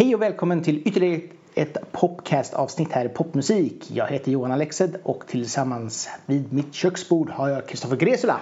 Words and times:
Hej 0.00 0.14
och 0.14 0.22
välkommen 0.22 0.62
till 0.62 0.88
ytterligare 0.88 1.20
ett 1.54 1.92
podcast-avsnitt 1.92 2.92
här 2.92 3.04
i 3.04 3.08
Popmusik. 3.08 3.90
Jag 3.90 4.06
heter 4.06 4.32
Johan 4.32 4.52
Alexed 4.52 4.96
och 5.02 5.26
tillsammans 5.26 6.08
vid 6.26 6.52
mitt 6.52 6.74
köksbord 6.74 7.30
har 7.30 7.48
jag 7.48 7.68
Kristoffer 7.68 7.96
Gresula. 7.96 8.40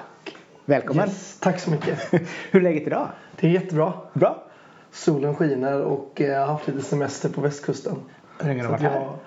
Välkommen! 0.64 1.08
Yes, 1.08 1.36
tack 1.40 1.60
så 1.60 1.70
mycket. 1.70 1.98
Hur 2.50 2.60
är 2.60 2.60
läget 2.60 2.86
idag? 2.86 3.08
Det 3.40 3.46
är 3.46 3.50
jättebra. 3.50 3.92
Bra? 4.12 4.44
Solen 4.92 5.34
skiner 5.34 5.82
och 5.82 6.20
eh, 6.20 6.26
jag 6.26 6.40
har 6.40 6.46
haft 6.46 6.66
lite 6.66 6.82
semester 6.82 7.28
på 7.28 7.40
västkusten. 7.40 7.96
Hur 8.38 8.48
länge 8.48 8.62
har 8.62 8.66
du 8.66 8.70
varit 8.72 8.84
att 8.84 8.92
här? 8.92 9.00
jag, 9.00 9.18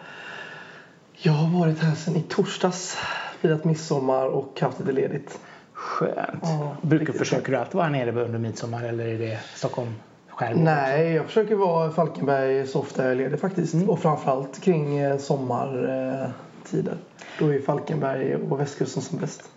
jag 1.13 1.33
har 1.33 1.59
varit 1.59 1.79
här 1.79 1.95
sedan 1.95 2.15
i 2.15 2.21
torsdags. 2.21 2.97
Firat 3.39 3.65
midsommar 3.65 4.25
och 4.25 4.61
haft 4.61 4.79
lite 4.79 4.91
ledigt. 4.91 5.39
Skönt. 5.73 6.39
Ja, 6.41 6.75
Brukar, 6.81 7.13
försöker 7.13 7.51
du 7.51 7.57
alltid 7.57 7.75
vara 7.75 7.85
här 7.85 7.91
nere 7.91 8.25
under 8.25 8.39
midsommar 8.39 8.83
eller 8.83 9.07
är 9.07 9.19
det 9.19 9.39
Stockholm 9.55 9.93
skärgård? 10.35 10.63
Nej, 10.63 11.13
jag 11.13 11.25
försöker 11.25 11.55
vara 11.55 11.91
Falkenberg 11.91 12.67
så 12.67 12.79
ofta 12.79 13.03
jag 13.03 13.11
är 13.11 13.15
ledig 13.15 13.39
faktiskt. 13.39 13.73
Mm. 13.73 13.89
Och 13.89 13.99
framförallt 13.99 14.61
kring 14.61 14.97
eh, 14.97 15.17
sommartider. 15.17 16.97
Då 17.39 17.53
är 17.53 17.59
Falkenberg 17.59 18.35
och 18.35 18.59
västkusten 18.59 19.01
som 19.01 19.19
bäst. 19.19 19.49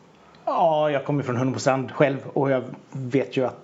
Ja, 0.44 0.90
jag 0.90 1.04
kommer 1.04 1.22
från 1.22 1.36
Hunnebostrand 1.36 1.92
själv 1.92 2.18
och 2.32 2.50
jag 2.50 2.64
vet 2.92 3.36
ju 3.36 3.46
att 3.46 3.63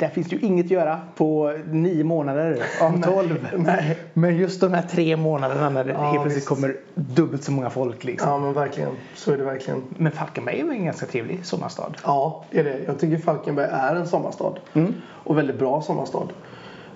där 0.00 0.08
finns 0.08 0.28
det 0.28 0.36
ju 0.36 0.46
inget 0.46 0.66
att 0.66 0.70
göra 0.70 1.00
på 1.16 1.58
nio 1.66 2.04
månader 2.04 2.62
av 2.80 3.02
tolv. 3.02 3.48
Nej. 3.56 3.98
Men 4.12 4.36
just 4.36 4.60
de 4.60 4.74
här 4.74 4.82
tre 4.82 5.16
månaderna 5.16 5.68
när 5.70 5.84
det 5.84 5.92
Ja, 5.92 6.10
helt 6.10 6.22
plötsligt 6.22 6.46
kommer 6.46 6.76
dubbelt 6.94 7.44
så 7.44 7.52
många 7.52 7.70
folk. 7.70 8.04
Liksom. 8.04 8.30
Ja 8.30 8.38
men 8.38 8.52
verkligen. 8.52 8.90
Så 9.14 9.32
är 9.32 9.38
det 9.38 9.44
verkligen. 9.44 9.82
Men 9.96 10.12
Falkenberg 10.12 10.60
är 10.60 10.64
ju 10.64 10.70
en 10.70 10.84
ganska 10.84 11.06
trevlig 11.06 11.46
sommarstad. 11.46 11.92
Ja, 12.04 12.44
det 12.50 12.58
är 12.60 12.64
det. 12.64 12.78
Jag 12.86 12.98
tycker 12.98 13.18
Falkenberg 13.18 13.68
är 13.72 13.96
en 13.96 14.06
sommarstad. 14.06 14.54
Mm. 14.72 14.94
Och 15.24 15.38
väldigt 15.38 15.58
bra 15.58 15.82
sommarstad. 15.82 16.28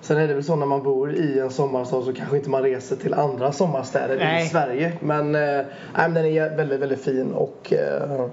Sen 0.01 0.17
är 0.17 0.27
det 0.27 0.33
väl 0.33 0.43
så 0.43 0.55
när 0.55 0.65
man 0.65 0.83
bor 0.83 1.13
i 1.13 1.39
en 1.39 1.49
sommarstad 1.49 2.01
så 2.01 2.13
kanske 2.13 2.37
inte 2.37 2.49
man 2.49 2.63
reser 2.63 2.95
till 2.95 3.13
andra 3.13 3.51
sommarstäder 3.51 4.17
Nej. 4.19 4.45
i 4.45 4.49
Sverige. 4.49 4.93
Men, 4.99 5.31
men 5.31 6.13
den 6.13 6.25
är 6.25 6.57
väldigt, 6.57 6.79
väldigt 6.79 7.03
fin 7.03 7.31
och 7.33 7.73
eh, 7.73 8.25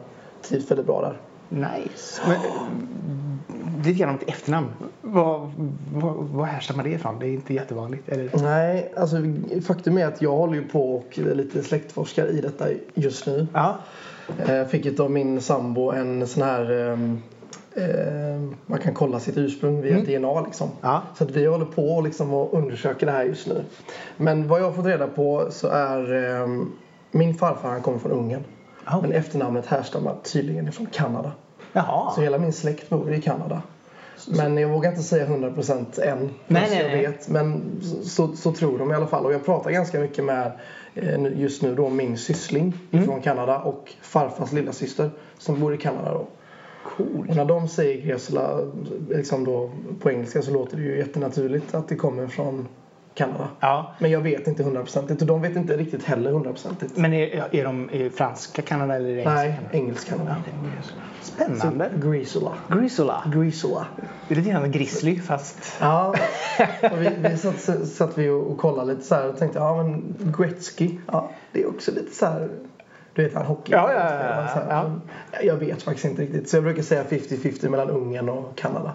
trivs 0.42 0.70
väldigt 0.70 0.86
bra 0.86 1.00
där. 1.00 1.16
Nice. 1.55 2.20
Men, 2.27 2.36
eh, 2.36 3.86
lite 3.86 3.98
grann 3.98 4.11
om 4.11 4.17
ditt 4.19 4.28
efternamn. 4.28 4.69
Vad, 5.00 5.53
vad, 5.94 6.14
vad 6.14 6.47
härstammar 6.47 6.84
det 6.84 6.91
ifrån? 6.91 7.19
Det 7.19 7.27
är 7.27 7.33
inte 7.33 7.55
jättevanligt. 7.55 8.09
Eller? 8.09 8.31
Nej, 8.42 8.92
alltså 8.97 9.17
faktum 9.67 9.98
är 9.98 10.06
att 10.06 10.22
jag 10.22 10.33
håller 10.36 10.55
ju 10.55 10.69
på 10.69 10.94
och 10.97 11.19
är 11.19 11.34
lite 11.34 11.62
släktforskar 11.62 12.27
i 12.27 12.41
detta 12.41 12.67
just 12.94 13.27
nu. 13.27 13.47
Ja. 13.53 13.77
Eh, 14.47 14.55
Jag 14.55 14.70
fick 14.70 15.00
av 15.00 15.11
min 15.11 15.41
sambo 15.41 15.91
en 15.91 16.27
sån 16.27 16.42
här 16.42 16.91
eh, 16.91 16.97
man 18.66 18.78
kan 18.78 18.94
kolla 18.94 19.20
sitt 19.20 19.37
ursprung 19.37 19.83
via 19.83 20.19
DNA 20.19 20.41
liksom. 20.41 20.69
Ja. 20.81 21.03
Så 21.19 21.25
att 21.25 21.31
vi 21.31 21.47
håller 21.47 21.64
på 21.64 22.00
liksom 22.00 22.34
och 22.34 22.55
undersöker 22.55 23.06
det 23.06 23.12
här 23.12 23.25
just 23.25 23.47
nu. 23.47 23.64
Men 24.16 24.48
vad 24.48 24.61
jag 24.61 24.64
har 24.64 24.72
fått 24.72 24.87
reda 24.87 25.06
på 25.06 25.47
så 25.50 25.69
är 25.69 26.12
ehm, 26.14 26.72
min 27.11 27.34
farfar 27.34 27.69
han 27.69 27.83
kommer 27.83 27.98
från 27.98 28.12
Ungern. 28.12 28.44
Ja. 28.84 28.98
Men 29.02 29.12
efternamnet 29.12 29.66
härstammar 29.66 30.16
tydligen 30.22 30.72
från 30.72 30.86
Kanada. 30.86 31.33
Jaha. 31.72 32.12
Så 32.14 32.20
hela 32.20 32.38
min 32.38 32.52
släkt 32.52 32.88
bor 32.88 33.12
i 33.12 33.20
Kanada. 33.20 33.62
Men 34.28 34.56
jag 34.58 34.69
vågar 34.69 34.91
inte 34.91 35.02
säga 35.02 35.27
100% 35.27 36.02
än. 36.02 36.19
Nej, 36.47 36.66
nej, 36.70 36.83
jag 36.83 37.10
vet. 37.10 37.28
Men 37.28 37.62
så, 38.03 38.36
så 38.36 38.53
tror 38.53 38.78
de 38.78 38.91
i 38.91 38.94
alla 38.94 39.06
fall. 39.06 39.27
Och 39.27 39.33
jag 39.33 39.44
pratar 39.44 39.70
ganska 39.70 40.00
mycket 40.00 40.25
med 40.25 40.53
eh, 40.94 41.41
just 41.41 41.62
nu 41.62 41.75
då 41.75 41.88
min 41.88 42.19
syssling 42.19 42.72
Mm. 42.92 43.05
från 43.06 43.20
Kanada 43.20 43.58
och 43.58 43.92
farfars 44.00 44.53
lilla 44.53 44.72
syster 44.72 45.10
som 45.38 45.60
bor 45.60 45.75
i 45.75 45.78
Kanada 45.78 46.12
då. 46.12 46.27
Coolt. 46.84 47.30
Och 47.30 47.36
när 47.36 47.44
de 47.44 47.69
säger 47.69 48.03
Gresula 48.06 48.58
liksom 49.10 49.44
då 49.44 49.70
på 50.00 50.10
engelska 50.10 50.42
så 50.42 50.50
låter 50.50 50.77
det 50.77 50.83
ju 50.83 50.98
jättenaturligt 50.98 51.75
att 51.75 51.88
det 51.88 51.97
kommer 51.97 52.27
från 52.27 52.69
Kanada. 53.14 53.48
Ja. 53.60 53.94
Men 53.98 54.10
jag 54.10 54.20
vet 54.20 54.46
inte 54.46 54.62
hundraprocentigt 54.62 55.20
och 55.20 55.27
de 55.27 55.42
vet 55.42 55.56
inte 55.56 55.77
riktigt 55.77 56.05
heller 56.05 56.32
hundraprocentigt. 56.32 56.96
Men 56.96 57.12
är, 57.12 57.54
är 57.54 57.64
de 57.64 57.91
i 57.91 58.10
franska 58.10 58.62
Kanada 58.62 58.96
eller 58.96 59.08
är 59.08 59.14
det 59.14 59.78
engelska 59.78 60.16
Nej, 60.16 60.27
Kanada? 60.27 60.42
engelsk 60.52 60.91
Kanada. 60.91 61.06
Spännande. 61.22 61.91
Grisula. 61.97 62.53
Grisula. 62.69 63.22
Grisula. 63.34 63.87
Det 64.28 64.34
är 64.34 64.37
lite 64.37 64.50
grann 64.50 64.70
grizzly 64.70 65.20
fast... 65.20 65.76
Ja, 65.81 66.09
och 66.92 67.03
vi, 67.03 67.10
vi 67.28 67.37
satt, 67.37 67.88
satt 67.88 68.19
vi 68.19 68.28
och, 68.28 68.50
och 68.50 68.59
kollade 68.59 68.94
lite 68.94 69.06
så 69.06 69.14
här 69.14 69.28
och 69.28 69.38
tänkte 69.38 69.58
ja 69.58 69.82
men 69.82 70.14
Gretzky, 70.38 70.91
ja 71.06 71.31
det 71.53 71.62
är 71.62 71.69
också 71.69 71.91
lite 71.91 72.14
så 72.14 72.26
här 72.26 72.48
du 73.14 73.22
vet 73.22 73.34
han 73.34 73.47
hockey. 73.47 73.72
Ja, 73.72 73.92
ja, 73.92 74.14
ja, 74.25 74.91
ja. 75.32 75.41
Jag 75.42 75.56
vet 75.56 75.82
faktiskt 75.82 76.04
inte 76.04 76.22
riktigt. 76.22 76.48
Så 76.48 76.56
jag 76.56 76.64
brukar 76.64 76.82
säga 76.82 77.04
50-50 77.04 77.69
mellan 77.69 77.91
Ungern 77.91 78.28
och 78.28 78.56
Kanada. 78.56 78.92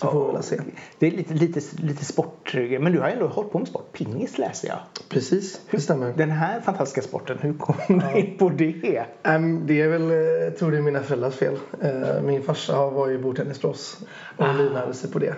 Så 0.00 0.10
får 0.10 0.26
vi 0.26 0.32
väl 0.32 0.42
se. 0.42 0.60
Det 0.98 1.06
är 1.06 1.10
lite, 1.10 1.34
lite, 1.34 1.60
lite 1.82 2.04
sport. 2.04 2.54
Men 2.80 2.92
du 2.92 3.00
har 3.00 3.06
ju 3.08 3.12
ändå 3.12 3.26
hållit 3.26 3.52
på 3.52 3.58
med 3.58 3.68
sport. 3.68 3.92
Pingis 3.92 4.38
läste 4.38 4.66
jag. 4.66 4.78
Precis, 5.08 5.60
det 5.70 5.80
stämmer. 5.80 6.12
Den 6.16 6.30
här 6.30 6.60
fantastiska 6.60 7.02
sporten, 7.08 7.38
hur 7.40 7.54
kom 7.54 7.74
du 7.88 8.18
in 8.20 8.38
på 8.38 8.48
det? 8.48 9.04
Ehm, 9.22 9.66
det 9.66 9.80
är 9.80 9.88
väl, 9.88 10.10
eh, 10.10 10.16
jag 10.16 10.56
tror 10.58 10.70
det 10.70 10.76
är 10.76 10.82
mina 10.82 11.02
föräldrars 11.02 11.34
fel. 11.34 11.56
Eh, 11.82 12.22
Min 12.22 12.42
farsa 12.42 12.90
var 12.90 13.08
ju 13.08 13.18
bordtennisproffs 13.22 13.98
och 14.36 14.44
Ah. 14.44 14.52
livnärde 14.52 14.94
sig 14.94 15.10
på 15.10 15.18
det. 15.18 15.34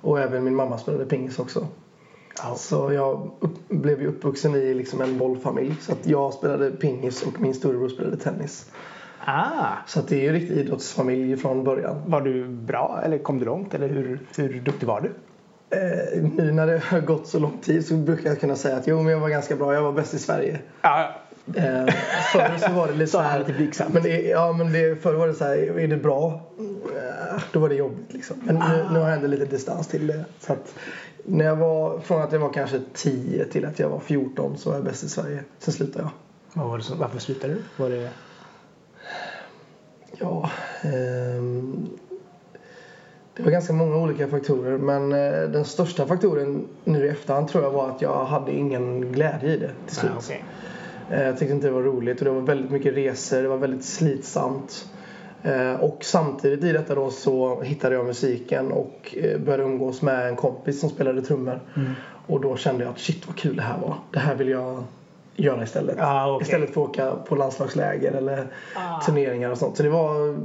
Och 0.00 0.20
även 0.20 0.44
min 0.44 0.54
mamma 0.54 0.78
spelade 0.78 1.04
pingis 1.06 1.38
också. 1.38 1.66
Ja. 2.42 2.54
Så 2.56 2.92
jag 2.92 3.30
upp, 3.40 3.68
blev 3.68 4.00
ju 4.02 4.06
uppvuxen 4.08 4.54
i 4.54 4.74
liksom 4.74 5.00
en 5.00 5.18
bollfamilj. 5.18 5.74
Så 5.80 5.92
att 5.92 6.06
jag 6.06 6.34
spelade 6.34 6.70
pingis 6.70 7.22
och 7.22 7.40
min 7.40 7.54
storebror 7.54 7.88
spelade 7.88 8.16
tennis. 8.16 8.70
Ah, 9.24 9.72
Så 9.86 10.00
det 10.00 10.16
är 10.16 10.20
ju 10.22 10.32
riktig 10.32 10.56
idrottsfamilj 10.56 11.36
från 11.36 11.64
början. 11.64 12.02
var 12.06 12.20
du 12.20 12.48
bra 12.48 13.00
eller 13.04 13.18
kom 13.18 13.38
du 13.38 13.44
långt? 13.44 13.74
Eller 13.74 13.88
hur, 13.88 14.18
hur 14.36 14.60
duktig 14.60 14.86
var 14.86 15.00
du? 15.00 15.08
Eh, 15.76 16.22
nu 16.36 16.52
när 16.52 16.66
det 16.66 16.78
har 16.84 17.00
gått 17.00 17.26
så 17.26 17.38
lång 17.38 17.58
tid 17.62 17.86
så 17.86 17.94
brukar 17.94 18.30
jag 18.30 18.40
kunna 18.40 18.56
säga 18.56 18.76
att 18.76 18.86
jo 18.86 19.02
men 19.02 19.12
jag 19.12 19.20
var 19.20 19.28
ganska 19.28 19.56
bra, 19.56 19.74
jag 19.74 19.82
var 19.82 19.92
bäst 19.92 20.14
i 20.14 20.18
Sverige. 20.18 20.58
Ja, 20.82 21.14
Eh, 21.54 21.86
förr 22.32 22.58
så 22.58 22.72
var 22.72 22.86
det 22.86 22.92
lite 22.92 23.06
så 23.12 23.18
här. 23.18 23.38
lite 23.38 23.52
blygsamt. 23.52 23.94
Men 23.94 24.02
det, 24.02 24.22
ja 24.22 24.52
men 24.52 24.72
det, 24.72 25.02
förr 25.02 25.14
var 25.14 25.26
det 25.26 25.34
så 25.34 25.44
här, 25.44 25.78
är 25.78 25.88
det 25.88 25.96
bra? 25.96 26.40
Eh, 26.96 27.42
Då 27.52 27.60
var 27.60 27.68
det 27.68 27.74
jobbigt 27.74 28.12
liksom. 28.12 28.36
Men 28.44 28.54
nu, 28.54 28.84
nu 28.92 28.98
har 28.98 29.08
jag 29.08 29.16
ändå 29.16 29.26
lite 29.26 29.44
distans 29.44 29.86
till 29.88 30.06
det. 30.06 30.24
Så 30.40 30.52
att 30.52 30.74
när 31.24 31.44
jag 31.44 31.56
var, 31.56 31.98
från 31.98 32.22
att 32.22 32.32
jag 32.32 32.38
var 32.40 32.52
kanske 32.52 32.80
10 32.94 33.44
till 33.44 33.64
att 33.64 33.78
jag 33.78 33.88
var 33.88 34.00
14 34.00 34.58
så 34.58 34.68
var 34.70 34.76
jag 34.76 34.84
bäst 34.84 35.04
i 35.04 35.08
Sverige. 35.08 35.44
Sen 35.58 35.74
slutade 35.74 36.08
jag. 36.54 36.62
varför 36.98 37.18
slutade 37.18 37.54
du? 37.54 37.60
Var 37.82 37.90
det... 37.90 38.08
Ja, 40.20 40.50
ehm, 40.82 41.88
det 43.36 43.42
var 43.42 43.50
ganska 43.50 43.72
många 43.72 43.96
olika 43.96 44.28
faktorer 44.28 44.78
men 44.78 45.12
eh, 45.12 45.50
den 45.50 45.64
största 45.64 46.06
faktoren 46.06 46.66
nu 46.84 47.06
i 47.06 47.08
efterhand 47.08 47.48
tror 47.48 47.64
jag 47.64 47.70
var 47.70 47.88
att 47.88 48.02
jag 48.02 48.24
hade 48.24 48.52
ingen 48.52 49.12
glädje 49.12 49.50
i 49.52 49.56
det 49.56 49.70
till 49.86 49.96
slut. 49.96 50.12
Ah. 51.10 51.14
Eh, 51.14 51.22
Jag 51.26 51.38
tyckte 51.38 51.54
inte 51.54 51.66
det 51.66 51.72
var 51.72 51.82
roligt 51.82 52.18
och 52.18 52.24
det 52.24 52.30
var 52.30 52.40
väldigt 52.40 52.70
mycket 52.70 52.94
resor, 52.94 53.42
det 53.42 53.48
var 53.48 53.56
väldigt 53.56 53.84
slitsamt. 53.84 54.88
Eh, 55.42 55.74
Och 55.74 56.04
samtidigt 56.04 56.64
i 56.64 56.72
detta 56.72 56.94
då 56.94 57.10
så 57.10 57.60
hittade 57.62 57.94
jag 57.94 58.06
musiken 58.06 58.72
och 58.72 59.16
började 59.44 59.62
umgås 59.62 60.02
med 60.02 60.28
en 60.28 60.36
kompis 60.36 60.80
som 60.80 60.90
spelade 60.90 61.22
trummor. 61.22 61.60
Mm. 61.76 61.90
Och 62.26 62.40
då 62.40 62.56
kände 62.56 62.84
jag 62.84 62.90
att 62.92 62.98
shit 62.98 63.26
vad 63.26 63.36
kul 63.36 63.56
det 63.56 63.62
här 63.62 63.78
var. 63.78 63.94
Det 64.12 64.18
här 64.18 64.34
vill 64.34 64.48
jag 64.48 64.84
göra 65.36 65.62
istället. 65.62 65.96
Ah, 66.00 66.34
okej. 66.34 66.46
Istället 66.46 66.74
för 66.74 66.82
att 66.84 66.88
åka 66.88 67.12
på 67.28 67.36
landslagsläger 67.36 68.12
eller 68.12 68.46
Ah. 68.76 69.00
turneringar 69.00 69.50
och 69.50 69.58
sånt. 69.58 69.76
Så 69.76 69.82
det 69.82 69.88
var, 69.88 70.38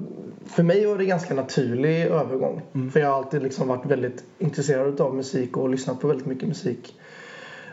för 0.45 0.63
mig 0.63 0.85
var 0.85 0.97
det 0.97 1.03
en 1.03 1.07
ganska 1.09 1.33
naturlig 1.33 2.01
övergång. 2.05 2.61
Mm. 2.73 2.91
För 2.91 2.99
jag 2.99 3.07
har 3.09 3.17
alltid 3.17 3.43
liksom 3.43 3.67
varit 3.67 3.85
väldigt 3.85 4.23
intresserad 4.37 5.01
av 5.01 5.15
musik 5.15 5.57
och 5.57 5.69
lyssnat 5.69 5.99
på 6.01 6.07
väldigt 6.07 6.27
mycket 6.27 6.47
musik. 6.47 6.95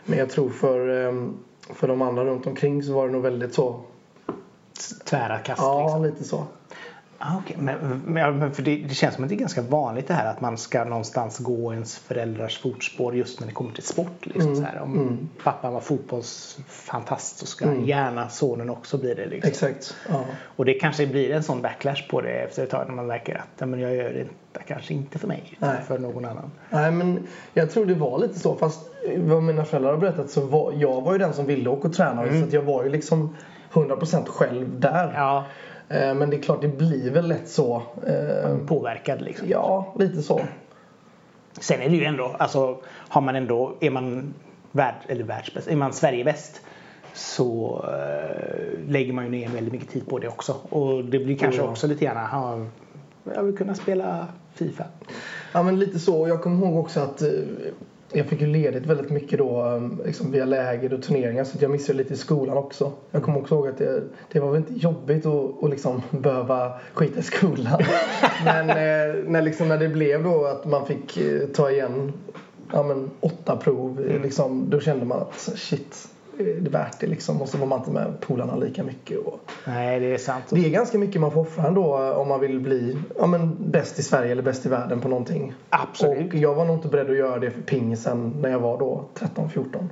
Men 0.05 0.19
jag 0.19 0.29
tror 0.29 0.49
för, 0.49 1.07
ehm, 1.07 1.33
för 1.69 1.87
de 1.87 2.01
andra 2.01 2.25
runt 2.25 2.47
omkring 2.47 2.83
så 2.83 2.93
var 2.93 3.05
det 3.07 3.13
nog 3.13 3.21
väldigt 3.21 3.53
så. 3.53 3.79
Tvära 5.05 5.37
kast 5.37 5.61
Ja, 5.61 5.83
liksom. 5.83 6.03
lite 6.03 6.23
så. 6.23 6.43
Ah, 7.25 7.37
okay. 7.37 7.55
men, 7.59 8.01
men, 8.05 8.53
för 8.53 8.63
det, 8.63 8.75
det 8.75 8.93
känns 8.93 9.15
som 9.15 9.23
att 9.23 9.29
det 9.29 9.35
är 9.35 9.37
ganska 9.39 9.61
vanligt 9.61 10.07
det 10.07 10.13
här 10.13 10.31
att 10.31 10.41
man 10.41 10.57
ska 10.57 10.83
någonstans 10.83 11.39
gå 11.39 11.73
ens 11.73 11.97
föräldrars 11.97 12.59
fotspår 12.61 13.15
just 13.15 13.39
när 13.39 13.47
det 13.47 13.53
kommer 13.53 13.73
till 13.73 13.83
sport. 13.83 14.25
Liksom, 14.25 14.41
Mm, 14.41 14.55
så 14.55 14.61
här. 14.63 14.81
Om 14.81 14.93
mm. 14.97 15.29
pappan 15.43 15.73
var 15.73 15.79
fotbollsfantast 15.79 17.37
så 17.37 17.45
ska 17.45 17.65
Mm. 17.65 17.85
gärna 17.85 18.29
sonen 18.29 18.69
också 18.69 18.97
bli 18.97 19.13
det. 19.13 19.25
Liksom. 19.25 19.49
Exakt. 19.49 19.95
Ja. 20.09 20.23
Och 20.55 20.65
det 20.65 20.73
kanske 20.73 21.07
blir 21.07 21.31
en 21.31 21.43
sån 21.43 21.61
backlash 21.61 22.07
på 22.09 22.21
det 22.21 22.29
efter 22.29 22.63
ett 22.63 22.69
tag 22.69 22.87
när 22.87 22.95
man 22.95 23.07
märker 23.07 23.35
att 23.35 23.59
"Nej, 23.59 23.69
men 23.69 23.79
jag 23.79 23.95
gör 23.95 24.27
det 24.53 24.59
kanske 24.67 24.93
inte 24.93 25.19
för 25.19 25.27
mig 25.27 25.43
utan 25.57 25.75
för 25.87 25.99
någon 25.99 26.25
annan. 26.25 26.51
Nej, 26.69 26.91
men 26.91 27.27
jag 27.53 27.71
tror 27.71 27.85
det 27.85 27.93
var 27.93 28.19
lite 28.19 28.39
så. 28.39 28.55
Fast 28.55 28.89
vad 29.17 29.43
mina 29.43 29.65
föräldrar 29.65 29.91
har 29.91 29.97
berättat 29.97 30.29
så 30.29 30.41
var 30.41 30.73
jag 30.77 31.01
var 31.01 31.11
ju 31.13 31.17
den 31.19 31.33
som 31.33 31.45
ville 31.45 31.69
åka 31.69 31.87
och 31.87 31.93
träna. 31.93 32.23
Så 32.39 32.43
att 32.43 32.53
jag 32.53 32.61
var 32.61 32.83
ju 32.83 32.89
liksom 32.89 33.35
100% 33.73 34.27
själv 34.27 34.79
där. 34.79 35.03
Mm. 35.03 35.15
Ja, 35.15 35.45
Eh, 35.89 36.13
Men 36.13 36.29
det 36.29 36.35
är 36.37 36.41
klart, 36.41 36.61
det 36.61 36.67
blir 36.67 37.11
väl 37.11 37.27
lätt 37.27 37.49
så. 37.49 37.81
Eh, 38.07 38.57
påverkad 38.67 39.21
liksom. 39.21 39.47
Ja, 39.49 39.93
lite 39.99 40.21
så. 40.21 40.41
Sen 41.59 41.81
är 41.81 41.89
det 41.89 41.95
ju 41.95 42.03
ändå, 42.05 42.35
alltså 42.39 42.77
har 42.87 43.21
man 43.21 43.35
ändå, 43.35 43.75
är 43.79 43.89
man 43.89 44.33
värld, 44.71 44.95
eller 45.07 45.23
världsbäst, 45.23 45.67
är 45.67 45.75
man 45.75 45.93
Sverigebäst 45.93 46.61
så 47.13 47.81
eh, 47.87 48.89
lägger 48.91 49.13
man 49.13 49.23
ju 49.25 49.29
ner 49.31 49.49
väldigt 49.49 49.73
mycket 49.73 49.89
tid 49.89 50.07
på 50.09 50.19
det 50.19 50.27
också. 50.27 50.55
Och 50.69 51.05
det 51.05 51.19
blir 51.19 51.37
kanske 51.37 51.61
Ja. 51.61 51.67
också 51.69 51.87
lite 51.87 52.05
grann, 52.05 52.17
aha, 52.17 52.65
jag 53.35 53.43
vill 53.43 53.57
kunna 53.57 53.75
spela 53.75 54.27
Fifa. 54.53 54.85
Ja 55.53 55.63
men 55.63 55.79
lite 55.79 55.99
så. 55.99 56.27
Jag 56.27 56.41
kommer 56.43 56.67
ihåg 56.67 56.77
också 56.79 56.99
att 56.99 57.21
jag 58.13 58.25
fick 58.25 58.41
ju 58.41 58.47
ledigt 58.47 58.85
väldigt 58.85 59.09
mycket 59.09 59.39
då 59.39 59.63
um, 59.63 60.01
liksom 60.05 60.31
via 60.31 60.45
läger 60.45 60.93
och 60.93 61.03
turneringar 61.03 61.43
så 61.43 61.57
jag 61.61 61.71
missade 61.71 61.97
lite 61.97 62.13
i 62.13 62.17
skolan 62.17 62.57
också. 62.57 62.91
Jag 63.11 63.23
kommer 63.23 63.39
också 63.39 63.55
ihåg 63.55 63.67
att 63.67 63.77
det, 63.77 64.03
det 64.31 64.39
var 64.39 64.51
väl 64.51 64.57
inte 64.57 64.73
jobbigt 64.73 65.25
att, 65.25 65.63
att 65.63 65.69
liksom 65.69 66.01
behöva 66.11 66.79
skita 66.93 67.19
i 67.19 67.23
skolan. 67.23 67.79
Men 68.45 68.69
eh, 68.69 69.23
när, 69.25 69.41
liksom, 69.41 69.67
när 69.67 69.77
det 69.77 69.89
blev 69.89 70.23
då 70.23 70.45
att 70.45 70.65
man 70.65 70.85
fick 70.85 71.17
eh, 71.17 71.47
ta 71.47 71.71
igen 71.71 72.13
ja, 72.73 72.83
men, 72.83 73.11
åtta 73.19 73.57
prov, 73.57 73.99
mm. 73.99 74.21
liksom, 74.21 74.69
då 74.69 74.79
kände 74.79 75.05
man 75.05 75.19
att 75.19 75.39
shit, 75.55 76.07
är 76.39 76.61
det 76.61 76.69
värt 76.69 76.99
det 76.99 77.07
liksom? 77.07 77.41
Och 77.41 77.49
så 77.49 77.57
var 77.57 77.67
man 77.67 77.79
inte 77.79 77.91
med 77.91 78.19
polarna 78.19 78.55
lika 78.55 78.83
mycket. 78.83 79.17
Och... 79.17 79.39
Nej, 79.67 79.99
det 79.99 80.13
är 80.13 80.17
sant. 80.17 80.43
Det 80.49 80.65
är 80.65 80.69
ganska 80.69 80.97
mycket 80.97 81.21
man 81.21 81.31
får 81.31 81.41
offra 81.41 81.67
ändå 81.67 82.13
om 82.13 82.27
man 82.27 82.39
vill 82.39 82.59
bli 82.59 82.97
ja, 83.17 83.27
men 83.27 83.71
bäst 83.71 83.99
i 83.99 84.03
Sverige 84.03 84.31
eller 84.31 84.43
bäst 84.43 84.65
i 84.65 84.69
världen 84.69 85.01
på 85.01 85.07
någonting. 85.07 85.53
Absolut. 85.69 86.33
Och 86.33 86.39
jag 86.39 86.55
var 86.55 86.65
nog 86.65 86.75
inte 86.75 86.87
beredd 86.87 87.09
att 87.09 87.17
göra 87.17 87.39
det 87.39 87.51
för 87.51 87.61
pingisen 87.61 88.33
när 88.41 88.49
jag 88.49 88.59
var 88.59 88.79
då 88.79 89.05
13-14. 89.15 89.87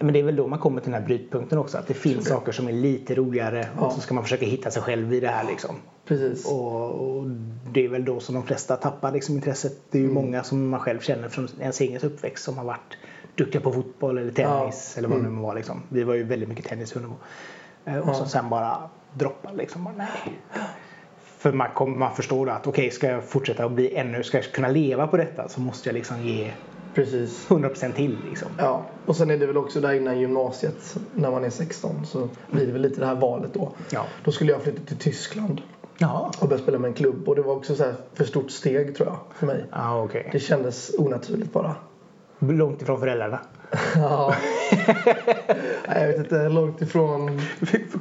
Men 0.00 0.12
det 0.12 0.18
är 0.18 0.22
väl 0.22 0.36
då 0.36 0.46
man 0.46 0.58
kommer 0.58 0.80
till 0.80 0.92
den 0.92 1.00
här 1.00 1.06
brytpunkten 1.06 1.58
också. 1.58 1.78
Att 1.78 1.86
det 1.86 1.94
finns 1.94 2.24
det. 2.24 2.30
saker 2.30 2.52
som 2.52 2.68
är 2.68 2.72
lite 2.72 3.14
roligare 3.14 3.68
ja. 3.76 3.86
och 3.86 3.92
så 3.92 4.00
ska 4.00 4.14
man 4.14 4.24
försöka 4.24 4.46
hitta 4.46 4.70
sig 4.70 4.82
själv 4.82 5.14
i 5.14 5.20
det 5.20 5.28
här 5.28 5.44
liksom. 5.44 5.76
Precis. 6.04 6.46
Och, 6.46 6.90
och 6.90 7.26
det 7.72 7.84
är 7.84 7.88
väl 7.88 8.04
då 8.04 8.20
som 8.20 8.34
de 8.34 8.44
flesta 8.44 8.76
tappar 8.76 9.12
liksom 9.12 9.34
intresset. 9.34 9.72
Det 9.90 9.98
är 9.98 10.02
ju 10.02 10.10
mm. 10.10 10.24
många 10.24 10.42
som 10.42 10.68
man 10.68 10.80
själv 10.80 11.00
känner 11.00 11.28
från 11.28 11.48
ens 11.60 11.80
egen 11.80 12.00
uppväxt 12.02 12.44
som 12.44 12.58
har 12.58 12.64
varit 12.64 12.96
duktiga 13.38 13.60
på 13.60 13.72
fotboll 13.72 14.18
eller 14.18 14.32
tennis 14.32 14.92
ja. 14.94 14.98
eller 14.98 15.08
vad 15.08 15.18
mm. 15.18 15.30
det 15.30 15.36
nu 15.36 15.42
var. 15.42 15.54
Liksom. 15.54 15.82
Vi 15.88 16.04
var 16.04 16.14
ju 16.14 16.22
väldigt 16.22 16.48
mycket 16.48 16.64
tennis 16.64 16.96
i 16.96 16.98
eh, 17.84 18.08
Och 18.08 18.16
så 18.16 18.24
sen 18.24 18.48
bara 18.48 18.78
droppa 19.14 19.52
liksom. 19.52 19.88
nej. 19.96 20.40
För 21.38 21.52
man, 21.52 21.68
kom, 21.74 21.98
man 21.98 22.16
förstår 22.16 22.46
då 22.46 22.52
att 22.52 22.66
okej, 22.66 22.70
okay, 22.70 22.90
ska 22.90 23.06
jag 23.06 23.24
fortsätta 23.24 23.64
att 23.64 23.72
bli 23.72 23.96
ännu, 23.96 24.22
ska 24.22 24.38
jag 24.38 24.52
kunna 24.52 24.68
leva 24.68 25.06
på 25.06 25.16
detta 25.16 25.48
så 25.48 25.60
måste 25.60 25.88
jag 25.88 25.94
liksom 25.94 26.22
ge 26.22 26.52
Precis. 26.94 27.48
100% 27.48 27.92
till 27.92 28.16
liksom. 28.28 28.48
Ja, 28.58 28.82
och 29.06 29.16
sen 29.16 29.30
är 29.30 29.38
det 29.38 29.46
väl 29.46 29.56
också 29.56 29.80
där 29.80 29.92
innan 29.92 30.20
gymnasiet 30.20 30.96
när 31.14 31.30
man 31.30 31.44
är 31.44 31.50
16 31.50 32.06
så 32.06 32.28
blir 32.50 32.66
det 32.66 32.72
väl 32.72 32.82
lite 32.82 33.00
det 33.00 33.06
här 33.06 33.14
valet 33.14 33.54
då. 33.54 33.72
Ja. 33.90 34.04
Då 34.24 34.32
skulle 34.32 34.52
jag 34.52 34.62
flytta 34.62 34.82
till 34.82 34.96
Tyskland. 34.96 35.60
Jaha. 35.98 36.30
Och 36.40 36.48
börja 36.48 36.62
spela 36.62 36.78
med 36.78 36.88
en 36.88 36.94
klubb 36.94 37.28
och 37.28 37.36
det 37.36 37.42
var 37.42 37.54
också 37.54 37.74
så 37.74 37.92
för 38.14 38.24
stort 38.24 38.50
steg 38.50 38.96
tror 38.96 39.08
jag 39.08 39.18
för 39.34 39.46
mig. 39.46 39.64
Ah, 39.70 40.02
okay. 40.02 40.22
Det 40.32 40.40
kändes 40.40 40.94
onaturligt 40.98 41.52
bara. 41.52 41.76
Långt 42.38 42.82
ifrån 42.82 43.00
föräldrarna? 43.00 43.40
ja. 43.94 44.34
jag 45.86 46.06
vet 46.06 46.18
inte, 46.18 46.48
långt 46.48 46.82
ifrån 46.82 47.40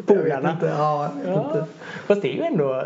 polarna. 0.06 0.58
Ja, 0.62 1.12
ja. 1.26 1.66
Fast 2.08 2.22
det 2.22 2.34
är 2.34 2.34
ju 2.34 2.44
ändå, 2.44 2.84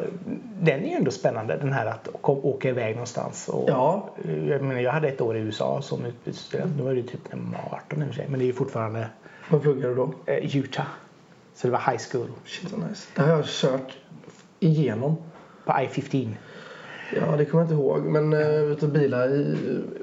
den 0.59 0.83
är 0.83 0.89
ju 0.89 0.95
ändå 0.95 1.12
spännande 1.12 1.57
den 1.57 1.74
här 1.74 1.86
att 1.86 2.07
åka 2.24 2.69
iväg 2.69 2.95
någonstans. 2.95 3.50
Och, 3.50 3.69
ja. 3.69 4.09
jag, 4.48 4.62
menar, 4.62 4.81
jag 4.81 4.92
hade 4.92 5.07
ett 5.07 5.21
år 5.21 5.38
i 5.38 5.39
USA 5.39 5.81
som 5.81 6.06
utbytesstudent. 6.06 6.77
Då 6.77 6.83
var 6.83 6.94
det 6.94 7.03
typ 7.03 7.31
när 7.31 7.39
man 7.39 7.51
var 7.51 7.77
18 7.77 8.01
i 8.01 8.03
och 8.03 8.07
för 8.07 8.15
sig. 8.15 8.25
Men 8.30 8.39
det 8.39 8.45
är 8.45 8.48
ju 8.48 8.53
fortfarande 8.53 9.07
Vad 9.50 9.62
pluggade 9.62 9.88
du 9.88 9.95
då? 9.95 10.13
Eh, 10.25 10.57
Utah. 10.57 10.88
Så 11.56 11.68
det 11.68 11.71
var 11.71 11.92
high 11.92 12.01
school. 12.12 12.27
Shit 12.45 12.71
vad 12.71 12.89
nice. 12.89 13.07
Det 13.15 13.21
har 13.21 13.30
jag 13.30 13.45
kört 13.45 13.98
igenom. 14.59 15.18
På 15.65 15.71
I-15. 15.71 16.36
Ja, 17.15 17.37
det 17.37 17.45
kommer 17.45 17.63
jag 17.63 17.71
inte 17.71 17.83
ihåg. 17.83 18.01
Men 18.01 18.31
ja. 18.31 18.39
uh, 18.39 18.71
ute 18.71 18.85
och 18.85 18.91
bila 18.91 19.27
i... 19.27 19.57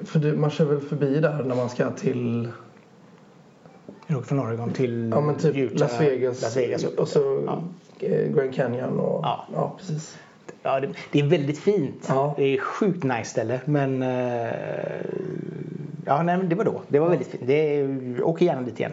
För 0.05 0.19
det, 0.19 0.33
man 0.33 0.51
kör 0.51 0.65
väl 0.65 0.81
förbi 0.81 1.21
där 1.21 1.43
när 1.45 1.55
man 1.55 1.69
ska 1.69 1.91
till... 1.91 2.49
Jag 4.07 4.27
från 4.27 4.41
Oregon 4.41 4.73
till 4.73 5.11
ja, 5.15 5.21
men 5.21 5.35
typ 5.35 5.57
Utah, 5.57 5.79
Las 5.79 6.01
Vegas. 6.01 6.43
Las 6.43 6.57
Vegas 6.57 6.85
och 6.85 7.09
så 7.09 7.43
ja. 7.47 7.63
Eh, 8.01 8.29
Grand 8.29 8.55
Canyon 8.55 9.01
och... 9.01 9.21
Ja, 9.25 9.47
ja 9.53 9.75
precis. 9.79 10.19
Ja, 10.63 10.81
det, 10.81 10.89
det, 11.13 11.21
är 11.21 11.27
väldigt 11.27 11.59
fint. 11.59 12.07
Ja. 12.09 12.35
Det 12.37 12.45
är 12.45 12.59
sjukt 12.59 13.05
nice 13.05 13.25
ställe. 13.25 13.61
Men... 13.65 14.03
Uh, 14.03 14.53
ja, 16.07 16.23
nej, 16.23 16.39
det 16.45 16.55
var 16.55 16.65
då. 16.65 16.83
Det 16.89 16.99
var 16.99 17.09
väldigt 17.09 17.29
fint. 17.29 17.43
Det, 17.47 18.23
åker 18.23 18.47
gärna 18.47 18.63
dit 18.63 18.81
igen. 18.81 18.93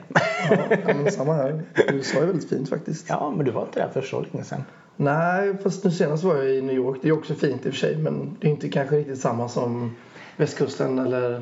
ja, 0.50 0.58
men 0.86 1.12
samma 1.12 1.34
här. 1.34 1.62
USA 1.94 2.18
är 2.18 2.26
väldigt 2.26 2.50
fint 2.50 2.70
faktiskt. 2.70 3.06
Ja, 3.10 3.34
men 3.36 3.46
du 3.46 3.52
var 3.52 3.62
inte 3.62 3.80
där 3.80 3.90
för 3.94 4.02
så 4.02 4.22
länge 4.22 4.44
sedan. 4.44 4.64
Nej, 4.98 5.54
fast 5.64 5.84
nu 5.84 5.92
senast 5.92 6.24
var 6.24 6.36
jag 6.36 6.50
i 6.50 6.62
New 6.62 6.76
York. 6.76 6.98
Det 7.02 7.08
är 7.08 7.12
också 7.12 7.34
fint 7.34 7.66
i 7.66 7.70
och 7.70 7.74
för 7.74 7.80
sig 7.80 7.98
men 7.98 8.38
det 8.42 8.48
är 8.48 8.52
inte 8.52 8.70
kanske 8.70 8.96
riktigt 8.96 9.20
samma 9.20 9.50
som 9.50 9.96
västkusten 10.38 11.00
eller 11.00 11.42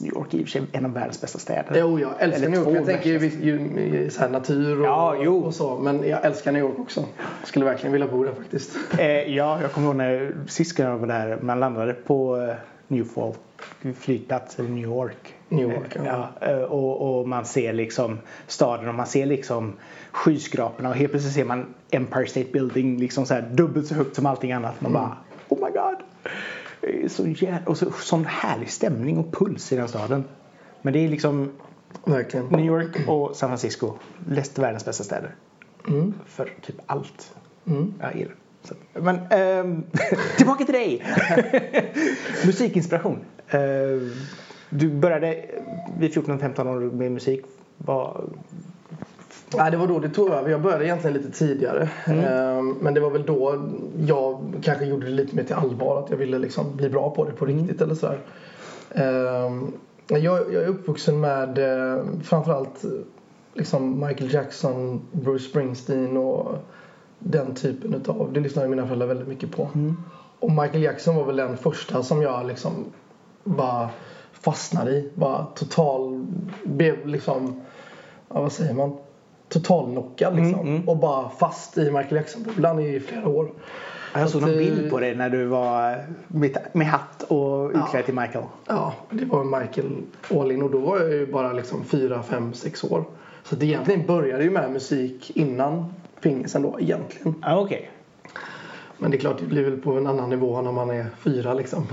New 0.00 0.12
York 0.12 0.34
är 0.34 0.38
i 0.38 0.42
och 0.42 0.46
för 0.46 0.50
sig 0.50 0.62
en 0.72 0.84
av 0.84 0.92
världens 0.92 1.20
bästa 1.20 1.38
städer. 1.38 1.80
Jo, 1.80 2.00
jag 2.00 2.10
älskar 2.18 2.42
Eller 2.42 2.48
New 2.48 2.60
York. 2.60 2.76
Jag 2.76 2.86
tänker 2.86 3.10
ju, 3.10 3.18
ju 3.18 4.10
så 4.10 4.20
här 4.20 4.28
natur 4.28 4.80
och, 4.80 4.86
ja, 4.86 5.28
och 5.28 5.54
så. 5.54 5.78
Men 5.78 6.08
jag 6.08 6.24
älskar 6.24 6.52
New 6.52 6.62
York 6.62 6.78
också. 6.78 7.04
Jag 7.40 7.48
skulle 7.48 7.64
verkligen 7.64 7.92
vilja 7.92 8.08
bo 8.08 8.24
där 8.24 8.32
faktiskt. 8.32 8.76
Eh, 8.98 9.06
ja, 9.10 9.62
jag 9.62 9.72
kommer 9.72 9.86
ihåg 9.86 9.96
när 9.96 10.34
sist 10.46 10.78
jag 10.78 10.98
var 10.98 11.06
där. 11.06 11.38
Man 11.40 11.60
landade 11.60 11.92
på 11.92 12.36
eh, 12.36 12.54
Newfall 12.88 13.34
flygplats 13.98 14.58
i 14.58 14.62
New 14.62 14.84
York. 14.84 15.34
New 15.48 15.72
York, 15.72 15.96
ja. 16.04 16.30
ja 16.40 16.48
eh, 16.48 16.62
och, 16.62 17.18
och, 17.18 17.28
man 17.28 17.44
ser 17.44 17.72
liksom 17.72 18.18
staden 18.46 18.88
och 18.88 18.94
man 18.94 19.06
ser 19.06 19.26
liksom 19.26 19.72
skyskraporna 20.16 20.88
och 20.88 20.94
helt 20.94 21.10
plötsligt 21.10 21.34
ser 21.34 21.44
man 21.44 21.74
Empire 21.90 22.26
State 22.26 22.52
Building 22.52 22.98
liksom 22.98 23.26
så 23.26 23.34
här 23.34 23.42
dubbelt 23.42 23.86
så 23.86 23.94
högt 23.94 24.16
som 24.16 24.26
allting 24.26 24.52
annat. 24.52 24.80
Man 24.80 24.90
mm. 24.90 25.02
bara 25.02 25.16
oh 25.48 25.58
my 25.64 25.70
god. 25.70 27.10
Så 27.10 27.26
jä... 27.26 27.58
och 27.66 27.78
så, 27.78 27.90
sån 27.90 28.24
härlig 28.24 28.70
stämning 28.70 29.18
och 29.18 29.32
puls 29.32 29.72
i 29.72 29.76
den 29.76 29.88
staden. 29.88 30.24
Men 30.82 30.92
det 30.92 31.04
är 31.04 31.08
liksom 31.08 31.50
Verkligen. 32.04 32.46
New 32.46 32.64
York 32.64 33.08
och 33.08 33.36
San 33.36 33.48
Francisco. 33.48 33.92
Läst 34.28 34.58
världens 34.58 34.84
bästa 34.84 35.04
städer. 35.04 35.34
Mm. 35.88 36.14
För 36.26 36.52
typ 36.62 36.76
allt. 36.86 37.34
Mm. 37.66 37.94
Jag 38.00 38.16
gillar 38.16 38.34
men 38.92 39.20
ähm, 39.30 39.84
tillbaka 40.36 40.64
till 40.64 40.74
dig! 40.74 41.04
Musikinspiration. 42.46 43.18
Äh, 43.48 43.58
du 44.70 44.90
började 44.90 45.44
vid 45.98 46.14
14-15 46.14 46.76
år 46.76 46.80
med 46.80 47.12
musik. 47.12 47.44
Vad, 47.76 48.30
Nej, 49.56 49.70
det 49.70 49.76
var 49.76 49.86
då 49.86 49.98
det 49.98 50.08
tog 50.08 50.30
över. 50.30 50.50
Jag 50.50 50.62
började 50.62 50.84
egentligen 50.84 51.16
lite 51.16 51.30
tidigare. 51.30 51.88
Mm. 52.06 52.24
Ehm, 52.24 52.76
men 52.80 52.94
det 52.94 53.00
var 53.00 53.10
väl 53.10 53.26
då 53.26 53.68
jag 54.06 54.54
kanske 54.62 54.84
gjorde 54.84 55.06
det 55.06 55.12
lite 55.12 55.36
mer 55.36 55.44
till 55.44 55.54
allvar. 55.54 55.98
Att 55.98 56.10
jag 56.10 56.16
ville 56.16 56.38
liksom 56.38 56.76
bli 56.76 56.88
bra 56.88 57.10
på 57.10 57.24
det 57.24 57.32
på 57.32 57.44
mm. 57.44 57.58
riktigt 57.58 57.80
eller 57.80 57.94
sådär. 57.94 58.18
Ehm, 58.94 59.72
jag, 60.08 60.20
jag 60.22 60.62
är 60.62 60.66
uppvuxen 60.66 61.20
med 61.20 61.58
eh, 61.58 62.04
framförallt 62.22 62.84
liksom 63.54 64.06
Michael 64.06 64.34
Jackson, 64.34 65.00
Bruce 65.12 65.44
Springsteen 65.48 66.16
och 66.16 66.58
den 67.18 67.54
typen 67.54 67.94
utav. 67.94 68.32
Det 68.32 68.40
lyssnade 68.40 68.68
mina 68.68 68.86
föräldrar 68.86 69.06
väldigt 69.06 69.28
mycket 69.28 69.56
på. 69.56 69.68
Mm. 69.74 69.96
Och 70.40 70.50
Michael 70.50 70.82
Jackson 70.82 71.16
var 71.16 71.24
väl 71.24 71.36
den 71.36 71.56
första 71.56 72.02
som 72.02 72.22
jag 72.22 72.46
liksom 72.46 72.72
bara 73.44 73.90
fastnade 74.32 74.90
i. 74.90 75.10
Bara 75.14 75.46
total, 75.54 76.26
blev 76.64 77.06
liksom, 77.06 77.60
ja, 78.28 78.40
vad 78.40 78.52
säger 78.52 78.74
man? 78.74 78.96
Totalknockad 79.48 80.36
liksom. 80.36 80.60
Mm, 80.60 80.74
mm. 80.74 80.88
Och 80.88 80.96
bara 80.96 81.28
fast 81.28 81.78
i 81.78 81.84
Michael 81.90 82.16
Jackson-bubblan 82.16 82.80
i 82.80 83.00
flera 83.00 83.28
år. 83.28 83.50
Jag 84.12 84.30
såg 84.30 84.40
någon 84.40 84.50
eh, 84.50 84.56
bild 84.56 84.90
på 84.90 85.00
dig 85.00 85.14
när 85.14 85.30
du 85.30 85.44
var 85.44 86.04
med, 86.28 86.58
med 86.72 86.86
hatt 86.86 87.22
och 87.22 87.66
utklädd 87.66 88.02
ja, 88.02 88.02
till 88.02 88.14
Michael. 88.14 88.44
Ja, 88.66 88.94
det 89.10 89.24
var 89.24 89.60
Michael 89.60 90.02
all 90.30 90.52
in 90.52 90.62
och 90.62 90.70
då 90.70 90.78
var 90.78 91.00
jag 91.00 91.12
ju 91.12 91.26
bara 91.26 91.52
liksom 91.52 91.84
4, 91.84 92.22
5, 92.22 92.54
6 92.54 92.84
år. 92.84 93.04
Så 93.44 93.56
det 93.56 93.66
egentligen 93.66 94.06
började 94.06 94.44
ju 94.44 94.50
med 94.50 94.70
musik 94.70 95.30
innan 95.34 95.94
pingisen 96.20 96.62
då 96.62 96.80
egentligen. 96.80 97.34
Ah, 97.42 97.60
okay. 97.60 97.82
Men 98.98 99.10
det 99.10 99.16
är 99.16 99.18
klart, 99.18 99.38
det 99.38 99.46
blir 99.46 99.64
väl 99.64 99.80
på 99.80 99.92
en 99.92 100.06
annan 100.06 100.30
nivå 100.30 100.62
när 100.62 100.72
man 100.72 100.90
är 100.90 101.06
fyra 101.24 101.54
liksom. 101.54 101.86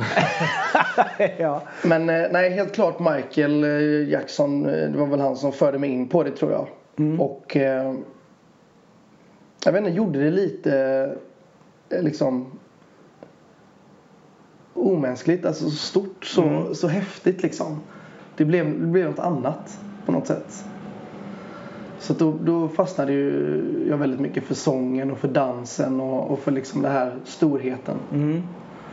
ja. 1.37 1.61
Men 1.83 2.09
eh, 2.09 2.25
nej, 2.31 2.49
helt 2.49 2.73
klart 2.73 2.99
Michael 2.99 3.63
eh, 3.63 4.09
Jackson, 4.09 4.63
det 4.63 4.97
var 4.97 5.07
väl 5.07 5.19
han 5.19 5.35
som 5.35 5.51
förde 5.51 5.79
mig 5.79 5.89
in 5.89 6.07
på 6.09 6.23
det 6.23 6.31
tror 6.31 6.51
jag. 6.51 6.67
Mm. 6.95 7.21
Och 7.21 7.57
eh, 7.57 7.93
jag 9.65 9.71
vet 9.71 9.79
inte, 9.79 9.91
gjorde 9.91 10.19
det 10.19 10.31
lite 10.31 10.75
eh, 11.89 12.03
liksom 12.03 12.45
omänskligt, 14.73 15.45
alltså 15.45 15.69
så 15.69 15.75
stort, 15.75 16.25
så, 16.25 16.43
mm. 16.43 16.75
så 16.75 16.87
häftigt 16.87 17.43
liksom. 17.43 17.79
Det 18.37 18.45
blev, 18.45 18.79
det 18.79 18.87
blev 18.87 19.09
något 19.09 19.19
annat 19.19 19.79
på 20.05 20.11
något 20.11 20.27
sätt. 20.27 20.65
Så 21.99 22.13
då, 22.13 22.33
då 22.43 22.67
fastnade 22.67 23.13
ju 23.13 23.85
jag 23.89 23.97
väldigt 23.97 24.19
mycket 24.19 24.43
för 24.43 24.55
sången 24.55 25.11
och 25.11 25.17
för 25.17 25.27
dansen 25.27 26.01
och, 26.01 26.31
och 26.31 26.39
för 26.39 26.51
liksom 26.51 26.81
den 26.81 26.91
här 26.91 27.15
storheten. 27.25 27.97
Mm. 28.11 28.41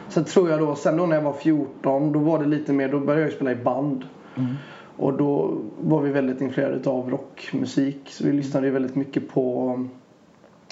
Sen 0.09 0.25
tror 0.25 0.51
jag 0.51 0.61
då, 0.61 0.75
sen 0.75 0.97
då 0.97 1.07
när 1.07 1.17
jag 1.17 1.23
var 1.23 1.33
14, 1.33 2.13
då 2.13 2.19
var 2.19 2.39
det 2.39 2.47
lite 2.47 2.73
mer, 2.73 2.89
då 2.89 3.01
började 3.01 3.25
jag 3.25 3.33
spela 3.33 3.53
i 3.53 3.57
band. 3.57 4.05
Mm. 4.37 4.55
Och 5.01 5.13
då 5.13 5.59
var 5.81 6.01
vi 6.01 6.11
väldigt 6.11 6.41
influerade 6.41 6.91
av 6.91 7.11
rockmusik. 7.11 8.01
Så 8.11 8.25
vi 8.25 8.33
lyssnade 8.33 8.71
väldigt 8.71 8.95
mycket 8.95 9.29
på 9.29 9.79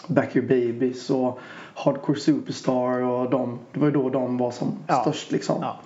Back 0.08 0.36
Your 0.36 0.48
Babies 0.48 1.10
och 1.10 1.38
Hardcore 1.74 2.18
Superstar 2.18 3.02
och 3.02 3.30
de. 3.30 3.58
Det 3.72 3.80
var 3.80 3.86
ju 3.86 3.92
då 3.92 4.08
de 4.08 4.38
var 4.38 4.50
som 4.50 4.78
ja. 4.86 4.94
störst 4.94 5.32
liksom. 5.32 5.56
Ja. 5.60 5.80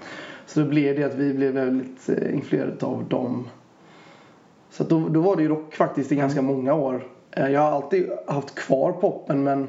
Så 0.46 0.60
då 0.60 0.66
blev 0.66 0.96
det 0.96 1.04
att 1.04 1.14
vi 1.14 1.34
blev 1.34 1.52
väldigt 1.54 2.08
eh, 2.08 2.34
influerade 2.34 2.86
av 2.86 3.04
dem. 3.08 3.48
Så 4.70 4.84
då, 4.84 5.08
då 5.08 5.20
var 5.20 5.36
det 5.36 5.42
ju 5.42 5.48
rock 5.48 5.74
faktiskt 5.74 6.12
i 6.12 6.16
ganska 6.16 6.42
många 6.42 6.74
år. 6.74 7.06
Eh, 7.30 7.48
jag 7.48 7.60
har 7.60 7.70
alltid 7.70 8.10
haft 8.26 8.54
kvar 8.54 8.92
poppen 8.92 9.44
men 9.44 9.68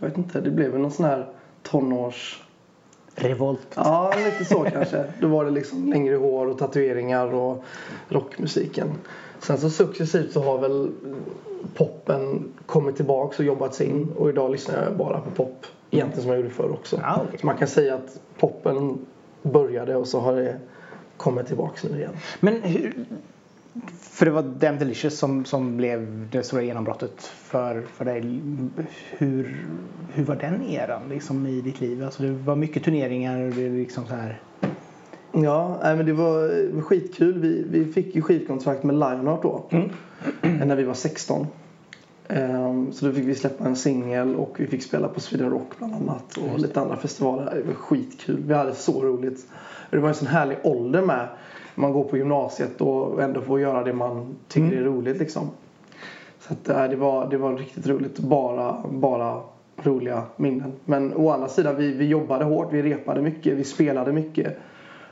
jag 0.00 0.08
vet 0.08 0.18
inte, 0.18 0.40
det 0.40 0.50
blev 0.50 0.70
väl 0.70 0.80
någon 0.80 0.90
sån 0.90 1.06
här 1.06 1.26
tonårs 1.62 2.41
Revolt. 3.14 3.66
Ja, 3.74 4.12
lite 4.24 4.44
så 4.44 4.64
kanske. 4.64 5.04
Då 5.20 5.26
var 5.26 5.44
det 5.44 5.50
liksom 5.50 5.88
längre 5.88 6.16
hår 6.16 6.46
och 6.46 6.58
tatueringar 6.58 7.34
och 7.34 7.64
rockmusiken. 8.08 8.88
Sen 9.38 9.58
så 9.58 9.70
successivt 9.70 10.32
så 10.32 10.42
har 10.42 10.58
väl 10.58 10.90
poppen 11.74 12.52
kommit 12.66 12.96
tillbaks 12.96 13.38
och 13.38 13.44
jobbats 13.44 13.80
in 13.80 14.12
och 14.16 14.28
idag 14.28 14.50
lyssnar 14.50 14.84
jag 14.84 14.96
bara 14.96 15.20
på 15.20 15.30
pop. 15.30 15.66
Egentligen 15.90 16.22
som 16.22 16.30
jag 16.30 16.40
gjorde 16.40 16.50
förr 16.50 16.72
också. 16.72 16.98
Ja, 17.02 17.22
okej. 17.26 17.38
Så 17.40 17.46
man 17.46 17.56
kan 17.56 17.68
säga 17.68 17.94
att 17.94 18.20
poppen 18.38 19.06
började 19.42 19.96
och 19.96 20.06
så 20.06 20.20
har 20.20 20.36
det 20.36 20.58
kommit 21.16 21.46
tillbaks 21.46 21.84
nu 21.84 21.98
igen. 21.98 22.16
Men 22.40 22.62
hur, 22.62 22.94
för 24.00 24.26
det 24.26 24.32
var 24.32 24.42
Damn 24.42 24.78
Delicious 24.78 25.18
som, 25.18 25.44
som 25.44 25.76
blev 25.76 26.28
det 26.30 26.42
stora 26.42 26.62
genombrottet 26.62 27.22
för, 27.22 27.82
för 27.82 28.04
dig. 28.04 28.40
Hur, 29.10 29.66
hur 30.12 30.24
var 30.24 30.36
den 30.36 30.62
eran 30.62 31.08
liksom, 31.08 31.46
i 31.46 31.60
ditt 31.60 31.80
liv? 31.80 32.04
Alltså, 32.04 32.22
det 32.22 32.30
var 32.30 32.56
mycket 32.56 32.84
turneringar 32.84 33.40
och 33.40 33.50
det 33.50 33.68
liksom 33.68 34.06
så 34.06 34.14
här. 34.14 34.40
Ja, 35.32 35.78
nej, 35.82 35.96
men 35.96 36.06
det 36.06 36.12
var 36.12 36.80
skitkul. 36.82 37.38
Vi, 37.38 37.64
vi 37.70 37.92
fick 37.92 38.14
ju 38.14 38.22
skivkontrakt 38.22 38.82
med 38.82 38.94
Lionheart 38.94 39.42
då. 39.42 39.64
När 40.40 40.76
vi 40.76 40.82
var 40.82 40.94
16. 40.94 41.46
Ehm, 42.32 42.92
så 42.92 43.06
då 43.06 43.12
fick 43.12 43.24
vi 43.24 43.34
släppa 43.34 43.64
en 43.64 43.76
singel 43.76 44.36
och 44.36 44.60
vi 44.60 44.66
fick 44.66 44.82
spela 44.82 45.08
på 45.08 45.20
Sweden 45.20 45.50
Rock 45.50 45.78
bland 45.78 45.94
annat. 45.94 46.36
Och 46.36 46.58
lite 46.58 46.80
andra 46.80 46.96
festivaler. 46.96 47.54
Det 47.54 47.62
var 47.62 47.74
skitkul. 47.74 48.42
Vi 48.46 48.54
hade 48.54 48.74
så 48.74 49.02
roligt. 49.02 49.46
Det 49.90 49.98
var 49.98 50.08
en 50.08 50.14
sån 50.14 50.28
härlig 50.28 50.58
ålder 50.62 51.02
med. 51.02 51.28
Man 51.74 51.92
går 51.92 52.04
på 52.04 52.16
gymnasiet 52.16 52.80
och 52.80 53.22
ändå 53.22 53.40
får 53.40 53.60
göra 53.60 53.84
det 53.84 53.92
man 53.92 54.36
tycker 54.48 54.76
är 54.76 54.84
roligt 54.84 55.18
liksom. 55.18 55.50
Så 56.40 56.52
att, 56.52 56.68
äh, 56.68 56.84
det, 56.84 56.96
var, 56.96 57.30
det 57.30 57.36
var 57.36 57.56
riktigt 57.56 57.86
roligt. 57.86 58.18
Bara, 58.18 58.76
bara 58.90 59.40
roliga 59.76 60.22
minnen. 60.36 60.72
Men 60.84 61.16
å 61.16 61.30
andra 61.30 61.48
sidan, 61.48 61.76
vi, 61.76 61.92
vi 61.92 62.06
jobbade 62.06 62.44
hårt. 62.44 62.72
Vi 62.72 62.82
repade 62.82 63.22
mycket. 63.22 63.58
Vi 63.58 63.64
spelade 63.64 64.12
mycket. 64.12 64.58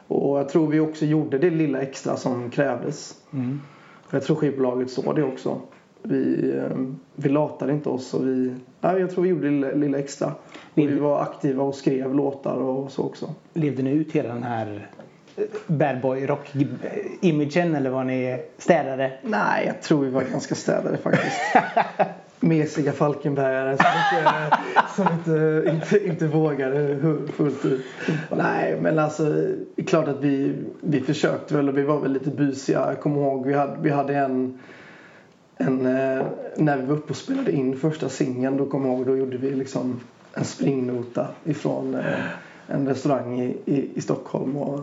Och 0.07 0.39
jag 0.39 0.49
tror 0.49 0.67
vi 0.67 0.81
också 0.81 1.05
gjorde 1.05 1.39
det 1.39 1.51
lilla 1.51 1.81
extra 1.81 2.17
som 2.17 2.51
krävdes. 2.51 3.17
För 4.09 4.17
jag 4.17 4.25
tror 4.25 4.37
skivbolaget 4.37 4.91
såg 4.91 5.17
det 5.17 5.23
också. 5.23 5.61
Vi, 6.03 6.53
eh, 6.57 6.79
vi 7.15 7.29
latade 7.29 7.73
inte 7.73 7.89
oss 7.89 8.15
och 8.15 8.27
vi, 8.27 8.55
nej, 8.81 9.01
jag 9.01 9.11
tror 9.11 9.23
vi 9.23 9.31
gjorde 9.31 9.47
det 9.47 9.51
lilla, 9.51 9.73
lilla 9.73 9.99
extra. 9.99 10.27
Och 10.27 10.35
vi 10.75 10.99
var 10.99 11.23
aktiva 11.23 11.63
och 11.63 11.75
skrev 11.75 12.15
låtar 12.15 12.57
och 12.57 12.93
så 12.93 13.03
också. 13.03 13.35
Levde 13.55 13.83
ni 13.83 13.91
ut 13.91 14.13
hela 14.13 14.35
den 14.35 14.43
här 14.43 14.89
eh, 15.37 15.45
bad 15.67 16.01
boy 16.01 16.27
rock 16.27 16.53
imagen 17.21 17.75
eller 17.75 17.91
var 17.91 18.05
ni 18.05 18.39
städade? 18.59 19.13
Nej, 19.23 19.67
jag 19.67 19.83
tror 19.83 20.05
vi 20.05 20.11
var 20.11 20.23
ganska 20.23 20.55
städade 20.55 20.97
faktiskt. 20.97 21.41
Mesiga 22.41 22.93
Falkenbergare 22.93 23.77
som, 23.77 23.87
inte, 23.97 24.57
som 24.97 25.07
inte, 25.15 25.65
inte, 25.71 26.07
inte 26.07 26.27
vågade 26.27 26.99
fullt 27.37 27.65
ut. 27.65 27.85
Nej, 28.37 28.79
men 28.81 28.99
alltså 28.99 29.25
det 29.25 29.83
är 29.83 29.87
klart 29.87 30.09
att 30.09 30.21
vi, 30.21 30.55
vi 30.81 31.01
försökte 31.01 31.57
väl 31.57 31.69
och 31.69 31.79
vi 31.79 31.83
var 31.83 32.01
väl 32.01 32.13
lite 32.13 32.31
busiga. 32.31 32.87
Jag 32.87 33.01
kommer 33.01 33.21
ihåg 33.21 33.47
vi 33.47 33.55
hade, 33.55 33.77
vi 33.83 33.91
hade 33.91 34.17
en, 34.17 34.59
en 35.61 35.87
eh, 35.87 36.27
när 36.57 36.77
vi 36.77 36.87
var 36.87 36.97
uppe 36.97 37.11
och 37.11 37.17
spelade 37.17 37.53
in 37.53 37.79
första 37.79 38.09
singeln 38.09 38.57
då 38.57 38.67
kommer 38.67 38.89
jag 38.89 38.97
ihåg 38.97 39.07
då 39.07 39.17
gjorde 39.17 39.37
vi 39.37 39.51
liksom 39.51 40.01
en 40.35 40.45
springnota 40.45 41.27
ifrån 41.45 41.95
eh, 41.95 42.25
en 42.67 42.89
restaurang 42.89 43.41
i, 43.41 43.57
i, 43.65 43.91
i 43.95 44.01
Stockholm 44.01 44.57
och 44.57 44.81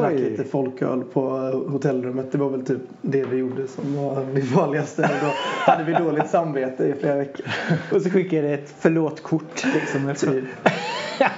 drack 0.00 0.14
lite 0.14 0.44
folköl 0.44 1.04
på 1.04 1.28
hotellrummet. 1.68 2.32
Det 2.32 2.38
var 2.38 2.50
väl 2.50 2.66
typ 2.66 2.80
det 3.02 3.24
vi 3.24 3.36
gjorde 3.36 3.68
som 3.68 3.96
var 3.96 4.26
det 4.34 4.42
farligaste. 4.42 5.02
Och 5.02 5.26
då 5.26 5.32
hade 5.72 5.84
vi 5.84 5.92
dåligt 5.92 6.30
samvete 6.30 6.84
i 6.84 6.94
flera 7.00 7.16
veckor. 7.16 7.46
Och 7.92 8.02
så 8.02 8.10
skickade 8.10 8.48
jag 8.48 8.54
ett 8.54 8.74
förlåt-kort. 8.78 9.64
Liksom, 9.74 10.08
efter. 10.08 10.44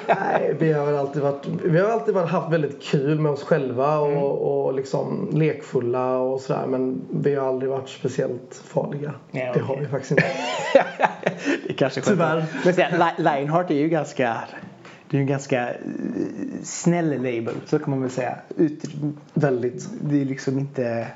Nej, 0.09 0.57
vi 0.59 0.73
har 0.73 0.87
väl 0.87 0.97
alltid 0.97 1.23
varit, 1.23 1.47
vi 1.65 1.79
har 1.79 1.89
alltid 1.89 2.15
varit 2.15 2.31
haft 2.31 2.53
väldigt 2.53 2.83
kul 2.83 3.21
med 3.21 3.33
oss 3.33 3.43
själva 3.43 3.99
och, 3.99 4.67
och 4.67 4.75
liksom 4.75 5.31
lekfulla 5.33 6.17
och 6.19 6.41
sådär. 6.41 6.67
Men 6.67 7.03
vi 7.11 7.35
har 7.35 7.49
aldrig 7.49 7.71
varit 7.71 7.89
speciellt 7.89 8.63
farliga. 8.65 9.15
Ja, 9.31 9.53
Det 9.55 9.61
har 9.61 9.77
vi 9.77 9.87
faktiskt 9.87 10.11
inte. 10.11 10.25
det 11.67 11.73
kanske 11.73 12.01
Tyvärr. 12.01 12.45
Men 12.65 12.75
Li- 12.75 13.23
Lionheart 13.23 13.71
är 13.71 13.75
ju 13.75 13.89
ganska 13.89 14.37
det 15.11 15.17
är 15.19 15.21
en 15.21 15.27
ganska 15.27 15.69
eh, 15.69 15.75
snäll 16.63 17.11
label, 17.11 17.55
så 17.67 17.79
kan 17.79 17.91
man 17.91 18.01
väl 18.01 18.11
säga. 18.11 18.37
Ut, 18.57 18.85
Väldigt. 19.35 19.89
det 20.01 20.21
är 20.21 20.25
liksom 20.25 20.59
inte 20.59 21.07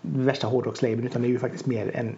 värsta 0.00 0.46
hårdrockslabeln 0.46 1.06
utan 1.06 1.22
det 1.22 1.28
är 1.28 1.30
ju 1.30 1.38
faktiskt 1.38 1.66
mer 1.66 1.90
en 1.96 2.16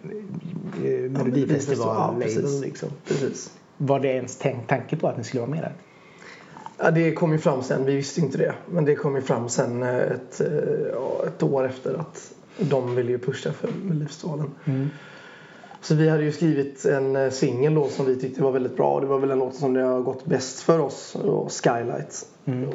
eh, 0.85 1.11
melodifestival-label. 1.11 2.21
precis. 2.21 2.61
liksom. 2.61 2.89
precis. 3.07 3.51
Var 3.77 3.99
det 3.99 4.07
ens 4.07 4.37
tänkt 4.37 4.69
tanke 4.69 4.95
på 4.95 5.07
att 5.07 5.17
ni 5.17 5.23
skulle 5.23 5.41
vara 5.41 5.51
med 5.51 5.63
där? 5.63 5.73
Ja, 6.83 6.91
det 6.91 7.13
kom 7.13 7.31
ju 7.31 7.37
fram 7.37 7.63
sen. 7.63 7.85
Vi 7.85 7.95
visste 7.95 8.21
inte 8.21 8.37
det. 8.37 8.53
Men 8.69 8.85
det 8.85 8.95
kom 8.95 9.15
ju 9.15 9.21
fram 9.21 9.49
sen 9.49 9.83
eh, 9.83 9.97
ett, 9.97 10.41
eh, 10.41 11.27
ett 11.27 11.43
år 11.43 11.65
efter 11.65 11.93
att 11.93 12.33
de 12.57 12.95
ville 12.95 13.11
ju 13.11 13.17
pusha 13.17 13.51
för 13.51 13.69
Melodifestivalen. 13.83 14.51
Så 15.81 15.95
vi 15.95 16.09
hade 16.09 16.23
ju 16.23 16.31
skrivit 16.31 16.85
en 16.85 17.15
eh, 17.15 17.29
singel 17.29 17.73
då 17.73 17.89
som 17.89 18.05
vi 18.05 18.19
tyckte 18.19 18.43
var 18.43 18.51
väldigt 18.51 18.77
bra. 18.77 18.99
Det 18.99 19.05
var 19.05 19.19
väl 19.19 19.31
en 19.31 19.39
låt 19.39 19.55
som 19.55 19.73
det 19.73 19.81
har 19.81 20.01
gått 20.01 20.25
bäst 20.25 20.59
för 20.59 20.79
oss. 20.79 21.15
Och 21.15 21.51
Skylight. 21.51 22.25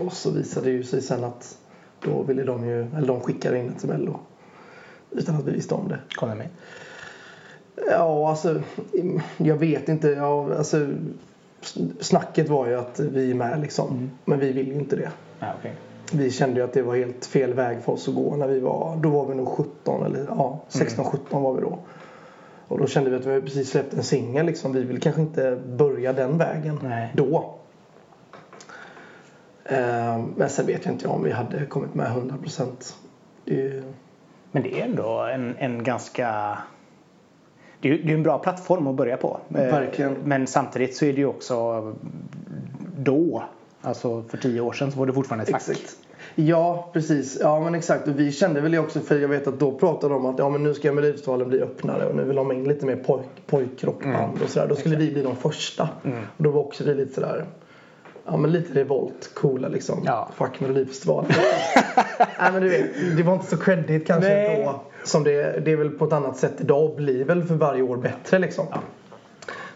Och 0.01 0.13
så 0.13 0.31
visade 0.31 0.67
det 0.67 0.73
ju 0.73 0.85
sig 0.85 1.03
sen 1.03 1.25
att 1.25 1.59
då 2.01 2.23
ville 2.23 2.45
de 2.45 2.67
ju, 2.67 2.81
eller 2.81 3.07
de 3.07 3.21
skickade 3.21 3.59
in 3.59 3.73
det 3.75 3.81
till 3.81 3.89
Mello. 3.89 4.21
Utan 5.11 5.37
att 5.37 5.45
vi 5.45 5.53
visste 5.53 5.75
om 5.75 5.89
det. 5.89 5.99
Kolla 6.15 6.35
med. 6.35 6.49
Ja, 7.91 8.31
alltså 8.31 8.63
jag 9.37 9.57
vet 9.57 9.89
inte. 9.89 10.09
Ja, 10.09 10.55
alltså, 10.55 10.89
snacket 12.00 12.49
var 12.49 12.66
ju 12.66 12.75
att 12.75 13.00
vi 13.00 13.30
är 13.30 13.35
med 13.35 13.61
liksom. 13.61 14.11
Men 14.25 14.38
vi 14.38 14.52
vill 14.52 14.68
ju 14.68 14.75
inte 14.75 14.96
det. 14.96 15.11
Ja, 15.38 15.46
okej. 15.58 15.73
Vi 16.12 16.30
kände 16.30 16.61
ju 16.61 16.64
att 16.64 16.73
det 16.73 16.82
var 16.82 16.96
helt 16.96 17.26
fel 17.26 17.54
väg 17.54 17.82
för 17.82 17.92
oss 17.92 18.08
att 18.08 18.14
gå 18.14 18.37
när 18.37 18.49
vi 18.49 18.61
var, 18.61 18.96
då 18.96 19.08
var 19.08 19.26
vi 19.26 19.35
nog 19.35 19.49
17 19.49 20.06
eller 20.06 20.26
ja, 20.28 20.61
16-17 20.68 21.16
var 21.30 21.54
vi 21.54 21.61
då. 21.61 21.78
Och 22.68 22.78
då 22.78 22.87
kände 22.87 23.11
vi 23.11 23.16
att 23.16 23.26
vi 23.26 23.40
precis 23.40 23.70
släppt 23.70 23.94
en 23.94 24.02
singel 24.02 24.46
liksom. 24.46 24.73
Vi 24.73 24.85
vill 24.85 25.00
kanske 25.00 25.20
inte 25.20 25.62
börja 25.66 26.12
den 26.12 26.38
vägen 26.38 26.78
Nej. 26.82 27.12
då. 27.14 27.54
Eh, 29.64 30.18
men 30.37 30.49
sen 30.49 30.66
vet 30.66 30.85
jag 30.85 30.94
inte 30.94 31.08
om 31.08 31.23
vi 31.23 31.32
hade 31.32 31.66
kommit 31.66 31.94
med 31.94 32.06
100%. 32.06 32.94
Det 33.44 33.66
är, 33.66 33.82
Men 34.52 34.62
det 34.62 34.80
är 34.80 34.85
ändå 34.85 35.20
en, 35.20 35.56
en 35.58 35.85
ganska... 35.85 36.58
Det 37.80 37.88
är 37.88 37.92
ju 37.92 38.14
en 38.14 38.23
bra 38.23 38.38
plattform 38.38 38.87
att 38.87 38.95
börja 38.95 39.16
på. 39.16 39.40
Eh, 39.49 39.54
Verkligen. 39.54 40.16
Men 40.25 40.47
samtidigt 40.47 40.97
så 40.97 41.04
är 41.04 41.12
det 41.12 41.18
ju 41.18 41.26
också 41.26 41.95
då, 42.97 43.42
alltså 43.83 44.23
för 44.23 44.37
tio 44.38 44.61
år 44.61 44.73
sedan 44.73 44.92
så 44.92 44.99
var 44.99 45.06
det 45.06 45.12
fortfarande 45.12 45.42
ett 45.42 45.50
fack. 45.50 45.68
Exakt. 45.68 45.97
Ja, 46.35 46.90
precis. 46.92 47.38
Ja, 47.40 47.61
men 47.61 47.75
exakt. 47.75 48.09
Och 48.09 48.18
vi 48.21 48.33
kände 48.33 48.61
väl 48.61 48.73
det 48.73 48.78
också 48.78 49.00
för 49.00 49.18
jag 49.18 49.28
vet 49.28 49.47
att 49.47 49.61
då 49.61 49.73
pratade 49.73 50.14
de 50.14 50.25
om 50.26 50.35
att 50.35 50.38
ja, 50.38 50.49
men 50.49 50.62
nu 50.62 50.75
ska 50.75 50.92
Melodifestivalen 50.92 51.49
bli 51.49 51.61
öppnare 51.61 52.06
och 52.06 52.16
nu 52.16 52.25
vill 52.25 52.37
de 52.37 52.47
ha 52.47 52.54
in 52.54 52.64
lite 52.64 52.87
mer 52.87 52.97
pojk, 52.97 53.26
pojkrockband 53.47 54.42
och 54.42 54.50
sådär. 54.50 54.68
Då 54.68 54.75
skulle 54.75 54.97
vi 54.97 55.11
bli 55.11 55.23
de 55.23 55.37
första. 55.37 55.88
Och 56.37 56.45
då 56.45 56.50
var 56.50 56.61
också 56.61 56.85
vi 56.85 56.95
lite 56.95 57.14
sådär 57.14 57.45
Ja 58.26 58.37
men 58.37 58.52
lite 58.52 58.75
revolt, 58.75 59.30
coola 59.35 59.68
liksom. 59.68 60.02
Ja. 60.04 60.28
Fuck 60.37 60.61
Melodifestivalen. 60.61 61.30
Nej 62.18 62.52
men 62.52 62.62
du 62.62 62.68
vet, 62.68 63.16
det 63.16 63.23
var 63.23 63.35
inte 63.35 63.47
så 63.47 63.56
credit 63.56 64.06
kanske 64.06 64.28
Nej. 64.28 64.62
då. 64.64 64.80
Som 65.04 65.25
det, 65.25 65.64
det 65.64 65.73
är 65.73 65.76
väl 65.76 65.90
på 65.90 66.04
ett 66.04 66.12
annat 66.12 66.37
sätt 66.37 66.54
idag 66.59 66.85
och 66.85 66.97
blir 66.97 67.25
väl 67.25 67.45
för 67.45 67.54
varje 67.54 67.83
år 67.83 67.97
bättre 67.97 68.38
liksom. 68.38 68.66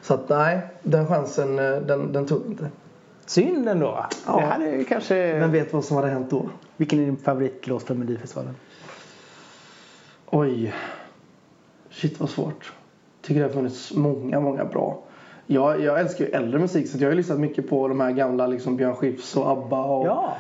Så 0.02 0.14
att 0.14 0.28
nej, 0.28 0.60
den 0.82 1.06
chansen 1.06 1.58
eh, 1.58 1.76
den, 1.76 2.12
den 2.12 2.26
tog 2.26 2.46
inte. 2.46 2.70
Synd 3.26 3.68
ändå. 3.68 4.06
Ja. 4.26 4.36
Det 4.40 4.46
hade 4.46 4.70
ju 4.70 4.84
kanske... 4.84 5.38
Vem 5.38 5.52
vet 5.52 5.72
vad 5.72 5.84
som 5.84 5.96
hade 5.96 6.08
hänt 6.08 6.30
då? 6.30 6.48
Vilken 6.76 7.00
är 7.00 7.04
din 7.04 7.16
favoritlåt 7.16 7.82
från 7.82 7.98
Melodifestivalen? 7.98 8.54
Oj. 10.26 10.74
Shit 11.90 12.20
vad 12.20 12.30
svårt. 12.30 12.72
Tycker 13.22 13.40
det 13.40 13.46
har 13.46 13.54
funnits 13.54 13.94
många, 13.94 14.40
många 14.40 14.64
bra. 14.64 15.02
Jag, 15.52 15.80
jag 15.80 16.00
älskar 16.00 16.24
ju 16.24 16.30
äldre 16.30 16.58
musik 16.60 16.88
så 16.90 16.98
jag 16.98 17.08
har 17.08 17.14
lyssnat 17.14 17.40
mycket 17.40 17.68
på 17.70 17.88
de 17.88 18.00
här 18.00 18.10
gamla 18.10 18.46
liksom 18.46 18.76
Björn 18.76 18.94
Skifs 18.94 19.36
och 19.36 19.50
ABBA. 19.50 19.84
Och, 19.84 20.06
Ja. 20.06 20.32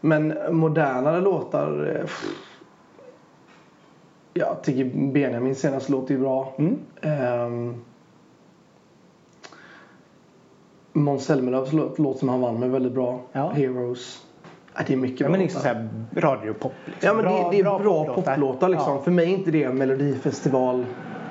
Men 0.00 0.34
modernare 0.50 1.20
låtar. 1.20 1.94
eh, 1.96 2.00
pff. 2.00 2.26
Jag 4.34 4.62
tycker 4.62 5.12
Benjamins 5.12 5.58
senaste 5.60 5.92
låt 5.92 6.10
är 6.10 6.18
bra. 6.18 6.54
Mm. 6.58 6.78
Um, 7.46 7.84
Måns 10.92 11.24
Zelmerlöws 11.24 11.72
låt, 11.72 11.98
låt 11.98 12.18
som 12.18 12.28
han 12.28 12.40
vann 12.40 12.60
med 12.60 12.70
väldigt 12.70 12.92
bra. 12.92 13.20
Ja. 13.32 13.48
Heroes. 13.50 14.22
Ja, 14.74 14.80
det 14.86 14.92
är 14.92 14.96
mycket 14.96 15.20
Ja, 15.20 15.26
bra 15.26 15.30
men 15.32 15.40
liksom 15.40 15.58
låtar. 15.62 15.72
såhär 15.74 15.88
radiopop. 16.36 16.72
Liksom. 16.84 17.08
Ja 17.08 17.14
men 17.14 17.24
det, 17.24 17.48
det 17.50 17.58
är 17.60 17.78
bra, 17.78 18.04
poplåtar 18.14 18.68
liksom. 18.68 18.92
Ja. 18.96 19.02
För 19.02 19.10
mig 19.10 19.24
är 19.24 19.38
inte 19.38 19.50
det 19.50 19.72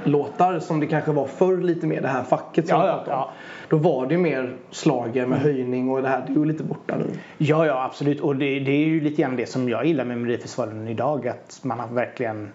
melodifestivallåtar 0.06 0.60
som 0.60 0.80
det 0.80 0.88
kanske 0.88 1.12
var 1.12 1.26
förr 1.26 1.58
lite 1.58 1.88
mer 1.88 2.02
det 2.02 2.08
här 2.08 2.24
facket 2.24 2.68
som 2.68 2.80
Ja, 2.80 2.88
ja, 2.88 3.04
ja. 3.08 3.30
Då 3.70 3.78
var 3.78 4.08
det 4.08 4.14
ju 4.14 4.20
mer 4.20 4.56
slager 4.72 5.26
med 5.26 5.40
höjning 5.40 5.90
och 5.90 6.02
det 6.02 6.08
här. 6.08 6.24
Det 6.28 6.34
är 6.34 6.36
ju 6.36 6.46
lite 6.46 6.64
borta 6.64 6.98
nu. 6.98 7.06
Ja, 7.38 7.66
ja 7.66 7.84
absolut. 7.84 8.22
Och 8.22 8.36
det, 8.36 8.60
det 8.60 8.72
är 8.72 8.88
ju 8.88 9.02
lite 9.02 9.22
grann 9.22 9.36
det 9.36 9.46
som 9.46 9.70
jag 9.70 9.86
gillar 9.86 10.06
med 10.06 10.18
Melodifestivalen 10.18 10.88
idag. 10.88 11.28
Att 11.28 11.60
man 11.64 11.80
har 11.80 11.88
verkligen... 11.88 12.52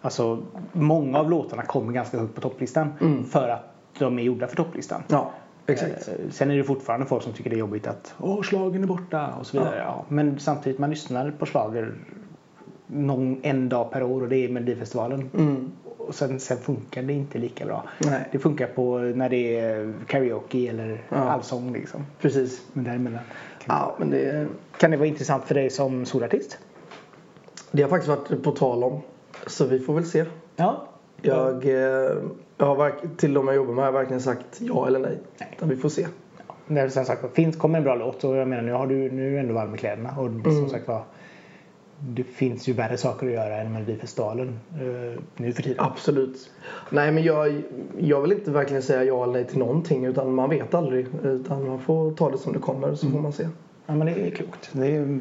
Alltså, 0.00 0.42
många 0.72 1.18
av 1.18 1.30
låtarna 1.30 1.62
kommer 1.62 1.92
ganska 1.92 2.18
högt 2.18 2.34
på 2.34 2.40
topplistan. 2.40 2.92
För 3.30 3.48
att 3.48 3.74
de 3.98 4.18
är 4.18 4.22
gjorda 4.22 4.46
för 4.46 4.56
topplistan. 4.56 5.02
Ja. 5.08 5.30
Exakt. 5.66 6.08
Eh, 6.08 6.14
Sen 6.30 6.50
är 6.50 6.56
det 6.56 6.64
fortfarande 6.64 7.06
folk 7.06 7.22
som 7.22 7.32
tycker 7.32 7.50
det 7.50 7.56
är 7.56 7.58
jobbigt 7.58 7.86
att 7.86 8.14
Åh, 8.20 8.42
slagen 8.42 8.82
är 8.82 8.86
borta 8.86 9.34
och 9.40 9.46
så 9.46 9.58
vidare. 9.58 9.78
Ja. 9.78 10.04
Men 10.08 10.38
samtidigt, 10.38 10.78
man 10.78 10.90
lyssnar 10.90 11.30
på 11.30 11.46
slager 11.46 11.94
någon, 12.86 13.40
en 13.42 13.68
dag 13.68 13.90
per 13.90 14.02
år 14.02 14.22
och 14.22 14.28
det 14.28 14.36
är 14.36 14.48
Melodifestivalen. 14.48 15.30
Mm. 15.34 15.72
Och 16.08 16.14
sen, 16.14 16.40
sen 16.40 16.58
funkar 16.58 17.02
det 17.02 17.12
inte 17.12 17.38
lika 17.38 17.66
bra. 17.66 17.84
Nej. 17.98 18.28
Det 18.32 18.38
funkar 18.38 18.66
på 18.66 18.98
när 18.98 19.28
det 19.28 19.58
är 19.60 19.92
karaoke 20.06 20.58
eller 20.68 21.02
Ja. 21.08 21.16
allsång 21.16 21.72
liksom. 21.72 22.06
Precis. 22.20 22.62
Men 22.72 22.84
däremellan. 22.84 23.20
Kan, 23.58 23.76
Ja, 23.76 23.94
men 23.98 24.10
det, 24.10 24.46
kan 24.78 24.90
det 24.90 24.96
vara 24.96 25.06
intressant 25.08 25.44
för 25.44 25.54
dig 25.54 25.70
som 25.70 26.04
solartist? 26.06 26.58
det 27.70 27.82
har 27.82 27.90
faktiskt 27.90 28.08
varit 28.08 28.42
på 28.42 28.50
tal 28.50 28.84
om. 28.84 29.00
Så 29.46 29.66
vi 29.66 29.80
får 29.80 29.94
väl 29.94 30.04
se. 30.06 30.24
Ja. 30.56 30.86
Jag, 31.22 31.64
eh, 31.66 31.72
jag 32.56 32.66
har 32.66 32.76
verk- 32.76 33.16
till 33.16 33.34
de 33.34 33.46
jag 33.46 33.56
jobbar 33.56 33.72
med 33.74 33.84
har 33.84 33.92
jag 33.92 33.98
verkligen 33.98 34.20
sagt 34.22 34.44
ja 34.60 34.86
eller 34.86 34.98
nej. 34.98 35.18
Nej. 35.40 35.56
Vi 35.62 35.76
får 35.76 35.88
se. 35.88 36.06
När 36.66 36.82
det 36.84 36.90
som 36.90 37.04
sagt 37.04 37.34
finns, 37.34 37.56
kommer 37.56 37.78
en 37.78 37.84
bra 37.84 37.94
låt 37.94 38.24
och 38.24 38.36
jag 38.36 38.48
menar 38.48 38.62
nu 38.62 38.72
har 38.72 38.86
du, 38.86 39.10
nu 39.10 39.26
är 39.26 39.30
du 39.30 39.38
ändå 39.38 39.54
varm 39.54 39.74
i 39.74 39.78
kläderna 39.78 40.08
och 40.10 40.16
som 40.26 40.40
Mm. 40.46 40.68
sagt 40.68 40.88
var 40.88 41.02
det 42.00 42.24
finns 42.24 42.68
ju 42.68 42.72
värre 42.72 42.96
saker 42.96 43.26
att 43.26 43.32
göra 43.32 43.56
än 43.56 43.72
Melodifestivalen 43.72 44.60
eh, 44.72 45.20
nu 45.36 45.52
för 45.52 45.62
tiden. 45.62 45.84
Absolut. 45.84 46.50
Nej 46.90 47.12
men 47.12 47.22
jag, 47.24 47.62
jag 47.98 48.20
vill 48.22 48.32
inte 48.32 48.50
verkligen 48.50 48.82
säga 48.82 49.04
ja 49.04 49.22
eller 49.22 49.32
nej 49.32 49.44
till 49.46 49.58
någonting 49.58 50.04
utan 50.04 50.34
man 50.34 50.50
vet 50.50 50.74
aldrig. 50.74 51.06
Utan 51.22 51.66
man 51.68 51.80
får 51.80 52.12
ta 52.12 52.30
det 52.30 52.38
som 52.38 52.52
det 52.52 52.58
kommer 52.58 52.94
så 52.94 53.10
får 53.10 53.20
man 53.20 53.32
se. 53.32 53.48
Ja 53.86 53.94
men 53.94 54.06
det 54.06 54.26
är 54.26 54.30
klokt. 54.30 54.70
Det 54.72 54.96
är, 54.96 55.20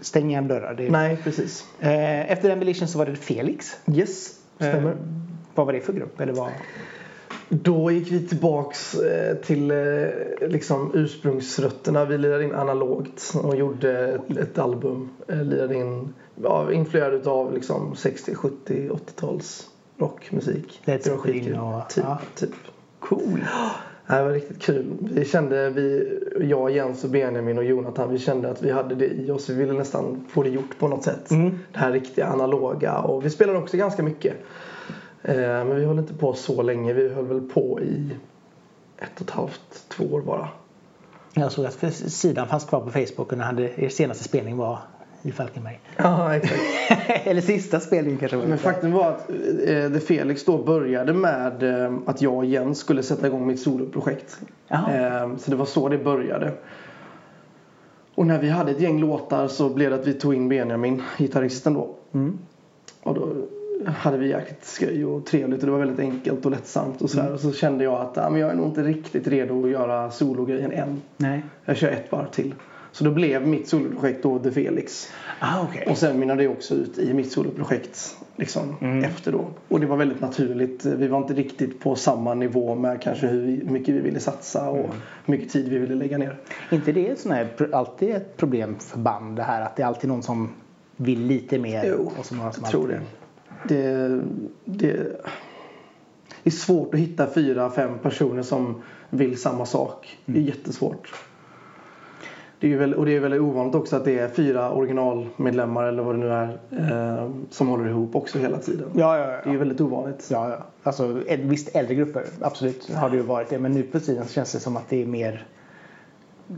stäng 0.00 0.30
igen 0.30 0.48
dörrar. 0.48 0.74
Det 0.74 0.86
är, 0.86 0.90
Nej 0.90 1.16
precis. 1.24 1.64
eh, 1.80 2.32
efter 2.32 2.48
Demolition 2.48 2.88
så 2.88 2.98
var 2.98 3.06
det 3.06 3.16
Felix. 3.16 3.76
Yes, 3.94 4.38
stämmer. 4.56 4.90
Eh, 4.90 4.96
vad 5.54 5.66
var 5.66 5.72
det 5.72 5.80
för 5.80 5.92
grupp? 5.92 6.20
Eller 6.20 6.32
vad? 6.32 6.50
Då 7.48 7.90
gick 7.90 8.12
vi 8.12 8.26
tillbaks 8.28 8.94
eh, 8.94 9.36
till 9.36 9.70
eh, 9.70 9.76
liksom 10.48 10.90
ursprungsrötterna. 10.94 12.04
Vi 12.04 12.18
lirade 12.18 12.44
in 12.44 12.54
analogt 12.54 13.32
och 13.42 13.56
gjorde 13.56 14.08
ett, 14.08 14.36
ett 14.36 14.58
album. 14.58 15.08
Eh, 15.28 15.42
lirade 15.42 15.74
in, 15.74 16.14
ja, 16.42 16.72
influerad 16.72 17.14
utav 17.14 17.54
liksom 17.54 17.96
60, 17.96 18.34
70, 18.34 18.88
80-tals 18.88 19.66
rockmusik. 19.98 20.80
Led 20.84 21.02
Zeppelin 21.02 21.18
skitkul. 21.34 21.58
och- 21.58 21.88
Typ, 21.90 22.04
ja. 22.04 22.18
typ. 22.34 22.50
Cool. 23.00 23.44
Det 24.08 24.22
var 24.22 24.30
riktigt 24.30 24.62
kul. 24.62 24.86
Vi 25.00 25.24
kände, 25.24 25.70
vi, 25.70 26.18
jag, 26.40 26.70
Jens 26.70 27.04
och 27.04 27.10
Benjamin 27.10 27.58
och 27.58 27.64
Jonathan, 27.64 28.12
vi 28.12 28.18
kände 28.18 28.50
att 28.50 28.62
vi 28.62 28.70
hade 28.70 28.94
det 28.94 29.06
i 29.06 29.30
oss. 29.30 29.48
Vi 29.50 29.54
ville 29.54 29.72
nästan 29.72 30.24
få 30.28 30.42
det 30.42 30.48
gjort 30.50 30.78
på 30.78 30.88
något 30.88 31.04
sätt. 31.04 31.30
Mm. 31.30 31.58
Det 31.72 31.78
här 31.78 31.92
riktiga 31.92 32.26
analoga. 32.26 32.98
Och 32.98 33.24
vi 33.24 33.30
spelade 33.30 33.58
också 33.58 33.76
ganska 33.76 34.02
mycket. 34.02 34.34
Eh, 35.28 35.36
men 35.36 35.76
vi 35.76 35.84
höll 35.84 35.98
inte 35.98 36.14
på 36.14 36.34
så 36.34 36.62
länge. 36.62 36.92
Vi 36.92 37.08
höll 37.08 37.26
väl 37.26 37.40
på 37.40 37.80
i 37.80 38.10
ett 38.98 39.10
och 39.14 39.22
ett 39.22 39.30
halvt, 39.30 39.84
två 39.88 40.04
år 40.04 40.20
bara. 40.20 40.48
Jag 41.34 41.52
såg 41.52 41.66
att 41.66 41.94
sidan 41.94 42.48
fanns 42.48 42.64
kvar 42.64 42.80
på 42.80 42.90
Facebook 42.90 43.32
och 43.32 43.38
när 43.38 43.44
hade, 43.44 43.80
er 43.84 43.88
senaste 43.88 44.24
spelning 44.24 44.56
var 44.56 44.78
i 45.22 45.32
Falkenberg. 45.32 45.80
Ja, 45.96 46.36
exakt. 46.36 46.60
eller 47.26 47.40
sista 47.40 47.80
spelningen 47.80 48.18
kanske 48.18 48.36
var. 48.36 48.46
Men 48.46 48.58
faktum 48.58 48.92
var 48.92 49.08
att 49.08 49.30
eh, 49.30 49.90
det 49.90 50.06
Felix 50.06 50.44
då 50.44 50.58
började 50.58 51.12
med 51.12 51.62
eh, 51.62 51.94
att 52.06 52.22
jag 52.22 52.34
och 52.34 52.44
Jens 52.44 52.78
skulle 52.78 53.02
sätta 53.02 53.26
igång 53.26 53.46
mitt 53.46 53.60
soloprojekt. 53.60 54.38
Eh, 54.68 55.36
så 55.38 55.50
det 55.50 55.56
var 55.56 55.66
så 55.66 55.88
det 55.88 55.98
började. 55.98 56.52
Och 58.14 58.26
när 58.26 58.38
vi 58.38 58.48
hade 58.48 58.70
ett 58.70 58.80
gäng 58.80 59.00
låtar 59.00 59.48
så 59.48 59.68
blev 59.68 59.90
det 59.90 59.96
att 59.96 60.06
vi 60.06 60.12
tog 60.12 60.34
in 60.34 60.48
Benjamin, 60.48 61.02
gitarristen 61.18 61.74
då. 61.74 61.94
Mm. 62.12 62.38
Och 63.02 63.14
då 63.14 63.32
hade 63.86 64.18
vi 64.18 64.28
jäkligt 64.28 64.64
skoj 64.64 65.04
och 65.04 65.26
trevligt 65.26 65.60
och 65.60 65.66
det 65.66 65.72
var 65.72 65.78
väldigt 65.78 65.98
enkelt 66.00 66.44
och 66.46 66.50
lättsamt 66.50 67.02
och 67.02 67.10
sådär. 67.10 67.32
Och 67.32 67.40
så 67.40 67.52
kände 67.52 67.84
jag 67.84 68.00
att 68.00 68.12
ja, 68.16 68.30
men 68.30 68.40
jag 68.40 68.50
är 68.50 68.54
nog 68.54 68.66
inte 68.66 68.82
riktigt 68.82 69.26
redo 69.28 69.64
att 69.64 69.70
göra 69.70 70.10
sologrejen 70.10 70.72
än. 70.72 71.02
Nej. 71.16 71.42
Jag 71.64 71.76
kör 71.76 71.88
ett 71.90 72.12
varv 72.12 72.26
till. 72.30 72.54
Så 72.92 73.04
då 73.04 73.10
blev 73.10 73.46
mitt 73.48 73.68
soloprojekt 73.68 74.22
då 74.22 74.38
The 74.38 74.50
Felix. 74.50 75.10
Ah, 75.40 75.62
okej. 75.62 75.86
Och 75.90 75.96
sen 75.98 76.18
mynnade 76.20 76.42
det 76.42 76.48
också 76.48 76.74
ut 76.74 76.98
i 76.98 77.14
mitt 77.14 77.32
soloprojekt 77.32 78.16
liksom, 78.36 78.76
Mm. 78.80 79.04
efter 79.04 79.32
då. 79.32 79.44
Och 79.68 79.80
det 79.80 79.86
var 79.86 79.96
väldigt 79.96 80.20
naturligt. 80.20 80.84
Vi 80.86 81.08
var 81.08 81.18
inte 81.18 81.34
riktigt 81.34 81.80
på 81.80 81.94
samma 81.94 82.34
nivå 82.34 82.74
med 82.74 83.02
kanske 83.02 83.26
hur 83.26 83.64
mycket 83.64 83.94
vi 83.94 84.00
ville 84.00 84.20
satsa 84.20 84.70
och 84.70 84.76
Mm. 84.78 84.90
hur 85.26 85.32
mycket 85.34 85.52
tid 85.52 85.68
vi 85.68 85.78
ville 85.78 85.94
lägga 85.94 86.18
ner. 86.18 86.36
inte 86.70 86.92
det 86.92 87.18
sån 87.18 87.32
här, 87.32 87.48
alltid 87.72 88.10
ett 88.10 88.36
problem 88.36 88.76
för 88.78 88.98
band 88.98 89.36
det 89.36 89.42
här 89.42 89.62
att 89.62 89.76
det 89.76 89.82
är 89.82 89.86
alltid 89.86 90.08
någon 90.10 90.22
som 90.22 90.48
vill 90.96 91.20
lite 91.20 91.58
mer. 91.58 91.84
Jo, 91.98 92.12
och 92.18 92.26
som 92.26 92.40
har 92.40 92.50
som 92.50 92.62
jag 92.62 92.70
tror 92.70 92.82
alltid- 92.82 92.96
det. 92.96 93.02
Det. 93.68 94.20
Det 94.64 94.96
är 96.44 96.50
svårt 96.50 96.94
att 96.94 97.00
hitta 97.00 97.26
fyra, 97.30 97.70
fem 97.70 97.98
personer 97.98 98.42
som 98.42 98.82
vill 99.10 99.38
samma 99.40 99.66
sak. 99.66 100.18
Det 100.26 100.32
är 100.32 100.36
Mm. 100.36 100.48
jättesvårt. 100.48 101.14
Det 102.60 102.72
är 102.72 102.78
väl, 102.78 102.94
och 102.94 103.06
det 103.06 103.16
är 103.16 103.20
väldigt 103.20 103.40
ovanligt 103.40 103.74
också 103.74 103.96
att 103.96 104.04
det 104.04 104.18
är 104.18 104.28
fyra 104.28 104.70
originalmedlemmar 104.72 105.84
eller 105.84 106.02
vad 106.02 106.14
det 106.14 106.18
nu 106.18 106.28
är 106.32 106.58
eh, 106.70 107.30
som 107.50 107.68
håller 107.68 107.88
ihop 107.88 108.14
också 108.16 108.38
hela 108.38 108.58
tiden. 108.58 108.88
Ja, 108.94 109.18
ja, 109.18 109.26
Det 109.26 109.32
är 109.32 109.42
ja. 109.44 109.52
ju 109.52 109.58
väldigt 109.58 109.80
ovanligt. 109.80 110.28
ja, 110.30 110.50
ja. 110.50 110.58
Alltså, 110.82 111.20
visst 111.28 111.76
äldre 111.76 111.94
grupper, 111.94 112.24
absolut 112.40 112.90
har 112.94 113.10
det 113.10 113.16
ju 113.16 113.22
varit 113.22 113.48
det. 113.48 113.58
Men 113.58 113.72
nu 113.72 113.82
på 113.82 114.00
tiden 114.00 114.24
känns 114.26 114.52
det 114.52 114.60
som 114.60 114.76
att 114.76 114.88
det 114.88 115.02
är 115.02 115.06
mer... 115.06 115.46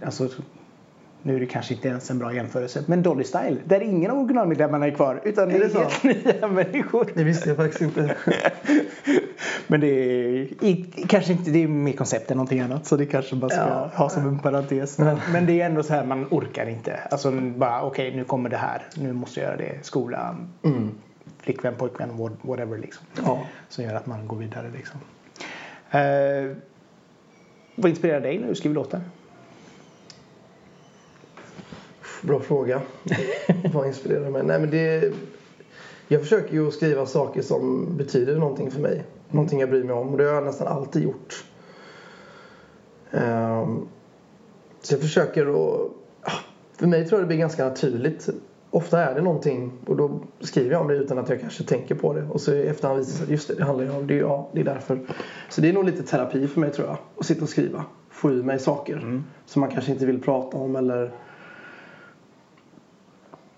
Alltså, 0.04 0.28
nu 1.28 1.36
är 1.36 1.40
det 1.40 1.46
kanske 1.46 1.74
inte 1.74 1.88
ens 1.88 2.10
en 2.10 2.18
bra 2.18 2.34
jämförelse. 2.34 2.82
Men 2.86 3.02
Dolly 3.02 3.24
Style, 3.24 3.56
där 3.64 3.80
ingen 3.80 4.10
av 4.10 4.18
originalmedlemmarna 4.18 4.86
är 4.86 4.90
kvar. 4.90 5.20
Utan 5.24 5.48
det 5.48 5.54
Är 5.54 5.60
är, 5.60 5.64
det 5.64 5.70
så? 5.70 5.78
helt 5.78 6.02
nya 6.40 6.48
människor. 6.48 7.08
Det 7.14 7.24
visste 7.24 7.48
jag 7.48 7.56
faktiskt 7.56 7.80
inte. 7.82 8.16
Men 9.66 9.80
det 9.80 9.86
är 9.86 11.06
kanske 11.08 11.32
inte 11.32 11.50
det 11.50 11.62
är 11.62 11.68
mer 11.68 11.92
koncept 11.92 12.30
än 12.30 12.36
någonting 12.36 12.60
annat. 12.60 12.86
Så 12.86 12.96
det 12.96 13.06
kanske 13.06 13.36
bara 13.36 13.50
ska 13.50 13.60
Ja. 13.60 13.90
ha 13.94 14.08
som 14.08 14.26
en 14.28 14.38
parentes. 14.38 14.98
Men, 14.98 15.16
men 15.32 15.46
det 15.46 15.60
är 15.60 15.66
ändå 15.66 15.82
så 15.82 15.92
här 15.94 16.04
man 16.04 16.26
orkar 16.30 16.66
inte. 16.68 17.00
Alltså 17.10 17.30
bara 17.30 17.82
okej 17.82 18.16
nu 18.16 18.24
kommer 18.24 18.50
det 18.50 18.56
här. 18.56 18.82
Nu 18.94 19.12
måste 19.12 19.40
jag 19.40 19.46
göra 19.48 19.56
det. 19.56 19.78
Skola, 19.86 20.36
Mm. 20.64 20.90
flickvän, 21.40 21.74
pojkvän, 21.74 22.10
what- 22.10 22.36
whatever 22.42 22.78
liksom. 22.78 23.06
Ja. 23.24 23.40
Som 23.68 23.84
gör 23.84 23.94
att 23.94 24.06
man 24.06 24.28
går 24.28 24.36
vidare 24.36 24.70
liksom. 24.76 25.00
Eh, 25.90 26.56
vad 27.74 27.90
inspirerar 27.90 28.20
dig 28.20 28.38
när 28.38 28.48
du 28.48 28.54
skriver 28.54 28.74
låtar? 28.74 29.00
Bra 32.22 32.40
fråga. 32.40 32.82
Vad 33.74 33.86
inspirerar 33.86 34.30
mig? 34.30 34.42
Nej, 34.42 34.60
men 34.60 34.70
det, 34.70 35.12
jag 36.08 36.20
försöker 36.20 36.54
ju 36.54 36.70
skriva 36.70 37.06
saker 37.06 37.42
som 37.42 37.86
betyder 37.96 38.36
någonting 38.36 38.70
för 38.70 38.80
mig. 38.80 39.04
Någonting 39.30 39.60
jag 39.60 39.70
bryr 39.70 39.84
mig 39.84 39.96
om. 39.96 40.08
Och 40.08 40.18
det 40.18 40.24
har 40.24 40.34
jag 40.34 40.44
nästan 40.44 40.66
alltid 40.66 41.02
gjort. 41.02 41.44
Ehm, 43.10 43.88
så 44.82 44.94
jag 44.94 45.00
försöker 45.00 45.46
att... 45.46 45.90
För 46.78 46.86
mig 46.86 47.08
tror 47.08 47.20
jag 47.20 47.24
det 47.24 47.28
blir 47.28 47.38
ganska 47.38 47.64
naturligt. 47.64 48.28
Ofta 48.70 49.00
är 49.00 49.14
det 49.14 49.22
någonting 49.22 49.72
och 49.86 49.96
då 49.96 50.20
skriver 50.40 50.70
jag 50.70 50.80
om 50.80 50.88
det 50.88 50.94
utan 50.94 51.18
att 51.18 51.28
jag 51.28 51.40
kanske 51.40 51.64
tänker 51.64 51.94
på 51.94 52.12
det. 52.12 52.22
Och 52.22 52.40
så 52.40 52.54
i 52.54 52.66
efterhand 52.66 52.98
visar 52.98 53.12
det 53.12 53.16
sig 53.16 53.24
att 53.24 53.30
just 53.30 53.48
det, 53.48 53.54
det 53.54 53.64
handlar 53.64 53.84
ju 53.84 53.90
om 53.90 54.06
det. 54.06 54.14
Ja, 54.14 54.48
det 54.52 54.60
är 54.60 54.64
därför. 54.64 55.00
Så 55.48 55.60
det 55.60 55.68
är 55.68 55.72
nog 55.72 55.84
lite 55.84 56.02
terapi 56.02 56.46
för 56.46 56.60
mig 56.60 56.72
tror 56.72 56.86
jag. 56.86 56.96
Att 57.18 57.26
sitta 57.26 57.42
och 57.42 57.48
skriva. 57.48 57.84
Få 58.10 58.30
ur 58.30 58.42
mig 58.42 58.58
saker 58.58 59.22
som 59.46 59.60
man 59.60 59.70
kanske 59.70 59.92
inte 59.92 60.06
vill 60.06 60.22
prata 60.22 60.56
om 60.56 60.76
eller 60.76 61.12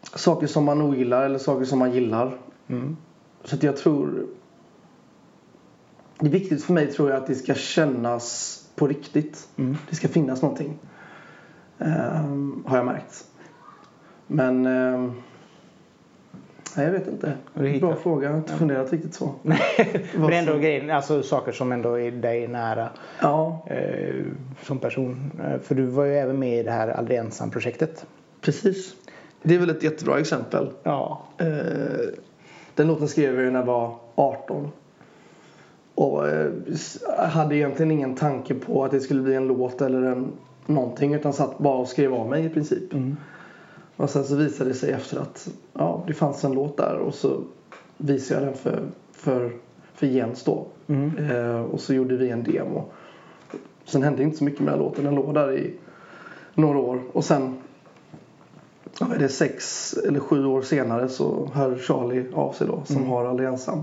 saker 0.03 0.47
som 0.47 0.65
man 0.65 0.83
ogillar 0.83 1.25
eller 1.25 1.39
saker 1.39 1.65
som 1.65 1.79
man 1.79 1.93
gillar. 1.93 2.39
Mm. 2.69 2.97
Så 3.45 3.57
att 3.57 3.63
jag 3.63 3.77
tror... 3.77 4.27
Det 6.19 6.27
är 6.27 6.31
viktigt 6.31 6.65
för 6.65 6.73
mig 6.73 6.93
tror 6.93 7.11
jag 7.11 7.17
att 7.19 7.27
det 7.27 7.35
ska 7.35 7.55
kännas 7.55 8.57
på 8.75 8.87
riktigt. 8.87 9.49
Mm. 9.57 9.77
Det 9.91 9.97
ska 9.97 10.09
finnas 10.09 10.43
någonting. 10.43 10.79
Ehm, 11.79 12.65
har 12.67 12.77
jag 12.77 12.87
märkt. 12.87 13.25
Men... 14.27 14.67
ehm, 14.67 15.13
nej, 16.77 16.87
jag 16.87 16.93
vet 16.93 17.09
inte. 17.09 17.33
Bra 17.81 17.97
fråga. 17.97 18.25
Jag 18.27 18.33
har 18.33 18.39
inte 18.39 18.53
funderat 18.53 18.93
riktigt 18.93 19.15
så. 19.15 19.35
Men 20.15 20.33
ändå 20.33 20.59
grejen, 20.59 20.91
alltså 20.91 21.23
saker 21.23 21.53
som 21.53 21.73
ändå 21.73 21.99
är 21.99 22.11
dig 22.11 22.49
nära 22.49 22.89
Ja, 23.21 23.67
eh, 23.67 24.25
som 24.63 24.79
person. 24.79 25.31
Eh, 25.45 25.61
för 25.61 25.75
du 25.75 25.87
var 25.87 26.05
ju 26.05 26.17
även 26.17 26.39
med 26.39 26.61
i 26.61 26.63
det 26.63 26.71
här 26.71 26.89
Aldrig 26.89 27.19
ensam-projektet. 27.19 28.07
precis. 28.41 28.95
Det 29.43 29.55
är 29.55 29.59
väl 29.59 29.71
ett 29.71 29.83
jättebra 29.83 30.19
exempel. 30.19 30.71
Ja. 30.83 31.23
Eh, 31.39 31.47
den 32.75 32.87
låten 32.87 33.09
skrev 33.09 33.41
jag 33.41 33.53
när 33.53 33.61
jag 33.61 33.67
var 33.67 33.95
18. 34.15 34.69
Och 35.95 36.29
eh, 36.29 36.51
hade 37.29 37.57
egentligen 37.57 37.91
ingen 37.91 38.15
tanke 38.15 38.55
på 38.55 38.85
att 38.85 38.91
det 38.91 39.01
skulle 39.01 39.23
bli 39.23 39.35
en 39.35 39.47
låt 39.47 39.81
eller 39.81 40.03
en, 40.03 40.33
någonting. 40.67 41.15
Utan 41.15 41.33
satt 41.33 41.59
bara 41.59 41.79
och 41.79 41.89
skrev 41.89 42.15
av 42.15 42.29
mig 42.29 42.45
i 42.45 42.49
princip. 42.49 42.93
Mm. 42.93 43.17
Och 43.97 44.11
sen 44.11 44.25
så 44.25 44.35
visade 44.37 44.71
det 44.71 44.75
sig 44.75 44.93
efter 44.93 45.21
att 45.21 45.49
ja, 45.73 46.05
det 46.07 46.15
fanns 46.15 46.45
en 46.45 46.53
låt 46.53 46.77
där. 46.77 46.97
Och 46.97 47.15
så 47.15 47.41
visade 47.97 48.41
jag 48.41 48.49
den 48.49 48.57
för, 48.57 48.83
för, 49.13 49.53
för 49.95 50.07
Jens 50.07 50.45
då. 50.45 50.67
Mm. 50.87 51.31
Eh, 51.31 51.63
och 51.63 51.81
så 51.81 51.95
gjorde 51.95 52.17
vi 52.17 52.31
en 52.31 52.45
demo. 52.45 52.85
Sen 53.85 54.03
hände 54.03 54.23
inte 54.23 54.37
så 54.37 54.45
mycket 54.45 54.61
med 54.61 54.73
den 54.73 54.79
låten. 54.79 55.05
Den 55.05 55.15
låg 55.15 55.35
där 55.35 55.53
i 55.53 55.75
några 56.55 56.79
år. 56.79 57.01
Och 57.13 57.25
sen 57.25 57.57
är 59.01 59.19
det 59.19 59.29
sex 59.29 59.93
eller 60.09 60.21
sju 60.21 60.47
år 60.47 60.63
senare 60.63 61.09
så 61.09 61.51
hör 61.55 61.77
Charlie 61.77 62.27
av 62.35 62.53
sig 62.53 62.67
då 62.67 62.83
som 62.85 62.97
Mm. 62.97 63.09
har 63.09 63.25
Aldrig 63.25 63.49
ensam. 63.49 63.83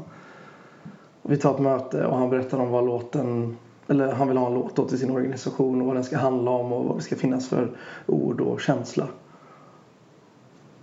Vi 1.22 1.38
tar 1.38 1.54
ett 1.54 1.60
möte 1.60 2.06
och 2.06 2.18
han 2.18 2.30
berättar 2.30 2.60
om 2.60 2.70
vad 2.70 2.86
låten 2.86 3.58
Eller 3.90 4.12
han 4.12 4.28
vill 4.28 4.38
ha 4.38 4.48
en 4.48 4.54
låt 4.54 4.76
då 4.76 4.88
till 4.88 5.00
sin 5.00 5.12
organisation 5.12 5.82
och 5.82 5.88
vad 5.88 5.96
den 5.96 6.04
ska 6.04 6.18
handla 6.18 6.52
om 6.52 6.74
och 6.74 6.86
vad 6.86 6.98
det 6.98 7.02
ska 7.02 7.16
finnas 7.16 7.48
för 7.50 7.70
ord 8.06 8.42
och 8.42 8.62
känsla. 8.62 9.08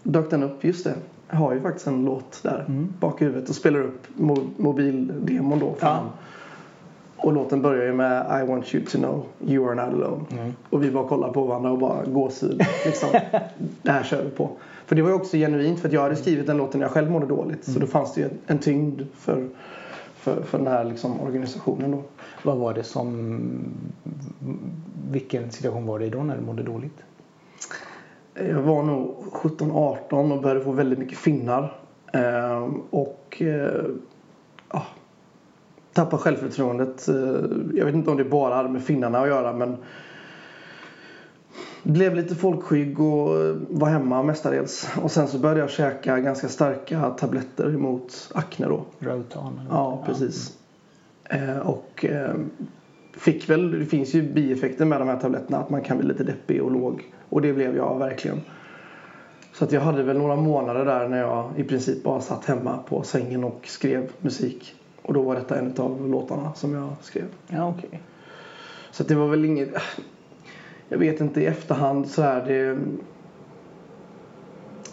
Dök 0.02 0.30
den 0.30 0.42
upp, 0.42 0.64
just 0.64 0.84
det. 0.84 0.94
Jag 1.30 1.36
har 1.36 1.54
ju 1.54 1.60
faktiskt 1.60 1.86
en 1.86 2.04
låt 2.04 2.40
där 2.42 2.64
Mm. 2.68 2.92
bak 3.00 3.22
i 3.22 3.24
huvudet 3.24 3.48
och 3.48 3.54
spelar 3.54 3.80
upp 3.80 4.06
mo- 4.16 4.48
mobildemon 4.56 5.58
då. 5.58 5.74
för 5.78 5.86
Ja. 5.86 6.00
Och 7.24 7.32
låten 7.32 7.62
börjar 7.62 7.84
ju 7.84 7.92
med 7.92 8.42
I 8.42 8.46
want 8.46 8.74
you 8.74 8.84
to 8.84 8.98
know 8.98 9.26
you 9.46 9.68
are 9.68 9.74
not 9.74 9.94
alone. 9.94 10.24
Mm. 10.30 10.52
Och 10.70 10.84
vi 10.84 10.90
bara 10.90 11.08
kollar 11.08 11.32
på 11.32 11.44
varandra 11.44 11.70
och 11.70 11.78
bara 11.78 12.04
gåshud. 12.04 12.62
Liksom. 12.84 13.08
det 13.82 13.90
här 13.90 14.02
kör 14.02 14.24
vi 14.24 14.30
på. 14.30 14.50
För 14.86 14.96
det 14.96 15.02
var 15.02 15.08
ju 15.08 15.14
också 15.14 15.36
genuint 15.36 15.80
för 15.80 15.88
att 15.88 15.94
jag 15.94 16.02
hade 16.02 16.16
skrivit 16.16 16.46
den 16.46 16.56
låten 16.56 16.80
när 16.80 16.86
jag 16.86 16.92
själv 16.92 17.10
mådde 17.10 17.26
dåligt. 17.26 17.64
Så 17.64 17.78
då 17.78 17.86
fanns 17.86 18.14
det 18.14 18.20
ju 18.20 18.28
en, 18.46 18.58
tyngd 18.58 19.02
för, 19.14 19.48
för, 20.14 20.42
för 20.42 20.58
den 20.58 20.66
här 20.66 20.84
liksom, 20.84 21.20
organisationen 21.20 21.90
då. 21.90 22.02
Vad 22.42 22.56
var 22.56 22.74
det 22.74 22.82
som... 22.82 23.40
Vilken 25.10 25.50
situation 25.50 25.86
var 25.86 25.98
det 25.98 26.08
då 26.08 26.22
när 26.22 26.36
du 26.36 26.42
mådde 26.42 26.62
dåligt? 26.62 27.04
Jag 28.34 28.62
var 28.62 28.82
nog 28.82 29.14
17-18 29.32 30.32
och 30.32 30.42
började 30.42 30.60
få 30.60 30.72
väldigt 30.72 30.98
mycket 30.98 31.18
finnar. 31.18 31.76
Ehm, 32.12 32.82
och 32.90 33.42
eh, 33.42 33.84
ja, 34.72 34.82
tappade 35.94 36.22
självförtroendet. 36.22 37.08
Eh, 37.08 37.14
jag 37.74 37.84
vet 37.84 37.94
inte 37.94 38.10
om 38.10 38.16
det 38.16 38.24
bara 38.24 38.54
hade 38.54 38.68
med 38.68 38.82
finnarna 38.82 39.18
att 39.18 39.28
göra 39.28 39.52
men 39.52 39.76
blev 41.82 42.14
lite 42.14 42.34
folkskygg 42.34 43.00
och 43.00 43.42
eh, 43.42 43.56
var 43.68 43.88
hemma 43.88 44.22
mestadels. 44.22 44.88
Och 45.02 45.10
sen 45.10 45.28
så 45.28 45.38
började 45.38 45.60
jag 45.60 45.70
käka 45.70 46.18
ganska 46.18 46.48
starka 46.48 47.10
tabletter 47.10 47.74
emot 47.74 48.30
akne 48.34 48.66
då. 48.66 48.84
Rotan? 48.98 49.60
Ja, 49.70 50.02
precis. 50.06 50.58
Eh, 51.24 51.58
och 51.58 52.04
fick 53.12 53.50
väl, 53.50 53.78
det 53.78 53.86
finns 53.86 54.14
ju 54.14 54.22
bieffekter 54.22 54.84
med 54.84 55.00
de 55.00 55.08
här 55.08 55.20
tabletterna 55.20 55.58
att 55.58 55.70
man 55.70 55.80
kan 55.80 55.98
bli 55.98 56.06
lite 56.06 56.24
deppig 56.24 56.62
och 56.62 56.70
låg. 56.70 57.12
Och 57.28 57.42
det 57.42 57.52
blev 57.52 57.76
jag 57.76 57.98
verkligen. 57.98 58.40
Så 59.52 59.64
att 59.64 59.72
jag 59.72 59.80
hade 59.80 60.02
väl 60.02 60.18
några 60.18 60.36
månader 60.36 60.84
där 60.84 61.08
när 61.08 61.18
jag 61.18 61.50
i 61.56 61.64
princip 61.64 62.02
bara 62.02 62.20
satt 62.20 62.44
hemma 62.44 62.78
på 62.78 63.02
sängen 63.02 63.44
och 63.44 63.60
skrev 63.64 64.10
musik. 64.20 64.74
Och 65.04 65.14
då 65.14 65.22
var 65.22 65.34
detta 65.34 65.58
en 65.58 65.74
av 65.76 66.08
låtarna 66.08 66.54
som 66.54 66.74
jag 66.74 66.90
skrev. 67.00 67.26
Ja, 67.48 67.74
okej. 67.78 68.00
Så 68.90 69.02
det 69.02 69.14
var 69.14 69.28
väl 69.28 69.44
inget... 69.44 69.68
Jag 70.88 70.98
vet 70.98 71.20
inte 71.20 71.40
i 71.40 71.46
efterhand 71.46 72.08
så 72.08 72.22
är 72.22 72.46
det 72.46 72.78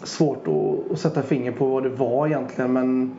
svårt 0.02 0.48
att, 0.48 0.92
att 0.92 0.98
sätta 0.98 1.22
finger 1.22 1.52
på 1.52 1.66
vad 1.66 1.82
det 1.82 1.88
var 1.88 2.26
egentligen 2.26 2.72
men 2.72 3.16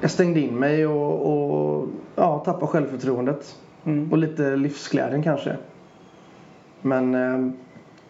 jag 0.00 0.10
stängde 0.10 0.40
in 0.40 0.58
mig 0.58 0.86
och, 0.86 1.32
och 1.32 1.88
ja, 2.16 2.38
tappade 2.38 2.66
självförtroendet. 2.66 3.56
Mm. 3.84 4.12
Och 4.12 4.18
lite 4.18 4.56
livsglädjen 4.56 5.22
kanske. 5.22 5.56
Men 6.82 7.14
eh, 7.14 7.52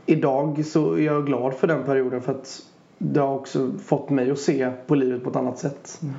idag 0.07 0.65
så 0.65 0.93
är 0.93 1.01
jag 1.03 1.27
glad 1.27 1.55
för 1.55 1.67
den 1.67 1.85
perioden 1.85 2.23
för 2.23 2.33
att 2.33 2.63
det 2.99 3.21
har 3.21 3.35
också 3.35 3.71
fått 3.85 4.11
mig 4.11 4.31
att 4.31 4.39
se 4.39 4.71
på 4.87 4.95
livet 4.95 5.25
på 5.25 5.31
ett 5.31 5.37
annat 5.37 5.59
sätt. 5.59 6.01
Mm. 6.03 6.15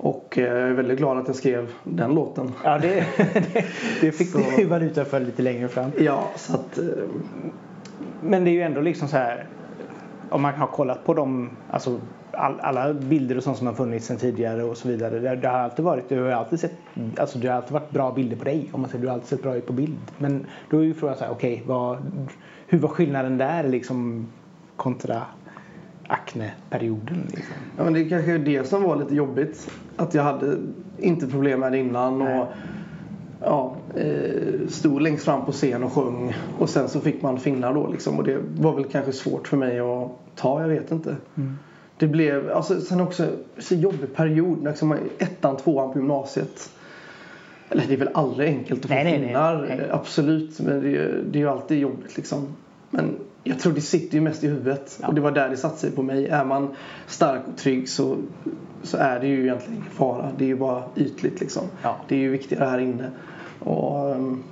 Och 0.00 0.38
eh, 0.38 0.44
jag 0.44 0.68
är 0.68 0.72
väldigt 0.72 0.98
glad 0.98 1.18
att 1.18 1.26
jag 1.26 1.36
skrev 1.36 1.68
den 1.84 2.14
låten. 2.14 2.52
Ja, 2.64 2.78
det, 2.78 2.94
det, 3.34 3.64
det 4.00 4.12
fick 4.12 4.28
Så- 4.28 4.38
du 4.56 4.64
valuta 4.64 5.04
för 5.04 5.20
lite 5.20 5.42
längre 5.42 5.68
fram. 5.68 5.90
Ja, 5.98 6.28
så 6.36 6.54
att... 6.54 6.78
Eh, 6.78 6.84
Men 8.22 8.44
det 8.44 8.50
är 8.50 8.52
ju 8.52 8.62
ändå 8.62 8.80
liksom 8.80 9.08
så 9.08 9.16
här. 9.16 9.46
Om 10.30 10.42
man 10.42 10.54
har 10.54 10.66
kollat 10.66 11.04
på 11.04 11.14
de, 11.14 11.50
alltså 11.70 12.00
all, 12.32 12.60
alla 12.60 12.92
bilder 12.94 13.36
och 13.36 13.42
sånt 13.42 13.58
som 13.58 13.66
har 13.66 13.74
funnits 13.74 14.06
sedan 14.06 14.16
tidigare 14.16 14.64
och 14.64 14.76
så 14.76 14.88
vidare. 14.88 15.18
Det, 15.18 15.36
det 15.36 15.48
har 15.48 15.58
alltid 15.58 15.84
varit, 15.84 16.08
du 16.08 16.22
har 16.22 16.30
alltid 16.30 16.60
sett, 16.60 16.72
alltså 17.18 17.38
det 17.38 17.48
har 17.48 17.54
alltid 17.56 17.72
varit 17.72 17.90
bra 17.90 18.12
bilder 18.12 18.36
på 18.36 18.44
dig. 18.44 18.68
Om 18.72 18.80
man 18.80 18.90
säger, 18.90 19.02
du 19.02 19.08
har 19.08 19.14
alltid 19.14 19.28
sett 19.28 19.42
bra 19.42 19.56
ut 19.56 19.66
på 19.66 19.72
bild. 19.72 19.96
Men 20.18 20.46
då 20.70 20.78
är 20.78 20.82
ju 20.82 20.94
frågan 20.94 21.16
så 21.16 21.24
här, 21.24 21.32
okej, 21.32 21.62
vad, 21.66 21.98
hur 22.66 22.78
var 22.78 22.88
skillnaden 22.88 23.38
där 23.38 23.62
liksom 23.68 24.26
kontra 24.76 25.22
akneperioden? 26.08 27.22
Liksom? 27.26 27.54
Ja, 27.76 27.84
men 27.84 27.92
det 27.92 28.00
är 28.00 28.08
kanske 28.08 28.32
är 28.32 28.38
det 28.38 28.64
som 28.68 28.82
var 28.82 28.96
lite 28.96 29.14
jobbigt. 29.14 29.70
Att 29.96 30.14
jag 30.14 30.22
hade 30.22 30.56
inte 30.98 31.26
problem 31.26 31.60
med 31.60 31.72
det 31.72 31.78
innan. 31.78 32.18
Nej. 32.18 32.40
Och, 32.40 32.46
ja, 33.40 33.76
eh, 33.96 34.68
stod 34.68 35.00
längst 35.02 35.24
fram 35.24 35.44
på 35.44 35.52
scen 35.52 35.82
och 35.82 35.92
sjöng. 35.92 36.34
Och 36.58 36.70
sen 36.70 36.88
så 36.88 37.00
fick 37.00 37.22
man 37.22 37.40
finnar 37.40 37.74
då 37.74 37.86
liksom. 37.92 38.18
Och 38.18 38.24
det 38.24 38.38
var 38.58 38.74
väl 38.74 38.84
kanske 38.84 39.12
svårt 39.12 39.48
för 39.48 39.56
mig 39.56 39.80
att 39.80 40.10
ta. 40.36 40.60
Jag 40.60 40.68
vet 40.68 40.90
inte. 40.92 41.16
Mm. 41.36 41.58
Det 41.98 42.06
blev, 42.06 42.50
alltså 42.52 42.80
sen 42.80 43.00
också 43.00 43.26
så 43.58 43.74
jobbig 43.74 44.14
period. 44.16 44.64
Liksom, 44.64 44.96
ettan, 45.18 45.56
tvåan 45.56 45.92
på 45.92 45.98
gymnasiet. 45.98 46.70
Eller 47.70 47.84
det 47.88 47.94
är 47.94 47.98
väl 47.98 48.10
aldrig 48.14 48.48
enkelt 48.48 48.80
att 48.84 48.88
få 48.90 48.94
Nej, 48.94 49.04
nej, 49.04 49.18
nej. 49.18 49.28
finnar. 49.28 49.66
Nej. 49.68 49.88
Absolut. 49.90 50.60
Men 50.60 50.80
det, 50.80 50.96
är- 50.96 51.22
det 51.30 51.38
är 51.38 51.40
ju 51.42 51.48
alltid 51.48 51.78
jobbigt 51.78 52.16
liksom. 52.16 52.46
Men 52.90 53.16
jag 53.48 53.58
tror 53.58 53.72
det 53.72 53.80
sitter 53.80 54.14
ju 54.14 54.20
mest 54.20 54.44
i 54.44 54.48
huvudet. 54.48 54.98
Ja. 55.02 55.08
Och 55.08 55.14
det 55.14 55.20
var 55.20 55.30
där 55.30 55.48
det 55.48 55.56
satte 55.56 55.76
sig 55.78 55.90
på 55.90 56.02
mig. 56.02 56.26
Är 56.28 56.44
man 56.44 56.74
stark 57.06 57.42
och 57.52 57.56
trygg 57.58 57.88
så, 57.88 58.16
så 58.82 58.96
är 58.96 59.20
det 59.20 59.26
ju 59.26 59.42
egentligen 59.42 59.76
ingen 59.76 59.90
fara. 59.90 60.30
Det 60.38 60.44
är 60.44 60.48
ju 60.48 60.56
bara 60.56 60.82
ytligt 60.96 61.40
liksom. 61.40 61.62
Ja. 61.82 61.96
Det 62.08 62.14
är 62.14 62.18
ju 62.18 62.30
viktigare 62.30 62.64
här 62.64 62.78
inne. 62.78 63.10
Och, 63.60 64.10
ehm, 64.14 64.42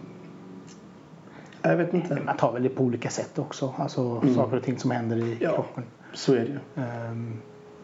jag 1.62 1.76
vet 1.76 1.94
inte. 1.94 2.18
Man 2.26 2.36
tar 2.36 2.52
väl 2.52 2.62
det 2.62 2.68
på 2.68 2.82
olika 2.84 3.10
sätt 3.10 3.38
också. 3.38 3.74
Alltså 3.78 4.20
Mm. 4.22 4.34
saker 4.34 4.56
och 4.56 4.62
ting 4.62 4.78
som 4.78 4.90
händer 4.90 5.16
i 5.16 5.36
Ja. 5.40 5.54
kroppen. 5.54 5.84
Så 6.12 6.34
är 6.34 6.38
det 6.40 6.46
ju. 6.46 6.84
Ehm, 6.84 7.32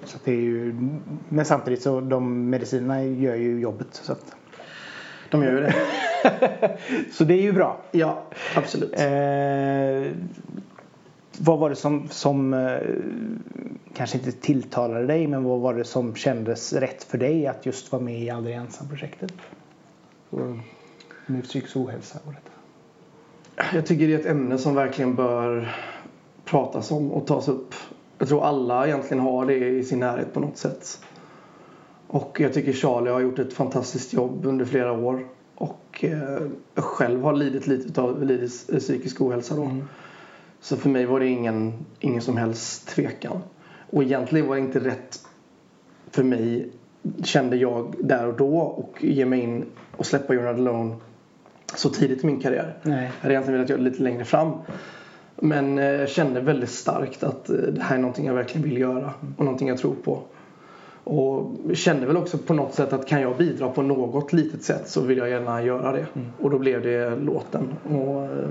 så 0.05 0.19
det 0.25 0.33
är 0.33 0.37
ju, 0.41 0.75
men 1.29 1.45
samtidigt 1.45 1.83
så 1.83 2.01
de 2.01 2.51
medicinerna 2.51 3.05
gör 3.05 3.35
ju 3.35 3.61
jobbet. 3.61 3.89
Så, 3.93 4.13
att, 4.13 4.37
De 5.31 5.43
gör 5.43 5.53
ju 5.53 5.61
det. 5.61 5.75
så 7.13 7.25
det 7.25 7.35
är 7.35 7.43
ju 7.43 7.53
bra. 7.53 7.81
Ja, 7.91 8.23
absolut. 8.57 8.93
Eh, 9.01 10.13
vad 11.39 11.59
var 11.59 11.71
det 11.71 11.77
som, 11.77 12.09
som 12.09 12.55
eh, 12.55 12.79
kanske 13.95 14.19
inte 14.19 14.33
tilltalade 14.33 15.07
dig 15.07 15.27
men 15.27 15.45
vad 15.45 15.61
var 15.61 15.75
det 15.75 15.85
som 15.85 16.15
kändes 16.15 16.73
rätt 16.73 17.05
för 17.05 17.19
dig 17.19 17.47
att 17.47 17.67
just 17.67 17.93
vara 17.93 18.03
med 18.03 18.23
i 18.23 18.31
Aldrig 18.31 18.57
ensam-projektet? 18.57 19.33
Med 21.27 21.45
psykisk 21.45 21.77
ohälsa 21.77 22.19
och 22.25 22.33
detta. 22.33 22.53
Jag 23.75 23.87
tycker 23.87 24.07
det 24.09 24.15
är 24.15 24.19
ett 24.19 24.27
ämne 24.27 24.59
som 24.59 24.75
verkligen 24.75 25.15
bör 25.15 25.77
pratas 26.45 26.91
om 26.91 27.13
och 27.13 27.27
tas 27.27 27.49
upp. 27.49 27.75
Jag 28.19 28.29
tror 28.29 28.45
alla 28.45 28.87
egentligen 28.87 29.23
har 29.23 29.47
det 29.47 29.69
i 29.69 29.85
sin 29.85 30.01
närhet 30.01 30.35
på 30.35 30.41
något 30.41 30.57
sätt. 30.57 31.01
Och 32.07 32.41
jag 32.41 32.53
tycker 32.53 32.73
Charlie 32.73 33.11
har 33.11 33.21
gjort 33.21 33.39
ett 33.39 33.53
fantastiskt 33.53 34.13
jobb 34.13 34.47
under 34.47 34.65
flera 34.65 34.93
år. 34.93 35.27
Och 35.55 36.05
eh, 36.05 36.43
jag 36.75 36.85
själv 36.85 37.23
har 37.23 37.33
lidit 37.33 37.67
lite 37.67 38.01
av 38.01 38.25
lidit 38.25 38.67
psykisk 38.79 39.21
ohälsa 39.21 39.57
då. 39.57 39.63
Mm. 39.63 39.85
Så 40.63 40.77
för 40.77 40.89
mig 40.89 41.07
var 41.07 41.21
det 41.21 41.27
ingen, 41.27 41.73
ingen 42.01 42.21
som 42.21 42.37
helst 42.37 42.89
tvekan. 42.89 43.43
Och 43.91 44.03
egentligen 44.03 44.49
var 44.49 44.57
det 44.57 44.61
inte 44.61 44.81
rätt 44.81 45.21
för 46.11 46.23
mig, 46.23 46.69
kände 47.25 47.57
jag 47.57 47.95
där 47.99 48.27
och 48.27 48.37
då, 48.37 48.57
och 48.59 49.05
ge 49.05 49.27
mig 49.27 49.41
in 49.41 49.65
och 49.97 50.07
släppa 50.07 50.35
You're 50.35 50.53
Not 50.53 50.61
Alone 50.61 50.97
så 51.75 51.89
tidigt 51.89 52.25
i 52.25 52.27
min 52.27 52.41
karriär. 52.41 52.79
Nej. 52.83 53.03
Jag 53.03 53.23
hade 53.23 53.35
egentligen 53.35 53.59
velat 53.59 53.71
göra 53.71 53.79
det 53.79 53.91
lite 53.91 54.03
längre 54.03 54.25
fram. 54.25 54.53
Men 55.37 55.79
eh, 55.79 56.07
kände 56.07 56.41
väldigt 56.41 56.71
starkt 56.71 57.23
att 57.23 57.51
eh, 57.51 57.57
det 57.57 57.83
här 57.83 57.97
är 57.97 58.01
någonting 58.01 58.27
jag 58.27 58.35
verkligen 58.35 58.69
vill 58.69 58.79
göra 58.79 59.13
och 59.37 59.45
någonting 59.45 59.69
jag 59.69 59.79
tror 59.79 59.95
på. 60.05 60.19
Och 61.05 61.51
kände 61.75 62.07
väl 62.07 62.17
också 62.17 62.39
på 62.39 62.55
något 62.55 62.75
sätt 62.75 62.93
att 62.93 63.07
kan 63.07 63.21
jag 63.21 63.37
bidra 63.37 63.69
på 63.69 63.83
något 63.83 64.33
litet 64.33 64.63
sätt 64.63 64.89
så 64.89 65.01
vill 65.01 65.19
jag 65.19 65.29
gärna 65.29 65.63
göra 65.63 65.93
det. 65.93 66.07
Och 66.41 66.51
då 66.51 66.59
blev 66.59 66.83
det 66.83 67.17
låten. 67.17 67.69
Och, 67.89 68.23
eh, 68.25 68.51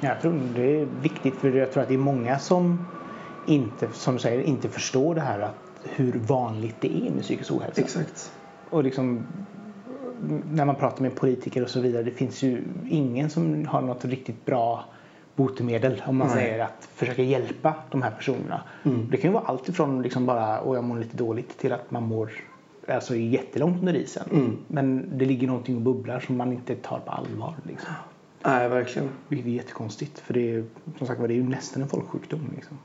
Jag 0.00 0.20
tror 0.20 0.32
det 0.54 0.80
är 0.80 0.86
viktigt 0.86 1.40
för 1.40 1.52
jag 1.52 1.72
tror 1.72 1.82
att 1.82 1.88
det 1.88 1.94
är 1.94 1.98
många 1.98 2.38
som 2.38 2.86
inte, 3.44 3.88
som 3.92 4.14
du 4.14 4.20
säger, 4.20 4.42
inte 4.42 4.68
förstår 4.68 5.14
det 5.14 5.20
här 5.20 5.40
att 5.40 5.54
hur 5.82 6.12
vanligt 6.12 6.76
det 6.80 7.06
är 7.06 7.10
med 7.10 7.22
psykisk 7.22 7.52
ohälsa. 7.52 7.80
exakt. 7.80 8.32
Och 8.70 8.84
liksom 8.84 9.26
när 10.50 10.64
man 10.64 10.74
pratar 10.74 11.02
med 11.02 11.16
politiker 11.16 11.62
och 11.62 11.70
så 11.70 11.80
vidare, 11.80 12.02
det 12.02 12.10
finns 12.10 12.42
ju 12.42 12.62
ingen 12.90 13.30
som 13.30 13.66
har 13.66 13.82
något 13.82 14.04
riktigt 14.04 14.44
bra 14.44 14.84
botemedel 15.36 16.02
om 16.06 16.16
man 16.16 16.26
Nej. 16.28 16.36
säger 16.36 16.64
att 16.64 16.88
försöka 16.94 17.22
hjälpa 17.22 17.74
de 17.90 18.02
här 18.02 18.10
personerna. 18.10 18.62
Mm. 18.82 19.08
Det 19.10 19.16
kan 19.16 19.30
ju 19.30 19.34
vara 19.34 19.44
allt 19.44 19.68
ifrån 19.68 20.02
liksom 20.02 20.26
bara 20.26 20.60
och 20.60 20.76
jag 20.76 20.84
mår 20.84 20.98
lite 20.98 21.16
dåligt 21.16 21.58
till 21.58 21.72
att 21.72 21.90
man 21.90 22.02
mår 22.02 22.30
alltså 22.88 23.16
jättelångt 23.16 23.78
under 23.78 23.94
isen. 23.94 24.28
Mm. 24.32 24.56
Men 24.68 25.18
det 25.18 25.24
ligger 25.24 25.46
någonting 25.46 25.76
och 25.76 25.82
bubblar 25.82 26.20
som 26.20 26.36
man 26.36 26.52
inte 26.52 26.74
tar 26.74 26.98
på 26.98 27.10
allvar. 27.12 27.54
Liksom. 27.62 27.90
Nej, 28.44 28.68
verkligen. 28.68 29.08
Vilket 29.28 29.46
är 29.46 29.50
jättekonstigt 29.50 30.18
för 30.18 30.34
det 30.34 30.50
är, 30.54 30.64
som 30.98 31.06
sagt 31.06 31.20
det 31.20 31.24
är 31.24 31.28
ju 31.28 31.48
nästan 31.48 31.82
en 31.82 31.88
folksjukdom. 31.88 32.40
Liksom. 32.54 32.78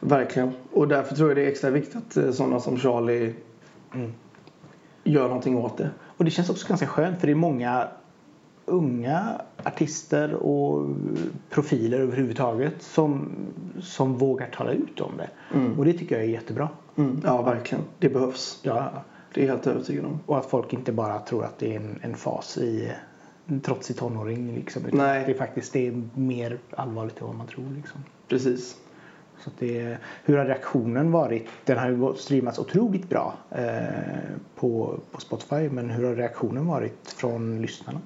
Verkligen. 0.00 0.52
Och 0.72 0.88
därför 0.88 1.16
tror 1.16 1.28
jag 1.30 1.36
det 1.36 1.42
är 1.44 1.48
extra 1.48 1.70
viktigt 1.70 1.96
att 1.96 2.16
eh, 2.16 2.30
sådana 2.30 2.60
som 2.60 2.78
Charlie 2.78 3.34
Mm. 3.94 4.12
gör 5.04 5.22
någonting 5.28 5.56
åt 5.56 5.76
det. 5.78 5.90
Och 6.16 6.24
det 6.24 6.30
känns 6.30 6.50
också 6.50 6.68
ganska 6.68 6.86
skönt 6.86 7.20
för 7.20 7.26
det 7.26 7.32
är 7.32 7.34
många 7.34 7.88
unga 8.64 9.40
artister 9.64 10.34
och 10.34 10.88
profiler 11.50 11.98
överhuvudtaget 12.00 12.82
som, 12.82 13.28
som 13.80 14.14
vågar 14.14 14.46
tala 14.46 14.72
ut 14.72 15.00
om 15.00 15.12
det. 15.16 15.30
Mm. 15.54 15.78
Och 15.78 15.84
det 15.84 15.92
tycker 15.92 16.14
jag 16.14 16.24
är 16.24 16.28
jättebra. 16.28 16.68
Mm. 16.96 17.20
Ja, 17.24 17.42
verkligen. 17.42 17.84
Det 17.98 18.08
behövs. 18.08 18.60
Ja, 18.62 18.90
Det 19.34 19.40
är 19.40 19.44
jag 19.46 19.52
helt 19.52 19.66
övertygad 19.66 20.04
om. 20.04 20.18
Och 20.26 20.38
att 20.38 20.46
folk 20.46 20.72
inte 20.72 20.92
bara 20.92 21.18
tror 21.18 21.44
att 21.44 21.58
det 21.58 21.72
är 21.72 21.76
en, 21.76 21.98
en 22.02 22.14
fas 22.14 22.58
i 22.58 22.92
trotsig 23.64 23.96
tonåring. 23.96 24.54
Liksom, 24.54 24.82
Nej. 24.92 25.22
Det 25.26 25.32
är 25.32 25.38
faktiskt 25.38 25.72
det 25.72 25.86
är 25.88 26.02
mer 26.14 26.58
allvarligt 26.70 27.20
än 27.20 27.26
vad 27.26 27.36
man 27.36 27.46
tror. 27.46 27.64
Liksom. 27.76 28.00
Precis. 28.28 28.76
Så 29.44 29.50
det, 29.58 29.96
hur 30.24 30.36
har 30.36 30.44
reaktionen 30.44 31.12
varit? 31.12 31.46
Den 31.64 31.78
har 31.78 31.88
ju 31.88 32.14
streamats 32.14 32.58
otroligt 32.58 33.08
bra 33.08 33.34
eh, 33.50 33.84
på, 34.56 35.00
på 35.10 35.20
Spotify. 35.20 35.68
Men 35.70 35.90
hur 35.90 36.04
har 36.04 36.14
reaktionen 36.14 36.66
varit 36.66 37.14
från 37.16 37.62
lyssnarna? 37.62 38.00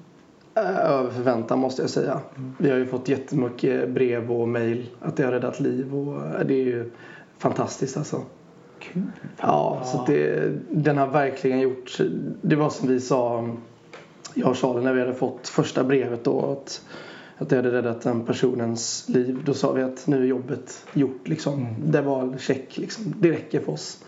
Eh, 0.55 0.79
Över 0.79 1.11
förväntan 1.11 1.59
måste 1.59 1.81
jag 1.81 1.89
säga. 1.89 2.19
Vi 2.57 2.69
har 2.69 2.77
ju 2.77 2.85
fått 2.85 3.09
jättemycket 3.09 3.89
brev 3.89 4.31
och 4.31 4.47
mail 4.47 4.89
att 4.99 5.17
det 5.17 5.23
har 5.23 5.31
räddat 5.31 5.59
liv 5.59 5.95
och 5.95 6.25
eh, 6.25 6.45
det 6.45 6.53
är 6.53 6.65
ju 6.65 6.91
fantastiskt 7.37 7.97
alltså. 7.97 8.21
Kul! 8.79 9.01
Ja, 9.37 9.81
så 9.85 9.99
att 9.99 10.07
det, 10.07 10.51
den 10.69 10.97
har 10.97 11.07
verkligen 11.07 11.59
gjort, 11.59 11.97
det 12.41 12.55
var 12.55 12.69
som 12.69 12.87
vi 12.87 12.99
sa, 12.99 13.49
jag 14.33 14.49
och 14.49 14.57
Charlie 14.57 14.83
när 14.83 14.93
vi 14.93 14.99
hade 14.99 15.13
fått 15.13 15.47
första 15.47 15.83
brevet 15.83 16.23
då 16.23 16.51
att, 16.51 16.81
att 17.37 17.49
det 17.49 17.55
hade 17.55 17.71
räddat 17.71 18.01
den 18.01 18.25
personens 18.25 19.09
liv. 19.09 19.41
Då 19.45 19.53
sa 19.53 19.71
vi 19.71 19.81
att 19.81 20.07
nu 20.07 20.21
är 20.21 20.25
jobbet 20.25 20.85
gjort 20.93 21.27
liksom. 21.27 21.75
Det 21.85 22.01
var 22.01 22.37
check 22.37 22.77
liksom. 22.77 23.13
Det 23.19 23.31
räcker 23.31 23.59
för 23.59 23.71
oss. 23.71 24.03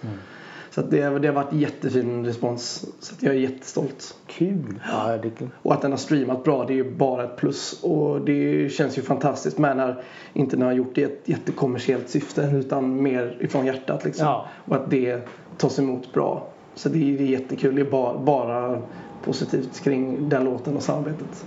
Så 0.73 0.81
att 0.81 0.91
det, 0.91 1.19
det 1.19 1.27
har 1.27 1.35
varit 1.35 1.53
jättefin 1.53 2.25
respons. 2.25 2.85
Så 2.99 3.15
att 3.15 3.23
jag 3.23 3.35
är 3.35 3.39
jättestolt. 3.39 4.15
Kul! 4.27 4.79
Ja, 4.91 5.17
det 5.21 5.27
är 5.27 5.31
kul. 5.31 5.49
Och 5.61 5.73
att 5.73 5.81
den 5.81 5.91
har 5.91 5.97
streamat 5.97 6.43
bra 6.43 6.65
det 6.65 6.73
är 6.73 6.75
ju 6.75 6.95
bara 6.95 7.23
ett 7.23 7.37
plus. 7.37 7.83
Och 7.83 8.21
det 8.21 8.71
känns 8.71 8.97
ju 8.97 9.01
fantastiskt 9.01 9.57
med 9.57 9.77
när 9.77 10.03
inte 10.33 10.55
den 10.55 10.65
har 10.65 10.73
gjort 10.73 10.95
det 10.95 11.01
i 11.01 11.03
ett 11.03 11.21
jättekommersiellt 11.25 12.09
syfte 12.09 12.51
utan 12.53 13.03
mer 13.03 13.37
ifrån 13.39 13.65
hjärtat 13.65 14.05
liksom. 14.05 14.25
Ja. 14.25 14.47
Och 14.65 14.75
att 14.75 14.89
det 14.89 15.27
tas 15.57 15.79
emot 15.79 16.13
bra. 16.13 16.47
Så 16.75 16.89
det 16.89 16.97
är, 16.97 17.17
det 17.17 17.23
är 17.23 17.27
jättekul. 17.27 17.75
Det 17.75 17.81
är 17.81 17.91
bara, 17.91 18.19
bara 18.19 18.81
positivt 19.23 19.83
kring 19.83 20.29
den 20.29 20.43
låten 20.43 20.75
och 20.75 20.83
samarbetet. 20.83 21.45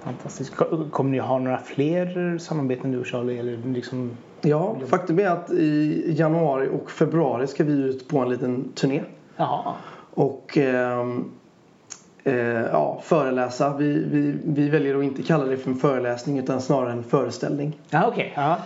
Fantastiskt. 0.00 0.56
Ko- 0.56 0.88
Kommer 0.90 1.10
ni 1.10 1.18
ha 1.18 1.38
några 1.38 1.58
fler 1.58 2.38
samarbeten 2.38 2.92
du 2.92 2.98
och 3.00 3.06
Charlie? 3.06 3.38
Eller 3.38 3.56
liksom... 3.56 4.16
Ja, 4.40 4.76
faktum 4.86 5.18
är 5.18 5.26
att 5.26 5.50
i 5.50 6.04
januari 6.18 6.68
och 6.72 6.90
februari 6.90 7.46
ska 7.46 7.64
vi 7.64 7.72
ut 7.72 8.08
på 8.08 8.18
en 8.18 8.28
liten 8.28 8.72
turné. 8.72 9.02
Jaha. 9.36 9.74
Och 10.10 10.58
ehm, 10.58 11.24
eh, 12.24 12.34
ja, 12.48 13.00
föreläsa. 13.02 13.76
Vi, 13.76 14.04
vi, 14.10 14.34
vi 14.44 14.68
väljer 14.68 14.98
att 14.98 15.04
inte 15.04 15.22
kalla 15.22 15.44
det 15.44 15.56
för 15.56 15.70
en 15.70 15.76
föreläsning 15.76 16.38
utan 16.38 16.60
snarare 16.60 16.92
en 16.92 17.04
föreställning. 17.04 17.80
Okej. 18.06 18.32
Ja. 18.36 18.56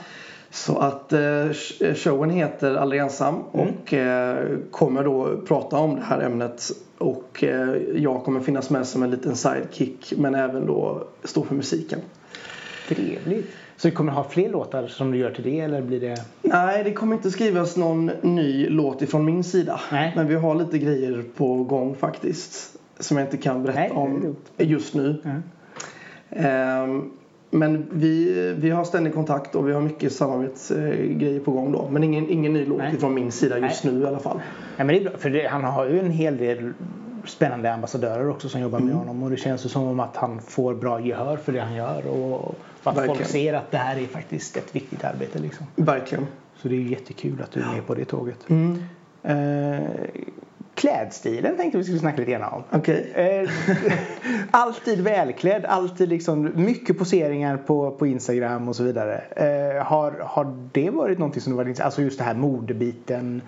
Så 0.54 0.78
att 0.78 1.12
eh, 1.12 1.18
sh- 1.18 1.94
showen 1.94 2.30
heter 2.30 2.74
Aldrig 2.74 3.00
ensam 3.00 3.34
och 3.42 3.94
eh, 3.94 4.46
kommer 4.70 5.04
då 5.04 5.36
prata 5.46 5.76
om 5.76 5.94
det 5.94 6.02
här 6.02 6.20
ämnet. 6.20 6.70
Och 6.98 7.44
eh, 7.44 7.76
jag 7.96 8.24
kommer 8.24 8.40
finnas 8.40 8.70
med 8.70 8.86
som 8.86 9.02
en 9.02 9.10
liten 9.10 9.36
sidekick 9.36 10.12
men 10.16 10.34
även 10.34 10.66
då 10.66 11.06
stå 11.24 11.42
för 11.44 11.54
musiken. 11.54 11.98
Trevligt. 12.88 13.46
Så 13.76 13.88
du 13.88 13.94
kommer 13.94 14.12
ha 14.12 14.24
fler 14.24 14.48
låtar 14.48 14.86
som 14.86 15.10
du 15.10 15.18
gör 15.18 15.30
till 15.30 15.44
det 15.44 15.60
eller 15.60 15.82
blir 15.82 16.00
det? 16.00 16.16
Nej, 16.42 16.84
det 16.84 16.92
kommer 16.92 17.16
inte 17.16 17.30
skrivas 17.30 17.76
någon 17.76 18.06
ny 18.22 18.68
låt 18.68 19.02
ifrån 19.02 19.24
min 19.24 19.44
sida. 19.44 19.80
Nej. 19.92 20.12
Men 20.16 20.26
vi 20.26 20.34
har 20.34 20.54
lite 20.54 20.78
grejer 20.78 21.24
på 21.36 21.64
gång 21.64 21.94
faktiskt. 21.94 22.76
Som 22.98 23.16
jag 23.16 23.26
inte 23.26 23.36
kan 23.36 23.62
berätta 23.62 23.80
Nej, 23.80 23.90
om 23.90 24.36
just 24.58 24.94
nu. 24.94 25.22
Mm. 25.24 27.10
Men 27.54 27.86
vi, 27.92 28.54
vi 28.58 28.70
har 28.70 28.84
ständig 28.84 29.14
kontakt 29.14 29.54
och 29.54 29.68
vi 29.68 29.72
har 29.72 29.80
mycket 29.80 30.12
samarbetsgrejer 30.12 31.40
på 31.40 31.50
gång 31.50 31.72
då. 31.72 31.88
Men 31.90 32.04
ingen, 32.04 32.28
ingen 32.28 32.52
ny 32.52 32.64
låt 32.66 32.78
Nej. 32.78 32.94
ifrån 32.94 33.14
min 33.14 33.32
sida 33.32 33.58
just 33.58 33.84
nu 33.84 34.00
i 34.00 34.06
alla 34.06 34.18
fall. 34.18 34.40
Ja, 34.76 34.84
men 34.84 34.88
det 34.94 35.00
är 35.00 35.04
bra, 35.04 35.18
för 35.18 35.30
det, 35.30 35.46
han 35.48 35.64
har 35.64 35.86
ju 35.86 35.98
en 36.00 36.10
hel 36.10 36.36
del 36.36 36.72
spännande 37.24 37.72
ambassadörer 37.72 38.30
också 38.30 38.48
som 38.48 38.60
jobbar 38.60 38.80
med 38.80 38.94
honom 38.94 39.22
och 39.22 39.30
det 39.30 39.36
känns 39.36 39.64
ju 39.64 39.68
som 39.68 39.82
om 39.82 40.00
att 40.00 40.16
han 40.16 40.40
får 40.40 40.74
bra 40.74 41.00
gehör 41.00 41.36
för 41.36 41.52
det 41.52 41.60
han 41.60 41.74
gör 41.74 42.06
och 42.06 42.54
att 42.82 42.94
folk 42.94 43.08
Verkligen. 43.08 43.28
ser 43.28 43.54
att 43.54 43.70
det 43.70 43.78
här 43.78 43.96
är 43.96 44.06
faktiskt 44.06 44.56
ett 44.56 44.76
viktigt 44.76 45.04
arbete 45.04 45.38
liksom. 45.38 45.66
Verkligen. 45.76 46.26
Så 46.56 46.68
det 46.68 46.74
är 46.74 46.80
jättekul 46.80 47.42
att 47.42 47.52
du 47.52 47.60
är 47.60 47.74
med 47.74 47.86
på 47.86 47.94
det 47.94 48.04
tåget. 48.04 48.50
Mm. 48.50 48.82
Eh, 49.22 49.82
klädstilen 50.74 51.56
tänkte 51.56 51.78
vi 51.78 51.84
skulle 51.84 51.98
snacka 51.98 52.18
lite 52.18 52.30
grann 52.30 52.52
om. 52.52 52.62
Okej. 52.70 53.12
Eh, 53.14 53.50
alltid 54.50 55.00
välklädd, 55.00 55.64
alltid 55.64 56.08
liksom 56.08 56.52
mycket 56.54 56.98
poseringar 56.98 57.56
på, 57.56 57.90
på 57.90 58.06
Instagram 58.06 58.68
och 58.68 58.76
så 58.76 58.82
vidare. 58.82 59.22
Eh, 59.36 59.84
har, 59.84 60.12
har 60.20 60.56
det 60.72 60.90
varit 60.90 61.18
någonting 61.18 61.42
som 61.42 61.52
du 61.52 61.56
varit 61.56 61.68
intresserad 61.68 61.86
Alltså 61.86 62.02
just 62.02 62.18
det 62.18 62.24
här 62.24 62.34
modebiten, 62.34 63.42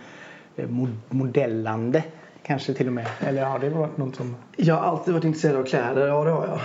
eh, 0.57 0.69
mod, 0.69 0.89
modellande 1.09 2.03
kanske 2.43 2.75
till 2.75 2.87
och 2.87 2.93
med. 2.93 3.07
Eller 3.21 3.45
har 3.45 3.59
det 3.59 3.71
varit 3.71 3.97
något 3.97 4.17
som... 4.17 4.37
Jag 4.57 4.75
har 4.75 4.83
alltid 4.83 5.15
varit 5.15 5.25
intresserad 5.25 5.57
av 5.57 5.65
kläder, 5.65 6.07
ja 6.07 6.25
det 6.25 6.31
har 6.31 6.47
jag. 6.47 6.61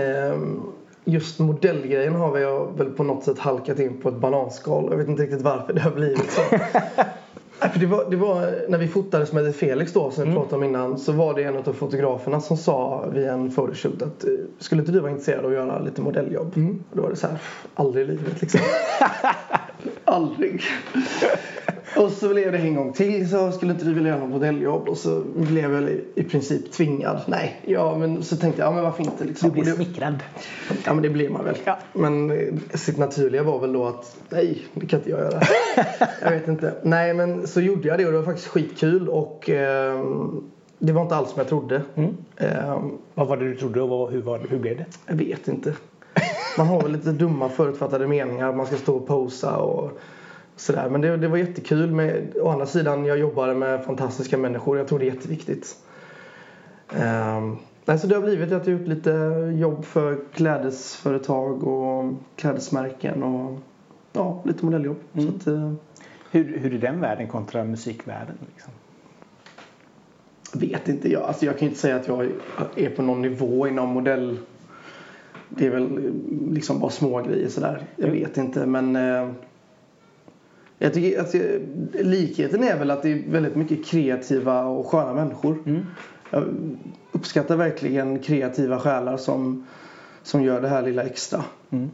Ehm, 0.00 0.62
just 1.04 1.38
modellgrejen 1.38 2.14
har 2.14 2.38
jag 2.38 2.78
väl 2.78 2.90
på 2.90 3.04
något 3.04 3.24
sätt 3.24 3.38
halkat 3.38 3.78
in 3.78 4.00
på 4.00 4.08
ett 4.08 4.14
bananskal. 4.14 4.88
Jag 4.90 4.96
vet 4.98 5.08
inte 5.08 5.22
riktigt 5.22 5.42
varför 5.42 5.72
det 5.72 5.80
har 5.80 5.90
blivit 5.90 6.30
så. 6.30 6.42
Nej, 7.60 7.70
för 7.70 7.78
det, 7.78 7.86
var, 7.86 8.10
det 8.10 8.16
var 8.16 8.64
när 8.68 8.78
vi 8.78 8.88
fotade 8.88 9.26
som 9.26 9.38
hette 9.38 9.52
Felix 9.52 9.92
då 9.92 10.10
som 10.10 10.28
vi 10.28 10.34
pratade 10.34 10.56
om 10.56 10.64
innan 10.64 10.98
så 10.98 11.12
var 11.12 11.34
det 11.34 11.42
en 11.42 11.56
av 11.56 11.72
fotograferna 11.72 12.40
som 12.40 12.56
sa 12.56 13.06
vid 13.12 13.26
en 13.26 13.50
photoshoot 13.50 14.02
att 14.02 14.24
eh, 14.24 14.30
skulle 14.58 14.80
inte 14.80 14.92
du 14.92 15.00
vara 15.00 15.10
intresserad 15.10 15.44
av 15.44 15.50
att 15.50 15.56
göra 15.56 15.78
lite 15.78 16.02
modelljobb? 16.02 16.52
Och 16.90 16.96
då 16.96 17.02
var 17.02 17.10
det 17.10 17.16
så 17.16 17.26
här, 17.26 17.38
aldrig 17.74 18.04
i 18.04 18.10
livet 18.10 18.40
liksom. 18.40 18.60
aldrig. 20.04 20.62
Och 21.96 22.10
så 22.10 22.28
blev 22.28 22.52
det 22.52 22.58
en 22.58 22.74
gång 22.74 22.92
till 22.92 23.30
så 23.30 23.52
skulle 23.52 23.72
inte 23.72 23.84
du 23.84 23.94
vilja 23.94 24.10
göra 24.10 24.20
något 24.20 24.30
modelljobb 24.30 24.88
och 24.88 24.98
så 24.98 25.22
blev 25.34 25.72
jag 25.72 25.90
i, 26.14 26.24
princip 26.24 26.72
tvingad. 26.72 27.20
Nej, 27.26 27.60
ja 27.66 27.98
men 27.98 28.22
så 28.22 28.36
tänkte 28.36 28.62
jag, 28.62 28.68
ja 28.68 28.74
men 28.74 28.84
varför 28.84 29.02
inte 29.02 29.24
liksom. 29.24 29.50
Du 29.50 29.60
det, 29.60 29.70
smickrad. 29.70 30.22
ja 30.84 30.94
men 30.94 31.02
det 31.02 31.08
blir 31.10 31.28
man 31.28 31.44
väl. 31.44 31.56
Ja. 31.64 31.78
Men 31.92 32.30
eh, 32.30 32.54
sitt 32.74 32.98
naturliga 32.98 33.42
var 33.42 33.58
väl 33.58 33.72
då 33.72 33.86
att 33.86 34.16
nej, 34.28 34.66
det 34.74 34.86
kan 34.86 34.98
inte 34.98 35.10
jag 35.10 35.18
göra. 35.20 35.40
jag 36.22 36.30
vet 36.30 36.48
inte. 36.48 36.74
Nej 36.82 37.14
men 37.14 37.46
så 37.46 37.60
gjorde 37.60 37.88
jag 37.88 37.98
det 37.98 38.06
och 38.06 38.12
det 38.12 38.18
var 38.18 38.24
faktiskt 38.24 38.48
skitkul 38.48 39.08
och 39.08 39.50
ehm, 39.50 40.44
det 40.78 40.92
var 40.92 41.02
inte 41.02 41.16
alls 41.16 41.28
som 41.30 41.38
jag 41.38 41.48
trodde. 41.48 41.82
Mm. 41.94 42.16
Ehm, 42.36 42.98
Vad 43.14 43.26
var 43.28 43.36
det 43.36 43.44
du 43.44 43.56
trodde 43.56 43.82
och 43.82 43.88
vad, 43.88 44.12
hur, 44.12 44.22
var, 44.22 44.38
hur 44.48 44.58
blev 44.58 44.76
det? 44.76 44.86
jag 45.06 45.14
vet 45.14 45.48
inte. 45.48 45.72
Man 46.58 46.66
har 46.66 46.82
väl 46.82 46.92
lite 46.92 47.12
dumma 47.12 47.48
förutfattade 47.48 48.06
meningar. 48.06 48.52
Man 48.52 48.66
ska 48.66 48.76
stå 48.76 48.96
och 48.96 49.06
posa 49.06 49.56
och 49.56 49.98
sådär. 50.60 50.88
Men 50.88 51.00
det, 51.00 51.16
det 51.16 51.28
var 51.28 51.36
jättekul. 51.36 51.90
Med, 51.90 52.36
å 52.42 52.48
andra 52.48 52.66
sidan, 52.66 53.04
jag 53.04 53.18
jobbade 53.18 53.54
med 53.54 53.84
fantastiska 53.84 54.38
människor. 54.38 54.78
Jag 54.78 54.88
tror 54.88 54.98
det 54.98 55.04
är 55.04 55.14
jätteviktigt. 55.14 55.76
Um, 56.92 57.58
nej, 57.84 57.98
så 57.98 58.06
det 58.06 58.14
har 58.14 58.22
blivit 58.22 58.52
att 58.52 58.66
jag 58.66 58.74
har 58.74 58.80
gjort 58.80 58.88
lite 58.88 59.10
jobb 59.56 59.84
för 59.84 60.18
klädesföretag 60.34 61.64
och 61.64 62.14
klädesmärken 62.36 63.22
och 63.22 63.58
ja, 64.12 64.42
lite 64.44 64.64
modelljobb. 64.64 64.96
Så 65.14 65.28
att, 65.28 65.46
eh, 65.46 65.72
Hur, 66.30 66.58
hur 66.58 66.74
är 66.74 66.78
den 66.78 67.00
världen 67.00 67.28
kontra 67.28 67.64
musikvärlden? 67.64 68.36
Liksom? 68.46 68.72
vet 70.52 70.88
inte. 70.88 71.12
Jag, 71.12 71.22
alltså 71.22 71.46
jag 71.46 71.58
kan 71.58 71.68
inte 71.68 71.80
säga 71.80 71.96
att 71.96 72.08
jag 72.08 72.30
är 72.76 72.90
på 72.90 73.02
någon 73.02 73.22
nivå 73.22 73.68
inom 73.68 73.88
modell. 73.88 74.38
Det 75.48 75.66
är 75.66 75.70
väl 75.70 76.12
liksom 76.50 76.80
bara 76.80 76.90
små 76.90 77.22
grejer 77.22 77.48
sådär. 77.48 77.82
Jag 77.96 78.10
vet 78.10 78.36
inte 78.36 78.66
men 78.66 78.96
eh, 78.96 79.28
jag 80.78 80.94
tycker 80.94 81.20
att 81.20 81.32
det- 81.32 81.60
likheten 82.02 82.64
är 82.64 82.78
väl 82.78 82.90
att 82.90 83.02
det 83.02 83.12
är 83.12 83.22
väldigt 83.30 83.56
mycket 83.56 83.86
kreativa 83.86 84.64
och 84.64 84.86
sköna 84.86 85.14
människor. 85.14 85.84
Jag 86.30 86.44
uppskattar 87.12 87.56
verkligen 87.56 88.18
kreativa 88.18 88.78
själar 88.78 89.16
som, 89.16 89.66
som 90.22 90.42
gör 90.42 90.60
det 90.60 90.68
här 90.68 90.82
lilla 90.82 91.02
extra. 91.02 91.44
Mm. 91.70 91.90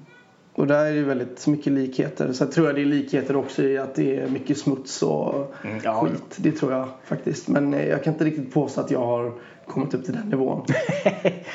Och 0.56 0.66
där 0.66 0.84
är 0.86 0.94
det 0.94 1.02
väldigt 1.02 1.46
mycket 1.46 1.72
likheter. 1.72 2.32
Så 2.32 2.44
jag 2.44 2.52
tror 2.52 2.66
jag 2.66 2.76
det 2.76 2.80
är 2.82 2.86
likheter 2.86 3.36
också 3.36 3.62
i 3.62 3.78
att 3.78 3.94
det 3.94 4.16
är 4.16 4.28
mycket 4.28 4.58
smuts 4.58 5.02
och 5.02 5.54
Mm, 5.64 5.78
ja. 5.84 6.00
skit. 6.06 6.36
Det 6.36 6.52
tror 6.52 6.72
jag 6.72 6.88
faktiskt. 7.04 7.48
Men 7.48 7.74
eh, 7.74 7.86
jag 7.88 8.04
kan 8.04 8.12
inte 8.12 8.24
riktigt 8.24 8.54
påstå 8.54 8.80
att 8.80 8.90
jag 8.90 9.06
har 9.06 9.32
kommit 9.66 9.94
upp 9.94 10.04
till 10.04 10.14
den 10.14 10.28
nivån. 10.28 10.62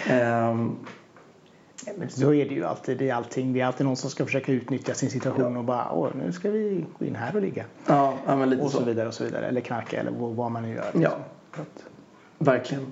Ja, 0.10 0.68
men 1.98 2.10
så 2.10 2.34
är 2.34 2.50
det 2.50 2.56
ju 2.56 2.66
alltid 2.66 3.02
i 3.02 3.12
allting. 3.12 3.54
Det 3.54 3.62
är 3.62 3.66
alltid 3.66 3.86
någon 3.86 3.96
som 3.96 4.10
ska 4.10 4.26
försöka 4.26 4.52
utnyttja 4.52 4.94
sin 4.94 5.10
situation 5.10 5.58
och 5.58 5.64
bara 5.64 5.92
Åh, 5.92 6.10
nu 6.16 6.32
ska 6.32 6.50
vi 6.52 6.86
gå 7.00 7.06
in 7.06 7.16
här 7.16 7.36
och 7.36 7.42
ligga. 7.42 7.66
ja, 7.86 8.18
men 8.26 8.50
lite 8.50 8.62
Och 8.64 8.72
så 8.72 8.78
så. 8.78 8.86
vidare 8.86 9.08
och 9.08 9.14
så 9.14 9.24
vidare. 9.24 9.48
Eller 9.48 9.62
knarka 9.62 10.00
eller 10.00 10.12
vad 10.12 10.52
man 10.52 10.64
nu 10.64 10.74
gör. 10.74 10.92
Ja. 10.94 11.18
Att- 11.52 11.84
Verkligen. 12.38 12.86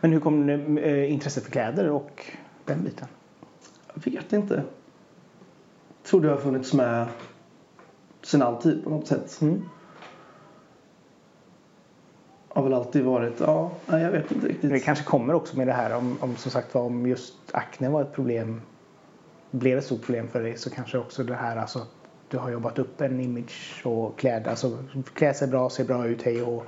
Men 0.00 0.12
hur 0.12 0.20
kom 0.20 0.46
det, 0.46 0.82
eh, 0.82 1.12
intresset 1.12 1.44
för 1.44 1.50
kläder 1.50 1.88
och 1.90 2.24
den 2.64 2.84
biten? 2.84 3.06
Jag 3.94 4.12
vet 4.12 4.32
inte. 4.32 4.62
Tror 6.04 6.20
det 6.22 6.28
har 6.30 6.36
funnits 6.36 6.72
med 6.74 7.06
sen 8.22 8.42
alltid 8.42 8.84
på 8.84 8.90
något 8.90 9.06
sätt. 9.06 9.38
Mm. 9.42 9.62
Har 12.56 12.62
väl 12.62 12.74
alltid 12.74 13.04
varit, 13.04 13.40
ja, 13.40 13.70
jag 13.86 14.10
vet 14.10 14.32
inte 14.32 14.48
riktigt. 14.48 14.70
Det 14.70 14.80
kanske 14.80 15.04
kommer 15.04 15.34
också 15.34 15.56
med 15.56 15.66
det 15.66 15.72
här 15.72 15.96
om, 15.96 16.18
om 16.20 16.36
som 16.36 16.50
sagt 16.50 16.74
var 16.74 16.82
om 16.82 17.06
just 17.06 17.34
akne 17.52 17.88
var 17.88 18.02
ett 18.02 18.12
problem 18.12 18.60
blev 19.50 19.78
ett 19.78 19.84
stort 19.84 20.02
problem 20.02 20.28
för 20.28 20.42
dig 20.42 20.56
så 20.56 20.70
kanske 20.70 20.98
också 20.98 21.24
det 21.24 21.34
här 21.34 21.56
alltså 21.56 21.78
att 21.78 21.88
du 22.28 22.38
har 22.38 22.50
jobbat 22.50 22.78
upp 22.78 23.00
en 23.00 23.20
image 23.20 23.82
och 23.84 24.18
kläder, 24.18 24.50
alltså 24.50 24.78
klä 25.14 25.34
sig 25.34 25.48
bra, 25.48 25.70
se 25.70 25.84
bra 25.84 26.06
ut, 26.06 26.22
hej 26.22 26.42
och 26.42 26.66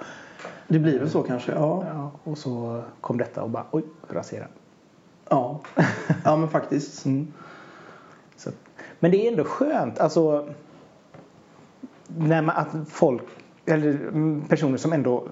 Det 0.69 0.79
blir 0.79 0.99
väl 0.99 1.11
så 1.11 1.23
kanske. 1.23 1.53
Ja. 1.53 1.85
Ja, 1.95 2.11
och 2.25 2.39
så 2.39 2.83
kom 3.01 3.19
detta 3.19 3.43
och 3.43 3.51
bara 3.51 3.65
oj, 3.71 3.83
rasera. 4.09 4.47
Ja, 5.29 5.61
ja 6.25 6.37
men 6.37 6.49
faktiskt. 6.49 7.07
Mm. 7.07 7.33
Så, 8.37 8.51
men 9.01 9.11
det 9.11 9.27
är 9.27 9.31
ändå 9.31 9.45
skönt, 9.45 9.99
alltså 9.99 10.49
när 12.07 12.43
man, 12.43 12.57
att 12.57 12.89
folk, 12.89 13.23
eller 13.67 13.91
mm, 13.91 14.45
personer 14.49 14.77
som 14.77 14.93
ändå 14.93 15.29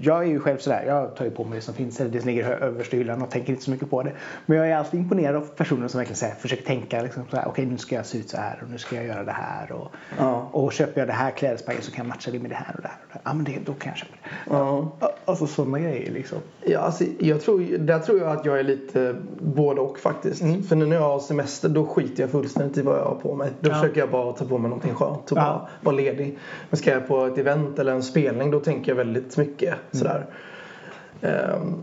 jag 0.00 0.22
är 0.22 0.26
ju 0.28 0.40
själv 0.40 0.58
sådär, 0.58 0.84
jag 0.86 1.16
tar 1.16 1.24
ju 1.24 1.30
på 1.30 1.44
mig 1.44 1.56
det 1.58 1.64
som 1.64 1.74
finns, 1.74 2.00
eller 2.00 2.10
det 2.10 2.20
som 2.20 2.28
ligger 2.28 2.50
överst 2.50 2.94
i 2.94 2.96
hyllan 2.96 3.22
och 3.22 3.30
tänker 3.30 3.50
inte 3.52 3.64
så 3.64 3.70
mycket 3.70 3.90
på 3.90 4.02
det. 4.02 4.12
Men 4.46 4.58
jag 4.58 4.68
är 4.70 4.76
alltid 4.76 5.00
imponerad 5.00 5.36
av 5.36 5.40
personer 5.56 5.88
som 5.88 5.98
verkligen 5.98 6.16
så 6.16 6.26
här, 6.26 6.34
försöker 6.34 6.64
tänka 6.64 7.02
liksom 7.02 7.24
så 7.30 7.36
här, 7.36 7.48
okej 7.48 7.66
nu 7.66 7.78
ska 7.78 7.94
jag 7.94 8.06
se 8.06 8.18
ut 8.18 8.30
så 8.30 8.36
här 8.36 8.58
och 8.62 8.70
nu 8.70 8.78
ska 8.78 8.96
jag 8.96 9.04
göra 9.04 9.24
det 9.24 9.32
här 9.32 9.72
och, 9.72 9.88
Ja. 10.18 10.48
och 10.52 10.72
köper 10.72 11.00
jag 11.00 11.08
det 11.08 11.12
här 11.12 11.30
klädesplagget 11.30 11.84
så 11.84 11.92
kan 11.92 12.04
jag 12.06 12.08
matcha 12.08 12.30
det 12.30 12.38
med 12.38 12.50
det 12.50 12.54
här 12.56 12.74
och 12.76 12.82
det 12.82 12.88
här. 12.88 12.96
Och 13.02 13.08
det 13.12 13.14
här. 13.14 13.20
Ja 13.24 13.34
men 13.34 13.44
det, 13.44 13.58
då 13.66 13.72
kan 13.72 13.90
jag 13.90 13.98
köpa 13.98 14.12
det. 14.22 14.54
Ja. 14.54 14.90
Alltså 15.24 15.46
sådana 15.46 15.78
grejer 15.78 16.10
liksom. 16.12 16.38
Ja, 16.64 16.78
alltså, 16.78 17.04
jag 17.18 17.40
tror, 17.40 17.78
där 17.78 17.98
tror 17.98 18.18
jag 18.20 18.28
att 18.36 18.44
jag 18.44 18.58
är 18.58 18.62
lite 18.64 19.16
både 19.38 19.80
och 19.80 19.98
faktiskt. 19.98 20.42
Mm. 20.42 20.62
För 20.62 20.76
nu 20.76 20.86
när 20.86 20.96
jag 20.96 21.02
har 21.02 21.20
semester 21.20 21.68
då 21.68 21.86
skiter 21.86 22.22
jag 22.22 22.30
fullständigt 22.30 22.78
i 22.78 22.82
vad 22.82 22.98
jag 22.98 23.04
har 23.04 23.14
på 23.14 23.34
mig. 23.34 23.50
Då 23.60 23.70
Ja. 23.70 23.74
försöker 23.74 24.00
jag 24.00 24.10
bara 24.10 24.32
ta 24.32 24.44
på 24.44 24.58
mig 24.58 24.68
någonting 24.68 24.94
skönt 24.94 25.32
och 25.32 25.38
Ja. 25.38 25.42
bara 25.42 25.68
vara 25.80 25.96
ledig. 25.96 26.38
Men 26.70 26.78
ska 26.78 26.90
jag 26.90 27.08
på 27.08 27.24
ett 27.26 27.38
event 27.38 27.78
eller 27.78 27.92
en 27.92 28.02
spelning 28.02 28.50
då 28.50 28.60
tänker 28.60 28.90
jag 28.90 28.96
väldigt 28.96 29.36
mycket. 29.36 29.74
Sådär. 29.92 30.26
Ehm, 31.22 31.82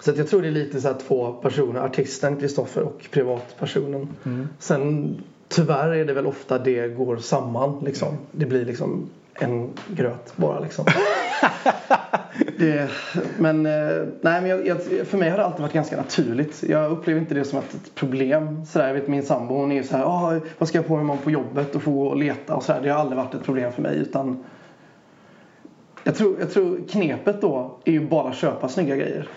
så 0.00 0.12
jag 0.16 0.28
tror 0.28 0.42
det 0.42 0.48
är 0.48 0.52
lite 0.52 0.80
så 0.80 0.94
två 0.94 1.32
personer, 1.32 1.80
artisten 1.80 2.36
Kristoffer 2.36 2.82
och 2.82 3.08
privatpersonen. 3.10 4.08
Mm. 4.24 4.48
Sen 4.58 5.16
tyvärr 5.48 5.88
är 5.88 6.04
det 6.04 6.12
väl 6.12 6.26
ofta 6.26 6.58
det 6.58 6.88
går 6.88 7.16
samman 7.16 7.84
liksom. 7.84 8.18
Det 8.32 8.46
blir 8.46 8.64
liksom 8.64 9.10
en 9.34 9.70
gröt 9.88 10.32
bara 10.36 10.60
liksom. 10.60 10.84
det, 12.58 12.90
men 13.38 13.66
eh, 13.66 14.06
nej, 14.20 14.40
men 14.40 14.46
jag, 14.46 14.66
jag, 14.66 15.06
för 15.06 15.18
mig 15.18 15.30
har 15.30 15.38
det 15.38 15.44
alltid 15.44 15.60
varit 15.60 15.72
ganska 15.72 15.96
naturligt. 15.96 16.62
Jag 16.68 16.90
upplever 16.90 17.20
inte 17.20 17.34
det 17.34 17.44
som 17.44 17.58
ett, 17.58 17.94
problem. 17.94 18.66
Sådär, 18.66 18.86
jag 18.86 18.94
vet 18.94 19.08
min 19.08 19.22
sambo 19.22 19.54
hon 19.54 19.72
är 19.72 19.76
ju 19.76 19.82
så 19.82 19.96
här, 19.96 20.04
ah, 20.04 20.40
vad 20.58 20.68
ska 20.68 20.78
jag 20.78 20.86
på 20.86 20.94
mig 20.94 21.02
imorgon 21.02 21.22
på 21.22 21.30
jobbet 21.30 21.74
och 21.74 21.82
få 21.82 21.90
gå 21.90 22.06
och 22.06 22.16
leta 22.16 22.54
och 22.54 22.62
sådär. 22.62 22.80
Det 22.82 22.88
har 22.88 23.00
aldrig 23.00 23.16
varit 23.16 23.34
ett 23.34 23.44
problem 23.44 23.72
för 23.72 23.82
mig 23.82 23.96
utan 23.96 24.44
jag 26.04 26.14
tror, 26.16 26.36
jag 26.40 26.50
tror 26.52 26.80
knepet 26.90 27.40
då 27.40 27.70
är 27.84 27.92
ju 27.92 28.08
bara 28.08 28.32
köpa 28.32 28.68
snygga 28.68 28.96
grejer. 28.96 29.28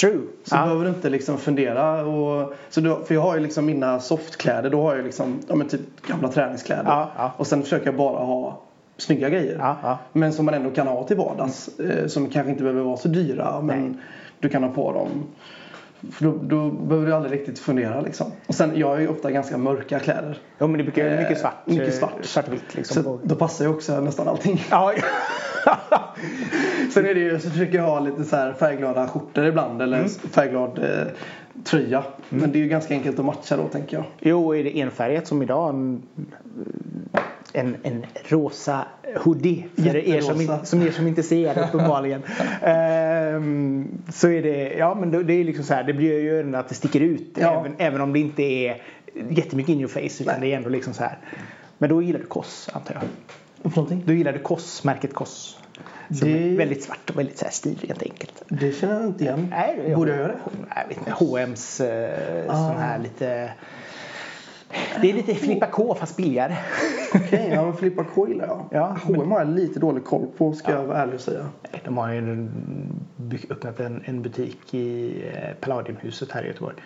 True. 0.00 0.20
Så 0.44 0.56
Ja. 0.56 0.62
behöver 0.62 0.84
du 0.84 0.88
inte 0.90 1.10
liksom 1.10 1.38
fundera. 1.38 2.04
Och, 2.06 2.54
så 2.70 2.80
då, 2.80 2.96
för 3.04 3.14
jag 3.14 3.22
har 3.22 3.34
ju 3.36 3.40
liksom 3.42 3.66
mina 3.66 4.00
softkläder. 4.00 4.70
Då 4.70 4.82
har 4.82 4.96
jag 4.96 5.04
liksom 5.04 5.38
ja, 5.48 5.54
men 5.54 5.68
typ 5.68 6.06
gamla 6.06 6.28
träningskläder. 6.28 6.84
Ja, 6.86 7.10
ja. 7.16 7.32
Och 7.36 7.46
sen 7.46 7.62
försöker 7.62 7.86
jag 7.86 7.96
bara 7.96 8.24
ha 8.24 8.60
snygga 8.96 9.28
grejer. 9.28 9.56
Ja, 9.58 9.76
ja. 9.82 9.98
Men 10.12 10.32
som 10.32 10.44
man 10.44 10.54
ändå 10.54 10.70
kan 10.70 10.86
ha 10.86 11.04
till 11.04 11.16
vardags. 11.16 11.78
Eh, 11.78 12.06
som 12.06 12.28
kanske 12.30 12.50
inte 12.50 12.62
behöver 12.62 12.82
vara 12.82 12.96
så 12.96 13.08
dyra. 13.08 13.60
Men 13.60 13.82
Nej. 13.82 13.92
du 14.40 14.48
kan 14.48 14.62
ha 14.62 14.70
på 14.70 14.92
dem. 14.92 15.08
För 16.12 16.24
då, 16.24 16.34
då 16.42 16.70
behöver 16.70 17.06
du 17.06 17.14
aldrig 17.14 17.40
riktigt 17.40 17.58
fundera 17.58 18.00
liksom. 18.00 18.26
Och 18.46 18.54
sen 18.54 18.70
jag 18.76 18.88
har 18.88 18.98
ju 18.98 19.08
ofta 19.08 19.30
ganska 19.30 19.58
mörka 19.58 19.98
kläder. 19.98 20.38
Jo 20.58 20.66
men 20.66 20.78
det 20.78 20.84
brukar 20.84 21.06
Eh, 21.06 21.18
mycket 21.20 21.40
svart. 21.40 21.66
mycket 21.66 21.88
eh, 21.88 21.94
svart. 21.94 22.12
Svartvitt 22.22 22.74
liksom. 22.74 23.02
Så 23.02 23.18
då 23.22 23.34
passar 23.34 23.64
ju 23.64 23.70
också 23.70 24.00
nästan 24.00 24.28
allting. 24.28 24.64
Ja. 24.70 24.92
Sen 26.94 27.06
är 27.06 27.14
det 27.14 27.20
ju, 27.20 27.38
så 27.40 27.50
försöker 27.50 27.74
jag 27.78 27.84
ha 27.84 28.00
lite 28.00 28.24
så 28.24 28.36
här 28.36 28.52
färgglada 28.52 29.08
skjortor 29.08 29.46
ibland 29.46 29.82
eller 29.82 29.96
Mm. 29.98 30.08
färgglad 30.10 30.78
eh, 30.78 31.06
tröja. 31.64 32.04
Men 32.28 32.52
det 32.52 32.58
är 32.58 32.62
ju 32.62 32.68
ganska 32.68 32.94
enkelt 32.94 33.18
att 33.18 33.24
matcha 33.24 33.56
då 33.56 33.68
tänker 33.68 33.96
jag. 33.96 34.04
Jo, 34.20 34.54
är 34.54 34.64
det 34.64 34.80
enfärgat 34.80 35.26
som 35.26 35.42
idag 35.42 35.68
en, 35.70 36.02
en, 37.52 37.76
en 37.82 38.06
rosa 38.28 38.84
hoodie 39.24 39.64
för 39.76 39.96
er 39.96 40.20
som, 40.20 40.40
in- 40.40 40.58
som 40.66 40.82
er 40.82 40.90
som 40.90 41.06
inte 41.06 41.22
ser 41.22 41.54
det 41.54 41.60
uppenbarligen. 41.68 42.22
Ehm, 42.62 43.88
så 44.12 44.28
är 44.28 44.42
det, 44.42 44.72
ja 44.78 44.94
men 44.94 45.10
då- 45.10 45.22
det 45.22 45.32
är 45.34 45.44
liksom 45.44 45.64
så 45.64 45.74
här, 45.74 45.84
det 45.84 45.92
blir 45.92 46.20
ju 46.20 46.40
ändå 46.40 46.58
att 46.58 46.68
det 46.68 46.74
sticker 46.74 47.00
ut 47.00 47.36
Ja. 47.40 47.60
även, 47.60 47.74
även 47.78 48.00
om 48.00 48.12
det 48.12 48.18
inte 48.18 48.42
är 48.42 48.82
jättemycket 49.30 49.72
in 49.72 49.78
your 49.80 49.88
face 49.88 50.22
utan 50.22 50.40
Nej. 50.40 50.48
det 50.48 50.52
är 50.52 50.56
ändå 50.56 50.68
liksom 50.68 50.92
så 50.94 51.02
här. 51.02 51.18
Men 51.78 51.90
då 51.90 52.02
gillar 52.02 52.20
du 52.20 52.26
Koss 52.26 52.68
antar 52.72 52.94
jag. 52.94 53.02
För 53.62 53.70
någonting? 53.70 54.02
Du 54.06 54.38
Koss, 54.38 54.84
märket 54.84 55.14
Koss. 55.14 55.58
Som 56.10 56.28
Det- 56.28 56.52
är 56.52 56.56
väldigt 56.56 56.82
svart 56.82 57.10
och 57.10 57.18
väldigt 57.18 57.38
så 57.38 57.44
här 57.44 57.52
stilrent 57.52 58.02
enkelt. 58.02 58.42
Det 58.48 58.72
känner 58.72 58.94
jag 58.94 59.04
inte 59.06 59.24
igen. 59.24 59.46
Nej, 59.50 59.80
är 59.86 59.96
Borde 59.96 60.10
jag 60.10 60.20
göra 60.20 60.28
det? 60.32 60.38
Jag 60.76 60.88
vet 60.88 60.98
inte. 60.98 61.10
H&M's 61.10 61.84
eh, 61.84 62.44
Ah. 62.54 62.68
sån 62.68 62.76
här 62.80 62.98
lite... 62.98 63.52
Det 65.00 65.10
är 65.10 65.14
lite 65.14 65.34
Filippa 65.34 65.66
K 65.66 65.94
fast 66.00 66.16
billigare. 66.16 66.56
Okej, 67.14 67.50
ja 67.54 67.64
men 67.64 67.76
Filippa 67.76 68.04
K 68.04 68.28
gillar 68.28 68.46
jag. 68.46 68.66
Ja, 68.70 68.96
H&M 69.04 69.30
har 69.30 69.38
jag 69.38 69.48
lite 69.48 69.80
dålig 69.80 70.04
koll 70.04 70.26
på 70.36 70.52
ska 70.52 70.72
jag 70.72 70.84
vara 70.84 70.98
ärlig 70.98 71.14
och 71.14 71.20
säga. 71.20 71.46
De 71.84 71.96
har 71.98 72.12
ju 72.12 72.20
öppnat 73.50 73.80
en, 73.80 74.02
en 74.04 74.22
butik 74.22 74.74
i 74.74 75.14
eh, 75.34 75.54
Palladiumhuset 75.60 76.32
här 76.32 76.44
i 76.44 76.46
Göteborg. 76.46 76.76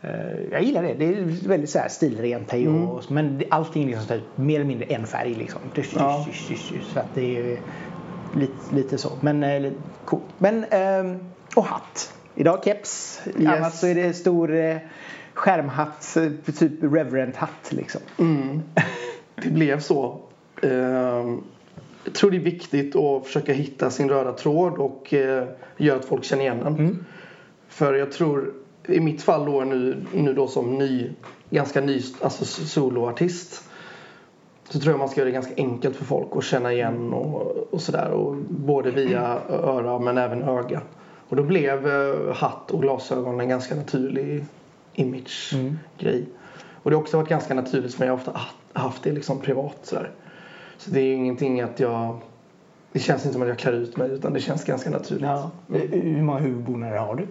Eh, 0.00 0.10
Jag 0.52 0.62
gillar 0.62 0.82
det. 0.82 0.94
Det 0.94 1.04
är 1.04 1.48
väldigt 1.48 1.70
så 1.70 1.78
här 1.78 1.88
stilrent 1.88 2.50
här 2.50 2.58
Mm. 2.58 2.88
och, 2.88 3.10
men 3.10 3.42
allting 3.50 3.82
är 3.82 3.86
liksom 3.86 4.06
här, 4.08 4.20
mer 4.36 4.54
eller 4.54 4.64
mindre 4.66 4.86
en 4.86 5.06
färg 5.06 5.34
liksom. 5.34 5.60
Dysch, 5.74 5.92
Ja. 5.96 6.24
dysch, 6.28 6.48
dysch, 6.48 6.72
så 6.92 6.98
att 7.00 7.14
det 7.14 7.36
är 7.38 7.58
lite, 8.36 8.74
lite 8.74 8.98
så. 8.98 9.12
Men 9.20 9.42
eh, 9.42 9.60
lite 9.60 9.76
cool. 10.04 10.20
Men 10.38 10.64
ehm, 10.70 11.18
och 11.56 11.64
hatt. 11.64 12.14
Idag 12.34 12.64
keps. 12.64 13.20
Yes. 13.26 13.48
Annars 13.58 13.72
så 13.72 13.86
är 13.86 13.94
det 13.94 14.12
stor 14.12 14.54
eh, 14.54 14.76
skärmhatt, 15.34 16.16
eh, 16.16 16.52
typ 16.58 16.72
reverend 16.82 17.36
hatt 17.36 17.68
liksom. 17.72 18.00
Mm. 18.18 18.62
Det 19.42 19.50
blev 19.50 19.80
så. 19.80 20.20
Ehm, 20.62 21.40
Jag 22.04 22.14
tror 22.14 22.30
det 22.30 22.36
är 22.36 22.40
viktigt 22.40 22.96
att 22.96 23.26
försöka 23.26 23.52
hitta 23.52 23.90
sin 23.90 24.08
röda 24.08 24.32
tråd 24.32 24.72
och 24.78 25.14
göra 25.76 25.96
att 25.98 26.04
folk 26.04 26.24
känner 26.24 26.42
igen 26.42 26.58
den. 26.64 26.74
Mm. 26.74 27.04
För 27.68 27.94
jag 27.94 28.12
tror, 28.12 28.52
i 28.88 29.00
mitt 29.00 29.22
fall 29.22 29.44
då 29.44 29.60
nu, 29.60 30.04
nu 30.14 30.34
då 30.34 30.46
som 30.46 30.78
ny, 30.78 31.10
ganska 31.50 31.80
ny 31.80 32.02
alltså 32.20 32.44
soloartist. 32.44 33.64
Så 34.68 34.80
tror 34.80 34.92
jag 34.92 34.98
man 34.98 35.08
ska 35.08 35.20
göra 35.20 35.28
det 35.28 35.34
ganska 35.34 35.54
enkelt 35.56 35.96
för 35.96 36.04
folk 36.04 36.28
att 36.36 36.44
känna 36.44 36.72
igen 36.72 37.12
och, 37.12 37.56
och 37.74 37.80
sådär. 37.80 38.10
Och 38.10 38.36
både 38.48 38.90
via 38.90 39.38
öra 39.48 39.98
men 39.98 40.18
även 40.18 40.42
öga. 40.42 40.80
Och 41.28 41.36
då 41.36 41.42
blev 41.42 41.88
eh, 41.88 42.34
hatt 42.34 42.70
och 42.70 42.82
glasögon 42.82 43.40
en 43.40 43.48
ganska 43.48 43.74
naturlig 43.74 44.44
image-grej. 44.94 46.26
Och 46.82 46.90
det 46.90 46.96
har 46.96 47.02
också 47.02 47.16
varit 47.16 47.28
ganska 47.28 47.54
naturligt 47.54 47.94
för 47.94 48.00
mig. 48.00 48.06
Jag 48.06 48.12
har 48.12 48.18
ofta 48.18 48.40
haft 48.72 49.02
det 49.02 49.12
liksom 49.12 49.40
privat 49.40 49.78
sådär. 49.82 50.10
Så 50.78 50.90
det 50.90 51.00
är 51.00 51.04
ju 51.04 51.14
ingenting 51.14 51.60
att 51.60 51.80
jag... 51.80 52.18
Det 52.92 52.98
känns 52.98 53.24
inte 53.24 53.32
som 53.32 53.42
att 53.42 53.48
jag 53.48 53.58
klär 53.58 53.72
ut 53.72 53.96
mig 53.96 54.10
utan 54.10 54.32
det 54.32 54.40
känns 54.40 54.64
ganska 54.64 54.90
naturligt. 54.90 55.24
Ja. 55.24 55.50
Hur 55.90 56.22
många 56.22 56.38
huvudbonader 56.38 56.96
har 56.96 57.14
du? 57.14 57.26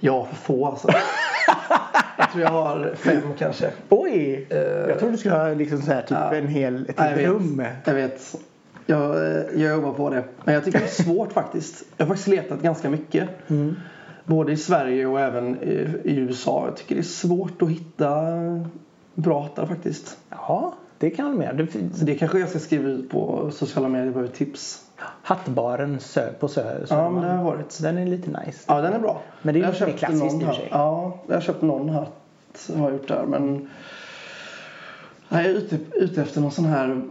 Ja, 0.00 0.24
för 0.24 0.36
få 0.36 0.66
alltså. 0.66 0.88
jag 2.18 2.30
tror 2.30 2.42
jag 2.42 2.50
har 2.50 2.94
fem 2.96 3.22
kanske. 3.38 3.70
Oj! 3.88 4.46
Eh, 4.50 4.58
jag 4.58 4.98
trodde 4.98 5.14
du 5.14 5.18
skulle 5.18 5.34
ha 5.34 5.48
liksom 5.48 5.82
så 5.82 5.92
här, 5.92 6.02
typ 6.02 6.10
ja. 6.10 6.34
en 6.34 6.48
hel, 6.48 6.86
ett 6.88 7.00
helt 7.00 7.20
rum. 7.20 7.64
Jag 7.84 7.94
vet. 7.94 8.36
Jag, 8.86 9.16
eh, 9.16 9.42
jag 9.54 9.70
jobbar 9.70 9.92
på 9.92 10.10
det. 10.10 10.24
Men 10.44 10.54
jag 10.54 10.64
tycker 10.64 10.78
det 10.78 10.84
är 10.84 11.02
svårt 11.02 11.32
faktiskt. 11.42 11.84
Jag 11.96 12.06
har 12.06 12.08
faktiskt 12.08 12.28
letat 12.28 12.62
ganska 12.62 12.90
mycket. 12.90 13.28
Mm. 13.50 13.76
Både 14.24 14.52
i 14.52 14.56
Sverige 14.56 15.06
och 15.06 15.20
även 15.20 15.62
i, 15.62 15.88
i 16.04 16.16
USA. 16.16 16.64
Jag 16.66 16.76
tycker 16.76 16.94
det 16.94 17.00
är 17.00 17.02
svårt 17.02 17.62
att 17.62 17.70
hitta 17.70 18.10
bra 19.14 19.42
hattar 19.42 19.66
faktiskt. 19.66 20.18
Ja, 20.30 20.74
det 20.98 21.10
kan 21.10 21.26
jag 21.26 21.36
med. 21.36 21.56
Det, 21.56 22.04
det 22.04 22.14
kanske 22.14 22.38
jag 22.38 22.48
ska 22.48 22.58
skriva 22.58 22.88
ut 22.88 23.10
på 23.10 23.50
sociala 23.52 23.88
medier. 23.88 24.04
Jag 24.04 24.14
behöver 24.14 24.32
tips. 24.32 24.83
Hattbaren 25.22 26.00
sö, 26.00 26.32
på 26.32 26.48
Sö, 26.48 26.80
Ja, 26.90 27.10
men 27.10 27.22
det 27.22 27.28
har 27.28 27.44
varit. 27.44 27.78
Den 27.82 27.98
är 27.98 28.06
lite 28.06 28.30
nice. 28.44 28.64
Ja, 28.68 28.80
den 28.80 28.92
är 28.92 28.98
bra. 28.98 29.22
Men 29.42 29.54
det 29.54 29.60
är 29.60 29.72
ju 29.72 29.86
lite 29.86 29.98
klassiskt 29.98 30.34
i 30.34 30.36
och 30.36 30.40
för 30.40 30.46
hatt. 30.46 30.56
sig. 30.56 30.68
Ja, 30.70 31.18
jag 31.26 31.34
har 31.34 31.40
köpt 31.40 31.62
någon 31.62 31.88
hatt. 31.88 32.70
Har 32.76 32.84
jag 32.84 32.92
gjort 32.92 33.08
där. 33.08 33.24
Men 33.28 33.70
jag 35.28 35.40
är 35.44 35.48
ute, 35.48 35.78
ute 35.92 36.22
efter 36.22 36.40
någon 36.40 36.50
sån 36.52 36.64
här 36.64 37.02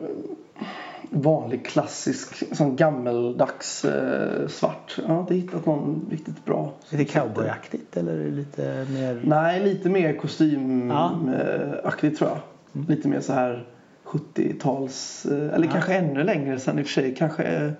vanlig 1.09 1.65
klassisk 1.65 2.55
sån 2.57 2.75
gammeldags 2.75 3.85
eh, 3.85 4.47
svart. 4.47 4.97
Jag 5.07 5.13
har 5.13 5.19
inte 5.21 5.35
hittat 5.35 5.65
någon 5.65 6.07
riktigt 6.11 6.45
bra. 6.45 6.71
Är 6.89 6.97
det 6.97 7.05
cowboyaktigt 7.05 7.97
eller 7.97 8.13
är 8.13 8.23
det 8.23 8.31
lite 8.31 8.85
mer... 8.89 9.21
Nej, 9.23 9.59
lite 9.59 9.89
mer 9.89 10.13
Ja. 10.13 10.21
kostymaktigt 10.21 12.17
tror 12.17 12.29
jag. 12.29 12.39
Lite 12.87 13.07
mer 13.07 13.19
så 13.21 13.33
här 13.33 13.65
70-tals, 14.13 15.25
eh, 15.25 15.53
eller 15.53 15.65
Ja. 15.65 15.71
kanske 15.71 15.93
ännu 15.93 16.23
längre 16.23 16.59
sen 16.59 16.79
i 16.79 16.81
och 16.81 16.85
för 16.85 16.93
sig. 16.93 17.15
Kanske 17.15 17.43
eh, 17.43 17.71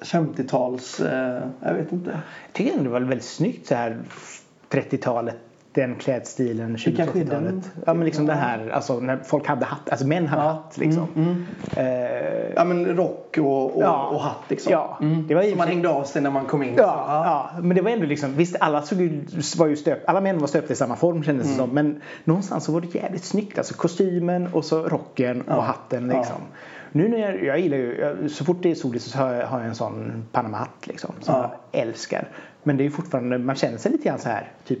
50-tals, 0.00 1.00
eh, 1.00 1.42
jag 1.62 1.74
vet 1.74 1.92
inte. 1.92 2.10
Jag 2.10 2.52
tycker 2.52 2.70
ändå 2.72 2.84
det 2.84 2.90
var 2.90 3.00
väldigt 3.00 3.24
snyggt 3.24 3.66
så 3.66 3.74
här 3.74 3.98
30-talet. 4.70 5.36
Den 5.74 5.94
klädstilen, 5.94 6.76
Det 6.84 6.92
kanske 6.92 7.20
är 7.20 7.24
den. 7.24 7.44
20-30-talet. 7.44 7.70
Ja 7.86 7.94
men 7.94 8.04
liksom 8.04 8.26
det 8.26 8.32
här, 8.34 8.68
alltså 8.68 9.00
när 9.00 9.16
folk 9.16 9.46
hade 9.46 9.64
hatt, 9.64 9.90
alltså 9.90 10.06
män 10.06 10.26
hade 10.26 10.42
hatt 10.42 10.76
liksom. 10.78 11.06
Mm, 11.16 11.46
mm. 11.76 11.86
Eh, 11.96 12.52
Ja 12.56 12.64
men 12.64 12.96
rock 12.96 13.38
och, 13.38 13.76
och, 13.76 13.82
Ja. 13.82 14.06
och 14.06 14.20
hatt 14.20 14.42
liksom. 14.48 14.72
Ja, 14.72 14.98
Mm. 15.00 15.26
det 15.26 15.34
var 15.34 15.42
för 15.42 15.56
man 15.56 15.68
hängde 15.68 15.88
av 15.88 16.04
sig 16.04 16.22
när 16.22 16.30
man 16.30 16.44
kom 16.44 16.62
in. 16.62 16.74
Ja, 16.76 17.04
ja, 17.54 17.60
men 17.62 17.76
det 17.76 17.82
var 17.82 17.90
ändå 17.90 18.06
liksom, 18.06 18.34
visst 18.36 18.56
alla 18.60 18.82
såg 18.82 19.00
ju, 19.00 19.24
var 19.58 19.66
ju 19.66 19.76
stöpt, 19.76 20.08
alla 20.08 20.20
män 20.20 20.38
var 20.38 20.46
stöpta 20.46 20.72
i 20.72 20.76
samma 20.76 20.96
form 20.96 21.22
kändes 21.22 21.48
det 21.48 21.54
som. 21.54 21.70
Men 21.70 22.00
någonstans 22.24 22.64
så 22.64 22.72
var 22.72 22.80
det 22.80 22.94
jävligt 22.94 23.24
snyggt. 23.24 23.58
Alltså 23.58 23.74
kostymen 23.74 24.48
och 24.52 24.64
så 24.64 24.82
rocken 24.88 25.44
Ja. 25.48 25.56
och 25.56 25.62
hatten 25.62 26.10
Ja. 26.10 26.16
liksom. 26.18 26.36
Nu 26.92 27.08
när 27.08 27.18
jag, 27.18 27.44
jag 27.44 27.58
gillar 27.60 27.76
ju, 27.76 27.98
jag, 28.00 28.30
så 28.30 28.44
fort 28.44 28.56
det 28.62 28.70
är 28.70 28.74
soligt 28.74 29.04
så 29.04 29.18
har 29.18 29.32
jag, 29.32 29.46
har 29.46 29.58
jag 29.58 29.68
en 29.68 29.74
sån 29.74 30.24
Panama-hatt 30.32 30.86
liksom. 30.86 31.14
Som 31.20 31.34
Ja. 31.34 31.50
jag 31.72 31.80
älskar. 31.82 32.28
Men 32.62 32.76
det 32.76 32.82
är 32.82 32.84
ju 32.84 32.90
fortfarande, 32.90 33.38
man 33.38 33.56
känner 33.56 33.78
sig 33.78 33.92
lite 33.92 34.08
grann 34.08 34.18
så 34.18 34.28
här, 34.28 34.52
typ 34.64 34.78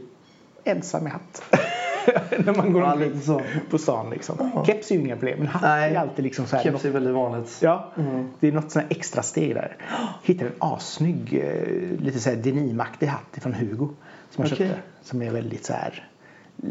ensam 0.64 1.06
i 1.06 1.10
hatt. 1.10 1.42
när 2.44 2.56
man 2.56 2.72
går 2.72 2.82
Ja, 2.82 2.92
omkring 2.92 3.12
lite 3.12 3.26
så. 3.26 3.40
på 3.70 3.78
stan 3.78 4.10
liksom. 4.10 4.50
Ja. 4.54 4.64
Keps 4.64 4.90
är 4.90 4.94
ju 4.94 5.00
inga 5.00 5.16
problem 5.16 5.38
men 5.38 5.46
hatt 5.48 5.64
är 5.64 5.94
alltid 5.96 6.24
liksom 6.24 6.46
så 6.46 6.56
här. 6.56 6.62
Keps 6.62 6.84
är 6.84 6.90
väldigt 6.90 7.14
vanligt. 7.14 7.58
Ja, 7.62 7.90
Mm. 7.96 8.28
det 8.40 8.48
är 8.48 8.52
något 8.52 8.70
sånt 8.70 8.84
här 8.88 8.96
extra 8.96 9.22
steg 9.22 9.54
där. 9.54 9.76
Hittade 10.22 10.50
en 10.50 10.56
assnygg, 10.58 11.34
eh, 11.44 12.00
lite 12.04 12.18
så 12.20 12.30
här 12.30 12.36
denimaktig 12.36 13.06
hatt 13.06 13.38
från 13.42 13.54
Hugo. 13.54 13.88
Som 14.30 14.44
jag 14.44 14.52
Okej. 14.52 14.68
köpte. 14.68 14.82
Som 15.02 15.22
är 15.22 15.30
väldigt 15.30 15.64
så 15.64 15.72
här, 15.72 16.08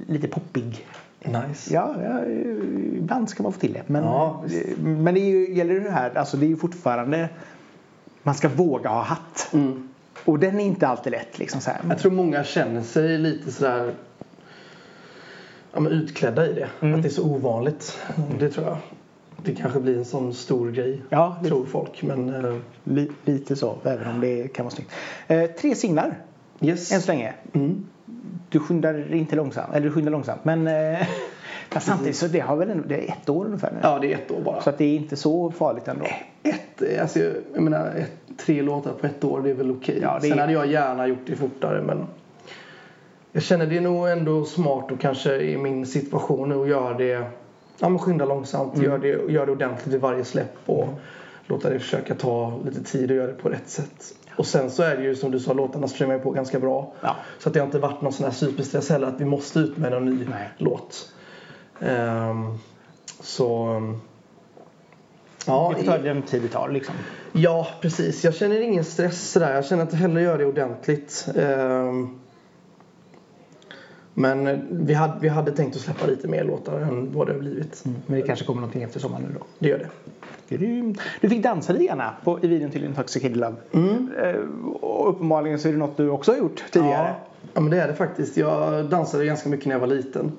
lite 0.08 0.28
poppig. 0.28 0.86
Nice. 1.26 1.74
Ja, 1.74 1.96
ja, 2.04 2.26
ibland 2.98 3.30
ska 3.30 3.44
man 3.44 3.54
få 3.54 3.60
till 3.60 3.74
det. 3.74 3.84
Men, 3.88 4.04
Ja, 4.04 4.44
men 4.78 5.14
det 5.14 5.20
är 5.20 5.30
ju, 5.30 5.54
gäller 5.56 5.80
det 5.80 5.92
här, 5.92 6.18
alltså 6.18 6.38
det 6.38 6.46
är 6.46 6.48
ju 6.48 6.58
fortfarande, 6.58 7.30
man 8.24 8.36
ska 8.36 8.50
våga 8.50 8.90
ha 8.90 9.02
hatt. 9.02 9.50
Mm. 9.54 9.90
Och 10.26 10.40
den 10.40 10.60
är 10.60 10.66
inte 10.66 10.88
alltid 10.88 11.12
lätt 11.12 11.40
liksom 11.40 11.62
så 11.62 11.72
här. 11.72 11.80
Jag 11.90 12.00
tror 12.00 12.12
många 12.12 12.44
känner 12.44 12.82
sig 12.82 13.18
lite 13.18 13.52
sådär 13.52 13.94
ja, 15.74 15.90
utklädda 15.90 16.48
i 16.48 16.54
det. 16.54 16.70
Mm. 16.80 16.96
Att 16.96 17.02
det 17.02 17.08
är 17.08 17.14
så 17.14 17.24
ovanligt. 17.24 17.98
Det 18.40 18.50
tror 18.50 18.66
jag. 18.66 18.78
Det 19.46 19.56
kanske 19.56 19.80
blir 19.80 19.98
en 19.98 20.06
sån 20.06 20.34
stor 20.34 20.72
grej. 20.72 21.02
Ja, 21.10 21.38
Tror 21.46 21.66
folk. 21.66 22.02
Men 22.04 22.46
eh, 22.46 22.56
Li, 22.84 23.12
lite 23.26 23.56
så, 23.56 23.78
även 23.84 24.08
om 24.08 24.22
det 24.22 24.48
kan 24.48 24.66
vara 24.66 24.76
snyggt. 24.76 24.92
Eh, 25.28 25.46
tre 25.46 25.76
singlar 25.76 26.18
yes. 26.62 26.92
än 26.92 27.02
så 27.02 27.12
länge. 27.12 27.34
Mm. 27.54 27.86
Du 28.50 28.60
skyndar 28.60 29.14
inte 29.14 29.36
långsamt, 29.36 29.74
eller 29.74 29.86
du 29.88 29.92
skyndar 29.92 30.12
långsamt. 30.12 30.46
Men 30.46 30.68
eh, 30.68 31.08
samtidigt 31.80 32.16
så 32.16 32.28
det 32.28 32.40
har 32.40 32.56
väl 32.56 32.70
ändå, 32.70 32.84
det 32.88 33.10
är 33.10 33.12
ett 33.12 33.30
år 33.30 33.46
ungefär 33.46 33.72
nu. 33.72 33.80
Ja, 33.84 34.00
det 34.00 34.14
är 34.14 34.18
ett 34.18 34.32
år 34.32 34.42
bara. 34.42 34.62
Så 34.62 34.70
att 34.70 34.78
det 34.78 34.86
är 34.86 34.96
inte 34.96 35.16
så 35.16 35.52
farligt 35.52 35.88
ändå. 35.88 36.06
Ett, 36.44 37.00
alltså, 37.02 37.20
jag 37.54 37.64
menar, 37.64 37.92
ett, 37.96 38.23
tre 38.38 38.62
låtar 38.62 38.94
på 38.94 39.08
ett 39.08 39.24
år, 39.24 39.42
det 39.42 39.50
är 39.50 39.54
väl 39.54 39.72
okej. 39.72 40.00
Ja, 40.02 40.18
det 40.22 40.28
är- 40.28 40.30
Sen 40.30 40.40
hade 40.40 40.54
jag 40.54 40.68
gärna 40.68 41.08
gjort 41.08 41.20
det 41.26 41.36
fortare, 41.36 41.82
men 41.82 42.06
jag 43.32 43.44
känner 43.44 43.66
det 43.68 43.78
är 43.78 43.82
nog 43.82 44.10
ändå 44.10 44.46
smart 44.46 44.92
och 44.92 45.00
kanske 45.00 45.36
i 45.42 45.58
min 45.58 45.86
situation 45.86 46.50
nu 46.50 46.62
att 46.62 46.68
göra 46.68 46.94
det, 46.98 47.26
ja 47.80 47.90
men 47.90 48.00
skynda 48.00 48.26
långsamt, 48.26 48.74
Mm. 48.76 48.86
gör, 48.86 48.98
det, 48.98 49.32
gör 49.34 49.46
det 49.46 49.52
ordentligt 49.52 49.96
i 49.96 49.98
varje 49.98 50.24
släpp 50.24 50.56
och 50.66 50.88
låta 51.48 51.70
det 51.70 51.80
försöka 51.80 52.16
ta 52.16 52.60
lite 52.66 52.84
tid 52.84 53.12
och 53.12 53.18
göra 53.18 53.28
det 53.28 53.34
på 53.34 53.50
rätt 53.50 53.70
sätt. 53.70 54.16
Och 54.36 54.46
sen 54.46 54.70
så 54.70 54.84
är 54.84 54.96
det 54.98 55.04
ju 55.04 55.16
som 55.16 55.32
du 55.32 55.40
sa, 55.40 55.54
låtarna 55.54 55.88
strömmar 55.88 56.14
ju 56.14 56.20
på 56.20 56.32
ganska 56.32 56.60
bra. 56.60 56.94
Ja. 57.02 57.16
Så 57.40 57.50
att 57.50 57.54
det 57.54 57.60
har 57.60 57.66
inte 57.68 57.80
varit 57.80 58.02
någon 58.02 58.14
sån 58.14 58.24
här 58.26 58.34
superstress 58.34 58.90
heller 58.90 59.08
att 59.08 59.22
vi 59.22 59.26
måste 59.26 59.60
ut 59.60 59.78
med 59.78 59.92
någon 59.92 60.06
ny 60.06 60.26
Nej. 60.30 60.50
låt. 60.58 61.14
Ehm, 61.80 62.58
så... 63.20 63.80
Ja, 65.48 65.74
Det 65.78 65.84
får 65.84 65.92
ta 65.92 65.98
den 65.98 66.22
tid 66.22 66.42
det 66.42 66.48
tar 66.48 66.70
liksom. 66.70 66.96
Ja, 67.32 67.68
precis. 67.82 68.24
Jag 68.24 68.34
känner 68.34 68.62
ingen 68.62 68.84
stress 68.84 69.32
sådär. 69.32 69.56
Jag 69.56 69.66
känner 69.66 69.84
att 69.84 69.92
jag 69.92 70.00
hellre 70.00 70.22
gör 70.22 70.38
det 70.38 70.46
ordentligt. 70.46 71.28
Ehm, 71.38 72.20
Men 74.14 74.68
vi 74.86 74.94
hade, 74.94 75.14
vi 75.20 75.28
hade 75.28 75.52
tänkt 75.52 75.76
att 75.76 75.82
släppa 75.82 76.08
lite 76.08 76.28
mer 76.28 76.44
låtar 76.44 76.80
än 76.80 77.14
vad 77.14 77.28
det 77.28 77.34
har 77.34 77.40
blivit. 77.40 77.84
Men 78.06 78.20
det 78.20 78.28
kanske 78.28 78.46
kommer 78.46 78.62
någonting 78.62 78.84
efter 78.84 79.00
sommaren 79.00 79.24
nu 79.24 79.36
då. 79.40 79.46
Det 79.60 79.70
gör 79.70 79.78
det. 79.78 79.90
Grymt. 80.58 81.00
Du 81.22 81.30
fick 81.30 81.44
dansa 81.44 81.74
lite 81.74 81.86
grann 81.86 82.02
på, 82.24 82.40
i 82.42 82.48
videon 82.48 82.72
till 82.72 82.84
Intoxicated 82.84 83.38
Love. 83.38 83.56
Mm. 83.72 84.12
Eh, 84.24 84.36
och 84.82 85.10
uppenbarligen 85.10 85.60
så 85.60 85.68
är 85.68 85.72
det 85.72 85.78
något 85.78 85.98
du 85.98 86.10
också 86.10 86.32
har 86.32 86.38
gjort 86.38 86.64
tidigare. 86.72 87.08
Ja, 87.08 87.16
ja, 87.54 87.62
men 87.62 87.72
det 87.72 87.82
är 87.82 87.88
det 87.88 87.94
faktiskt. 87.96 88.38
Jag 88.38 88.86
dansade 88.86 89.26
ganska 89.26 89.50
mycket 89.50 89.66
när 89.66 89.76
jag 89.76 89.80
var 89.80 89.88
liten. 89.88 90.32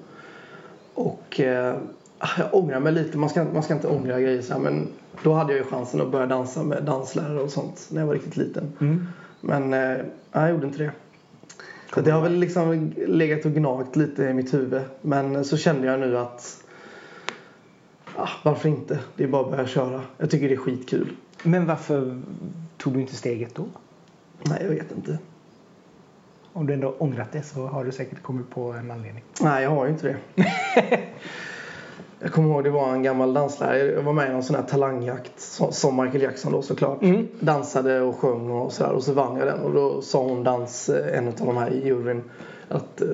Och 0.94 1.40
eh, 1.40 1.74
jag 2.38 2.54
ångrar 2.54 2.80
mig 2.80 2.92
lite. 2.92 3.18
Man 3.18 3.28
ska, 3.28 3.44
man 3.44 3.62
ska 3.62 3.74
inte 3.74 3.88
ångra 3.88 4.20
grejer 4.20 4.42
så 4.42 4.52
här, 4.52 4.60
men 4.60 4.88
då 5.22 5.32
hade 5.32 5.52
jag 5.52 5.58
ju 5.58 5.70
chansen 5.70 6.00
att 6.00 6.10
börja 6.10 6.26
dansa 6.26 6.62
med 6.62 6.84
danslärare 6.84 7.40
och 7.40 7.50
sånt 7.50 7.88
när 7.90 8.00
jag 8.00 8.06
var 8.06 8.14
riktigt 8.14 8.36
liten. 8.36 8.72
Mm. 8.80 9.06
Men 9.40 9.74
eh, 9.74 10.04
jag 10.32 10.50
gjorde 10.50 10.66
inte 10.66 10.78
det. 10.78 10.90
Så 11.94 12.00
det 12.00 12.10
har 12.10 12.20
väl 12.20 12.34
liksom 12.34 12.92
legat 12.96 13.44
och 13.44 13.52
gnagt 13.52 13.96
lite 13.96 14.24
i 14.24 14.34
mitt 14.34 14.54
huvud. 14.54 14.82
Men 15.02 15.44
så 15.44 15.56
kände 15.56 15.86
jag 15.86 16.00
nu 16.00 16.18
att 16.18 16.64
ah, 18.16 18.28
varför 18.42 18.68
inte? 18.68 18.98
Det 19.16 19.24
är 19.24 19.28
bara 19.28 19.44
att 19.44 19.50
börja 19.50 19.66
köra. 19.66 20.00
Jag 20.18 20.30
tycker 20.30 20.48
det 20.48 20.54
är 20.54 20.58
skitkul. 20.58 21.16
Men 21.42 21.66
varför 21.66 22.22
tog 22.76 22.92
du 22.92 23.00
inte 23.00 23.14
steget 23.14 23.54
då? 23.54 23.64
Nej, 24.42 24.58
jag 24.62 24.68
vet 24.68 24.92
inte. 24.92 25.18
Om 26.52 26.66
du 26.66 26.74
ändå 26.74 26.94
ångrat 26.98 27.32
det 27.32 27.42
så 27.42 27.66
har 27.66 27.84
du 27.84 27.92
säkert 27.92 28.22
kommit 28.22 28.50
på 28.50 28.72
en 28.72 28.90
anledning. 28.90 29.24
Nej, 29.40 29.62
jag 29.62 29.70
har 29.70 29.84
ju 29.86 29.92
inte 29.92 30.16
det. 30.34 30.44
jag 32.20 32.32
kommer 32.32 32.48
ihåg 32.50 32.64
det 32.64 32.70
var 32.70 32.92
en 32.92 33.02
gammal 33.02 33.34
danslärare. 33.34 33.78
Jag 33.92 34.02
var 34.02 34.12
med 34.12 34.28
i 34.30 34.32
någon 34.32 34.42
sån 34.42 34.56
här 34.56 34.62
talangjakt 34.62 35.40
som- 35.70 35.96
Michael 35.96 36.22
Jackson 36.22 36.52
då 36.52 36.62
såklart. 36.62 37.02
Mm. 37.02 37.28
Dansade 37.40 38.00
och 38.00 38.16
sjöng 38.16 38.50
och 38.50 38.72
sådär 38.72 38.92
och 38.92 39.02
så 39.02 39.12
vann 39.12 39.36
jag 39.36 39.46
den 39.46 39.60
och 39.60 39.74
då 39.74 40.02
sa 40.02 40.22
hon 40.22 40.44
dans, 40.44 40.88
eh, 40.88 41.18
en 41.18 41.28
av 41.28 41.34
de 41.36 41.56
här 41.56 41.70
i 41.70 41.86
juryn 41.86 42.22
att 42.68 43.00
eh, 43.00 43.08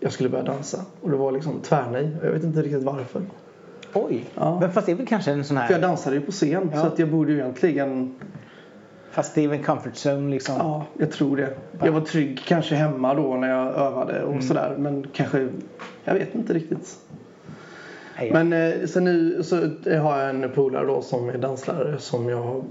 jag 0.00 0.12
skulle 0.12 0.28
börja 0.28 0.44
dansa. 0.44 0.78
Och 1.00 1.10
det 1.10 1.16
var 1.16 1.32
liksom 1.32 1.60
tvärnej. 1.62 2.10
Jag 2.22 2.30
vet 2.30 2.44
inte 2.44 2.62
riktigt 2.62 2.82
varför. 2.82 3.22
Oj. 3.94 4.24
Ja. 4.34 4.60
Men 4.60 4.72
fast 4.72 4.86
det 4.86 4.92
är 4.92 4.96
väl 4.96 5.06
kanske 5.06 5.32
en 5.32 5.44
sån 5.44 5.56
För 5.56 5.64
jag 5.64 5.72
här... 5.72 5.80
dansade 5.80 6.16
ju 6.16 6.22
på 6.22 6.32
scen 6.32 6.70
Ja. 6.74 6.80
så 6.80 6.86
att 6.86 6.98
jag 6.98 7.08
borde 7.10 7.32
ju 7.32 7.38
egentligen 7.38 8.14
Fast 9.10 9.34
det 9.34 9.44
är 9.44 9.48
väl 9.48 9.58
en 9.58 9.64
comfort 9.64 9.92
zone 10.06 10.30
liksom. 10.30 10.54
Ja, 10.58 10.84
jag 10.98 11.12
tror 11.12 11.36
det. 11.36 11.54
Jag 11.84 11.92
var 11.92 12.00
trygg 12.00 12.40
kanske 12.46 12.74
hemma 12.74 13.14
då 13.14 13.36
när 13.36 13.48
jag 13.48 13.74
övade 13.74 14.22
och 14.24 14.42
sådär. 14.42 14.74
Men 14.78 15.06
kanske, 15.12 15.48
jag 16.04 16.14
vet 16.14 16.34
inte 16.34 16.52
riktigt. 16.54 16.96
Men 18.32 18.52
eh, 18.52 18.86
så 18.86 19.00
nu 19.00 19.42
så 19.42 19.56
har 19.86 20.20
jag 20.20 20.30
en 20.30 20.50
polare 20.54 20.86
då 20.86 21.02
som 21.02 21.28
är 21.28 21.38
danslärare 21.38 21.98
som 21.98 22.28
jag 22.28 22.42
har 22.42 22.62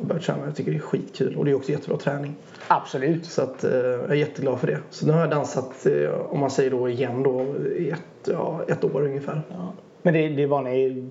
börjat 0.00 0.22
köra 0.22 0.36
med. 0.36 0.48
Jag 0.48 0.56
tycker 0.56 0.70
det 0.70 0.76
är 0.76 0.80
skitkul 0.80 1.36
och 1.36 1.44
det 1.44 1.50
är 1.50 1.54
också 1.54 1.72
jättebra 1.72 1.98
träning. 1.98 2.34
Absolut. 2.68 3.24
Så 3.24 3.42
att, 3.42 3.64
eh, 3.64 3.70
jag 3.76 4.10
är 4.10 4.14
jätteglad 4.14 4.60
för 4.60 4.66
det. 4.66 4.78
Så 4.90 5.06
nu 5.06 5.12
har 5.12 5.20
jag 5.20 5.30
dansat, 5.30 5.86
eh, 5.86 6.10
om 6.10 6.40
man 6.40 6.50
säger 6.50 6.70
då 6.70 6.88
igen 6.88 7.22
då, 7.22 7.46
i 7.76 7.90
ett, 7.90 8.28
ja, 8.28 8.64
ett 8.68 8.84
år 8.84 9.02
ungefär. 9.04 9.42
Ja. 9.50 9.72
Men 10.02 10.14
det, 10.14 10.28
det 10.28 10.46
vanliga 10.46 10.74
är... 10.74 11.08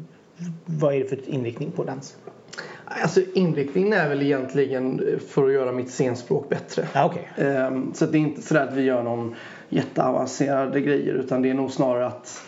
Vad 0.66 0.94
är 0.96 1.00
det 1.00 1.06
för 1.06 1.30
inriktning 1.30 1.72
på 1.72 1.84
dans? 1.84 2.16
Alltså 2.86 3.22
inriktningen 3.34 3.94
är 3.94 4.10
väl 4.10 4.22
egentligen 4.22 5.02
för 5.28 5.46
att 5.48 5.54
göra 5.54 5.72
mitt 5.72 5.92
scenspråk 5.92 6.50
bättre. 6.50 6.88
Ja, 6.94 7.06
okej. 7.06 7.30
Ehm, 7.48 7.94
Så 7.94 8.06
det 8.06 8.18
är 8.18 8.20
inte 8.20 8.42
sådär 8.42 8.68
att 8.68 8.74
vi 8.74 8.82
gör 8.82 9.04
någon 9.04 9.36
jätteavancerade 9.70 10.82
grejer 10.82 11.14
utan 11.14 11.42
det 11.42 11.50
är 11.50 11.54
nog 11.54 11.72
snarare 11.72 12.06
att 12.06 12.42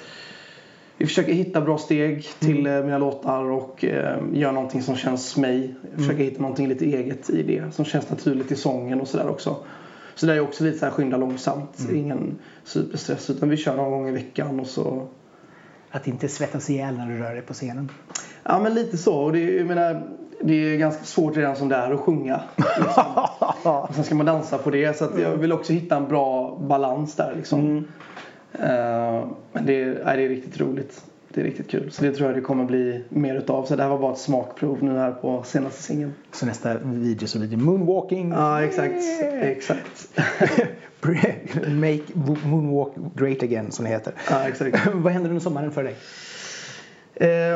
vi 0.97 1.05
försöker 1.05 1.33
hitta 1.33 1.61
bra 1.61 1.77
steg 1.77 2.25
till 2.39 2.67
eh, 2.67 2.83
mina 2.83 2.97
låtar 2.97 3.43
och 3.43 3.83
eh, 3.85 4.17
göra 4.33 4.51
någonting 4.51 4.81
som 4.81 4.95
känns 4.95 5.37
mig. 5.37 5.75
Försöka 5.95 6.23
hitta 6.23 6.41
någonting 6.41 6.67
lite 6.67 6.85
eget 6.85 7.29
i 7.29 7.43
det 7.43 7.73
som 7.73 7.85
känns 7.85 8.09
naturligt 8.09 8.51
i 8.51 8.55
sången 8.55 9.01
och 9.01 9.07
sådär 9.07 9.29
också. 9.29 9.55
Så 10.15 10.25
det 10.25 10.33
är 10.33 10.39
också 10.39 10.63
lite 10.63 10.77
så 10.77 10.85
här 10.85 10.91
skynda 10.91 11.17
långsamt, 11.17 11.87
ingen 11.93 12.37
superstress 12.63 13.29
utan 13.29 13.49
vi 13.49 13.57
kör 13.57 13.75
någon 13.75 13.91
gång 13.91 14.07
i 14.07 14.11
veckan 14.11 14.59
och 14.59 14.67
så 14.67 15.07
Att 15.91 16.07
inte 16.07 16.27
svettas 16.27 16.69
ihjäl 16.69 16.97
när 16.97 17.07
du 17.07 17.17
rör 17.19 17.33
dig 17.33 17.41
på 17.41 17.53
scenen. 17.53 17.89
Ja 18.43 18.59
men 18.59 18.73
lite 18.73 18.97
så 18.97 19.15
och 19.15 19.33
det, 19.33 19.39
är- 19.39 19.57
jag 19.57 19.67
menar, 19.67 20.07
det 20.41 20.53
är 20.53 20.77
ganska 20.77 21.03
svårt 21.03 21.37
redan 21.37 21.55
som 21.55 21.69
det 21.69 21.75
är 21.75 21.91
att 21.91 21.99
sjunga. 21.99 22.41
Liksom. 22.55 23.03
Och 23.89 23.95
sen 23.95 24.03
ska 24.03 24.15
man 24.15 24.25
dansa 24.25 24.57
på 24.57 24.69
det 24.69 24.97
så 24.97 25.07
jag 25.21 25.35
vill 25.35 25.51
också 25.51 25.73
hitta 25.73 25.95
en 25.95 26.07
bra 26.07 26.57
balans 26.67 27.15
där 27.15 27.33
liksom. 27.37 27.87
Eh, 28.53 29.27
men 29.53 29.65
det, 29.65 29.81
är- 29.83 30.15
det 30.17 30.23
är 30.23 30.29
riktigt 30.29 30.59
roligt. 30.59 31.01
Det 31.29 31.41
är 31.41 31.45
riktigt 31.45 31.67
kul. 31.69 31.91
Så 31.91 32.03
det 32.03 32.11
tror 32.11 32.29
jag 32.29 32.37
det 32.37 32.41
kommer 32.41 32.65
bli 32.65 33.03
mer 33.09 33.35
utav. 33.35 33.65
Så 33.65 33.75
det 33.75 33.83
här 33.83 33.89
var 33.89 33.97
bara 33.99 34.11
ett 34.13 34.19
smakprov 34.19 34.83
nu 34.83 34.91
här 34.97 35.11
på 35.11 35.43
senaste 35.43 35.83
singeln. 35.83 36.13
Så 36.31 36.45
nästa 36.45 36.77
video 36.83 37.27
så 37.27 37.39
blir 37.39 37.47
det 37.49 37.57
moonwalking. 37.57 38.29
Ja 38.31 38.63
exakt. 38.63 38.93
Exakt. 39.41 40.09
Make 41.67 42.01
moonwalk 42.45 42.93
great 43.15 43.43
again 43.43 43.71
som 43.71 43.85
det 43.85 43.91
heter. 43.91 44.13
Ja 44.29 44.47
exakt. 44.47 44.87
Vad 44.93 45.13
händer 45.13 45.29
under 45.29 45.41
sommaren 45.43 45.71
för 45.71 45.83
dig? 45.83 45.95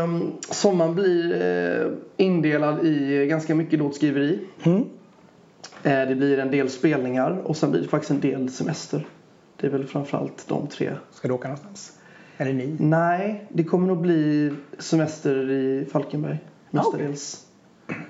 Um, 0.04 0.32
sommaren 0.50 0.96
blir 0.96 1.42
eh, 1.42 1.88
indelad 2.18 2.86
i 2.86 3.26
ganska 3.30 3.56
mycket 3.56 3.80
låtskriveri. 3.80 4.40
Mm. 4.64 4.78
Eh, 5.84 6.08
det 6.10 6.16
blir 6.16 6.40
en 6.40 6.52
del 6.52 6.70
spelningar 6.70 7.32
och 7.44 7.58
sen 7.58 7.72
blir 7.72 7.82
det 7.82 7.88
faktiskt 7.88 8.12
en 8.12 8.20
del 8.20 8.50
semester. 8.50 9.06
Det 9.62 9.68
är 9.68 9.72
väl 9.72 9.88
framförallt 9.88 10.48
de 10.48 10.68
tre. 10.68 10.92
Ska 11.12 11.28
du 11.28 11.34
åka 11.34 11.48
någonstans? 11.48 11.98
Eller 12.38 12.54
ni? 12.54 12.76
Nej, 12.80 13.46
det 13.50 13.64
kommer 13.64 13.88
nog 13.88 14.02
bli 14.02 14.54
semester 14.78 15.52
i 15.52 15.86
Falkenberg. 15.92 16.38
Mestadels. 16.70 17.46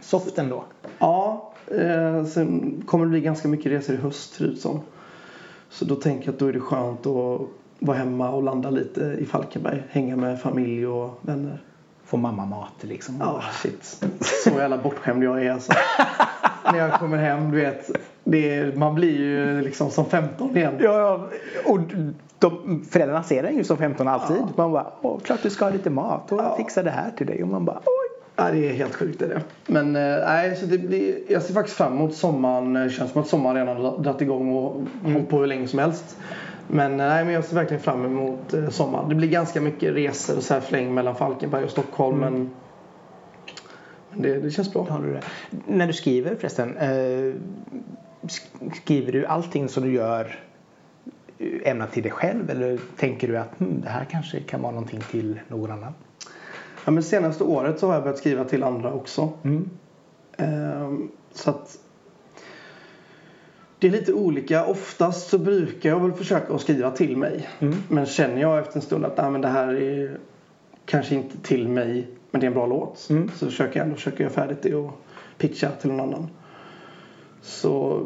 Soft 0.02 0.38
ändå. 0.38 0.64
Ja, 1.00 1.54
eh, 1.68 2.26
sen 2.26 2.82
kommer 2.86 3.06
det 3.06 3.10
bli 3.10 3.22
ganska 3.22 3.48
mycket 3.48 3.72
resor 3.72 3.96
i 3.96 3.98
höst 3.98 4.34
ser 4.34 4.46
det 4.46 4.52
ut 4.52 4.62
som. 4.62 4.80
Så 5.70 5.86
då 5.86 5.96
tänker 5.96 6.26
jag 6.26 6.34
att 6.34 6.40
då 6.40 6.48
är 6.48 6.54
det 6.54 6.60
skönt 6.60 7.06
att 7.06 7.42
vara 7.80 7.98
hemma 7.98 8.30
och 8.30 8.44
landa 8.44 8.70
lite 8.70 9.02
i 9.20 9.26
Falkenberg. 9.26 9.84
Hänga 9.90 10.16
med 10.16 10.42
familj 10.42 10.88
och 10.88 11.20
vänner. 11.22 11.64
Få 12.06 12.18
mamma 12.18 12.46
mat 12.46 12.74
liksom. 12.82 13.16
Ja, 13.20 13.44
shit. 13.52 14.04
Så 14.44 14.50
jävla 14.50 14.78
bortskämd 14.78 15.24
jag 15.24 15.46
är 15.46 15.52
alltså. 15.52 15.74
När 16.72 16.80
jag 16.80 17.00
kommer 17.00 17.18
hem, 17.18 17.52
du 17.52 17.58
vet. 17.58 17.92
Är, 18.26 18.76
man 18.76 18.96
blir 18.96 19.18
ju 19.18 19.62
liksom 19.62 19.90
som 19.92 20.06
15 20.06 20.58
igen. 20.58 20.74
Ja. 20.80 21.28
Och 21.66 21.80
de, 22.40 22.86
föräldrarna 22.90 23.24
ser 23.24 23.44
den 23.44 23.58
ju 23.58 23.64
som 23.64 23.78
15 23.78 24.08
alltid. 24.08 24.38
Ja. 24.38 24.48
Man 24.56 24.72
bara, 24.72 24.88
åh, 25.02 25.20
klart 25.20 25.40
du 25.44 25.50
ska 25.50 25.66
ha 25.66 25.72
lite 25.72 25.90
mat 25.90 26.32
och 26.32 26.40
Ja. 26.40 26.56
fixa 26.58 26.84
det 26.84 26.92
här 26.92 27.12
till 27.18 27.28
dig. 27.28 27.44
Och 27.44 27.50
man 27.50 27.66
bara, 27.66 27.78
oj. 27.78 28.02
Ja, 28.36 28.52
det 28.52 28.70
är 28.70 28.74
helt 28.74 28.96
sjukt 28.96 29.22
är 29.22 29.28
det. 29.28 29.42
Men 29.68 29.94
nej, 29.94 30.56
så 30.56 30.66
det 30.66 30.78
blir, 30.78 31.16
jag 31.28 31.42
ser 31.42 31.54
faktiskt 31.54 31.78
fram 31.78 31.94
emot 31.94 32.14
sommaren. 32.16 32.74
Det 32.74 32.90
känns 32.90 33.12
som 33.12 33.22
att 33.22 33.28
sommaren 33.28 33.56
redan 33.56 33.86
har 33.86 33.98
dragit 33.98 34.22
igång 34.22 34.56
och 34.56 34.76
mm. 34.76 35.14
hållit 35.14 35.30
på 35.30 35.40
hur 35.40 35.48
länge 35.48 35.68
som 35.68 35.80
helst. 35.80 36.18
Men 36.68 36.92
eh, 36.92 37.08
nej, 37.08 37.26
men 37.26 37.34
jag 37.34 37.44
ser 37.44 37.56
verkligen 37.56 37.84
fram 37.84 38.06
emot 38.06 38.54
eh, 38.54 38.70
sommaren. 38.70 39.10
Det 39.10 39.16
blir 39.16 39.30
ganska 39.30 39.62
mycket 39.62 39.96
resor 39.96 40.38
och 40.38 40.44
så 40.44 40.54
här 40.54 40.62
fläng 40.62 40.94
mellan 40.94 41.16
Falkenberg 41.16 41.64
och 41.64 41.70
Stockholm. 41.70 42.24
Mm. 42.24 42.34
Men, 42.34 42.50
men 44.10 44.22
det, 44.22 44.40
det 44.40 44.52
känns 44.52 44.74
bra. 44.74 44.88
Har 44.90 45.02
du 45.02 45.14
det? 45.14 45.22
När 45.68 45.88
du 45.88 45.94
skriver 45.94 46.36
förresten. 46.36 46.78
Eh, 46.78 47.34
skriver 48.74 49.12
du 49.12 49.26
allting 49.26 49.70
som 49.70 49.84
du 49.84 49.94
gör 49.94 50.40
ämnat 51.64 51.92
till 51.92 52.04
dig 52.04 52.12
själv 52.12 52.50
eller 52.50 52.80
tänker 52.98 53.28
du 53.28 53.38
att 53.38 53.60
hm, 53.60 53.82
det 53.82 53.90
här 53.90 54.06
kanske 54.06 54.40
kan 54.40 54.62
vara 54.62 54.72
någonting 54.72 55.02
till 55.12 55.40
någon 55.48 55.72
annan? 55.72 55.94
Ja, 56.86 56.92
men 56.92 57.04
senaste 57.04 57.44
året 57.44 57.80
så 57.80 57.88
har 57.88 57.94
jag 57.94 58.04
börjat 58.04 58.18
skriva 58.18 58.44
till 58.44 58.64
andra 58.64 58.94
också. 58.94 59.30
Mm. 59.44 59.70
Ehm, 60.38 61.12
så 61.34 61.50
att 61.50 61.78
det 63.80 63.88
är 63.88 63.92
lite 63.92 64.14
olika. 64.14 64.66
Oftast 64.66 65.30
så 65.30 65.38
brukar 65.38 65.90
jag 65.90 66.00
väl 66.00 66.14
försöka 66.14 66.54
att 66.54 66.62
skriva 66.62 66.92
till 66.92 67.18
mig. 67.18 67.50
Mm. 67.60 67.76
Men 67.88 68.06
känner 68.06 68.42
jag 68.42 68.60
efter 68.60 68.76
en 68.76 68.82
stund 68.82 69.06
att 69.06 69.32
men 69.32 69.42
det 69.42 69.48
här 69.48 69.74
är 69.74 70.18
kanske 70.86 71.16
inte 71.16 71.38
till 71.38 71.68
mig 71.68 72.08
men 72.32 72.42
det 72.42 72.46
är 72.46 72.48
en 72.48 72.54
bra 72.54 72.66
låt. 72.66 73.08
Mm. 73.10 73.30
Så 73.30 73.46
försöker 73.46 73.80
jag 73.80 73.84
ändå 73.84 73.96
försöka 73.96 74.24
göra 74.24 74.34
färdigt 74.34 74.62
det 74.62 74.76
och 74.76 74.92
pitcha 75.38 75.70
till 75.70 75.92
någon 75.92 76.00
annan. 76.00 76.30
Så 77.42 78.06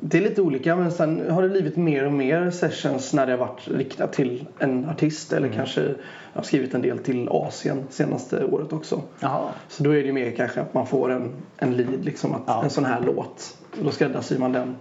det 0.00 0.18
är 0.18 0.22
lite 0.22 0.42
olika 0.42 0.76
men 0.76 0.92
sen 0.92 1.30
har 1.30 1.42
det 1.42 1.48
blivit 1.48 1.76
mer 1.76 2.06
och 2.06 2.12
mer 2.12 2.50
sessions 2.50 3.12
när 3.12 3.26
det 3.26 3.32
har 3.32 3.38
varit 3.38 3.68
riktat 3.68 4.12
till 4.12 4.46
en 4.58 4.88
artist 4.88 5.32
eller 5.32 5.46
mm. 5.46 5.58
kanske 5.58 5.80
jag 5.80 6.40
har 6.40 6.42
skrivit 6.42 6.74
en 6.74 6.82
del 6.82 6.98
till 6.98 7.28
Asien 7.28 7.84
senaste 7.90 8.44
året 8.44 8.72
också. 8.72 9.02
Jaha. 9.20 9.48
Så 9.68 9.82
då 9.82 9.90
är 9.90 10.02
det 10.02 10.12
mer 10.12 10.30
kanske 10.30 10.60
att 10.60 10.74
man 10.74 10.86
får 10.86 11.12
en, 11.12 11.32
en 11.56 11.76
lead 11.76 12.04
liksom 12.04 12.34
att 12.34 12.42
ja. 12.46 12.64
en 12.64 12.70
sån 12.70 12.84
här 12.84 13.00
låt. 13.06 13.58
Då 13.82 13.90
skräddarsyr 13.90 14.38
man 14.38 14.52
den 14.52 14.76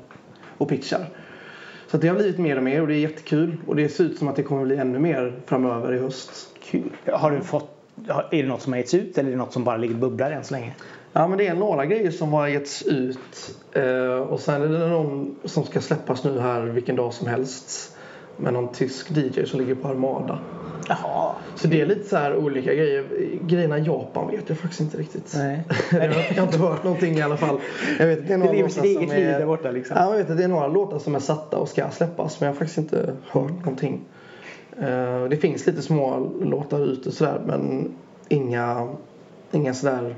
och 0.58 0.70
pitchar. 0.70 1.06
Så 1.88 1.98
det 1.98 2.08
har 2.08 2.16
blivit 2.16 2.38
mer 2.38 2.58
och 2.58 2.64
mer 2.64 2.82
och 2.82 2.88
det 2.88 2.96
är 2.96 3.00
jättekul 3.00 3.58
och 3.68 3.76
det 3.76 3.90
ser 3.90 4.04
ut 4.04 4.18
som 4.18 4.28
att 4.28 4.36
det 4.36 4.44
kommer 4.44 4.66
bli 4.66 4.78
ännu 4.78 5.00
mer 5.00 5.34
framöver 5.46 5.94
i 5.94 6.00
höst. 6.00 6.32
Kul. 6.64 6.90
Har 7.06 7.32
du 7.32 7.42
fått 7.42 7.70
är 8.32 8.44
det 8.44 8.48
något 8.48 8.62
som 8.62 8.74
har 8.74 8.78
getts 8.78 8.94
ut 8.94 9.18
eller 9.18 9.30
är 9.30 9.32
det 9.32 9.38
något 9.38 9.54
som 9.54 9.64
bara 9.64 9.78
ligger 9.78 9.94
och 9.94 10.00
bubblar 10.00 10.32
än 10.32 10.44
så 10.44 10.54
länge? 10.54 10.74
Ja 11.14 11.28
men 11.28 11.38
det 11.38 11.48
är 11.48 11.56
några 11.56 11.86
grejer 11.86 12.12
som 12.12 12.34
har 12.34 12.48
getts 12.48 12.84
ut. 12.84 13.56
Eh, 13.72 14.16
och 14.16 14.40
sen 14.40 14.62
är 14.62 14.68
det 14.68 14.88
någon 14.88 15.36
som 15.44 15.64
ska 15.64 15.82
släppas 15.82 16.24
nu 16.24 16.40
här 16.40 16.62
vilken 16.62 16.96
dag 16.96 17.14
som 17.14 17.28
helst. 17.28 17.98
Med 18.38 18.54
någon 18.54 18.74
tysk 18.74 19.12
DJ 19.12 19.46
som 19.46 19.60
ligger 19.60 19.76
på 19.76 19.88
Armada. 19.88 20.40
Jaha. 20.88 21.36
Så 21.56 21.68
det 21.68 21.82
är 21.82 21.86
lite 21.86 22.10
så 22.10 22.18
här 22.18 22.36
olika 22.36 22.74
grejer. 22.74 23.06
Grejerna 23.42 23.78
i 23.78 23.84
Japan 23.84 24.32
vet 24.32 24.50
jag 24.50 24.58
faktiskt 24.58 24.82
inte 24.82 24.98
riktigt. 24.98 25.34
Nej. 25.36 25.64
jag 25.92 26.14
har 26.38 26.44
inte 26.44 26.58
hört 26.58 26.84
någonting 26.84 27.18
i 27.18 27.22
alla 27.22 27.38
fall. 27.38 27.60
Jag 28.00 28.08
vet 28.08 28.28
det 28.28 28.34
är 28.34 28.38
några 28.38 28.52
det 28.52 28.58
lever 28.58 28.70
sitt 28.70 28.84
eget 28.84 29.10
liv 29.10 29.28
där 29.28 29.46
borta 29.46 29.72
liksom. 29.72 29.98
Ja, 30.00 30.10
jag 30.12 30.18
vet 30.18 30.30
att 30.30 30.38
det 30.38 30.44
är 30.44 30.48
några 30.48 30.68
låtar 30.68 31.00
som 31.00 31.16
är 31.16 31.20
satta 31.20 31.58
och 31.58 31.70
ska 31.70 31.90
släppas. 31.90 32.40
Men 32.40 32.48
jag 32.48 32.54
har 32.54 32.60
faktiskt 32.60 32.78
inte 32.78 33.16
hört 33.32 33.52
någonting. 33.52 34.02
Eh, 34.80 35.24
det 35.30 35.38
finns 35.38 35.66
lite 35.66 35.82
små 35.82 36.32
låtar 36.42 36.80
ute 36.80 37.12
sådär 37.12 37.42
men 37.46 37.94
inga, 38.28 38.90
inga 39.52 39.74
sådär 39.74 40.16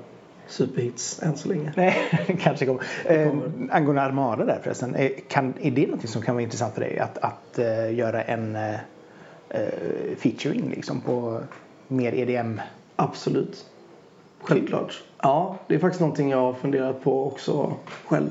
superhits 0.48 1.24
än 1.24 1.38
så 1.38 1.48
länge. 1.50 1.74
Nej, 1.76 1.96
kanske 2.42 2.66
kommer. 2.66 2.84
Eh, 3.06 3.34
angående 3.72 4.02
Armada 4.02 4.46
där 4.46 4.60
förresten. 4.64 4.96
Är, 4.96 5.10
kan, 5.28 5.54
är 5.62 5.72
det 5.72 5.88
något 5.88 6.10
som 6.10 6.22
kan 6.22 6.36
vara 6.36 6.44
intressant 6.44 6.74
för 6.74 6.82
dig? 6.82 7.00
Att, 7.00 7.18
att 7.18 7.60
uh, 7.60 7.94
göra 7.94 8.24
en 8.24 8.56
uh, 8.56 8.76
featuring 10.18 10.70
liksom 10.70 11.02
på 11.02 11.42
mer 11.88 12.14
EDM? 12.14 12.62
Absolut. 12.96 13.66
Självklart. 14.42 15.04
Ja, 15.22 15.58
det 15.68 15.76
är 15.76 15.80
faktiskt 15.80 16.02
någonting 16.02 16.30
jag 16.30 16.38
har 16.38 16.54
funderat 16.54 17.04
på 17.04 17.28
också 17.28 17.74
själv. 18.06 18.30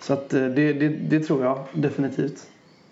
Så 0.00 0.12
att 0.12 0.30
det, 0.30 0.48
det, 0.48 0.88
det 0.88 1.20
tror 1.20 1.44
jag 1.44 1.58
definitivt. 1.72 2.46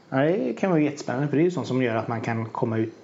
Ja, 0.08 0.16
det 0.16 0.52
kan 0.58 0.70
vara 0.70 0.80
jättespännande 0.80 1.28
för 1.28 1.36
det 1.36 1.42
är 1.42 1.44
ju 1.44 1.50
sånt 1.50 1.66
som 1.66 1.82
gör 1.82 1.96
att 1.96 2.08
man 2.08 2.20
kan 2.20 2.46
komma 2.46 2.78
ut 2.78 2.94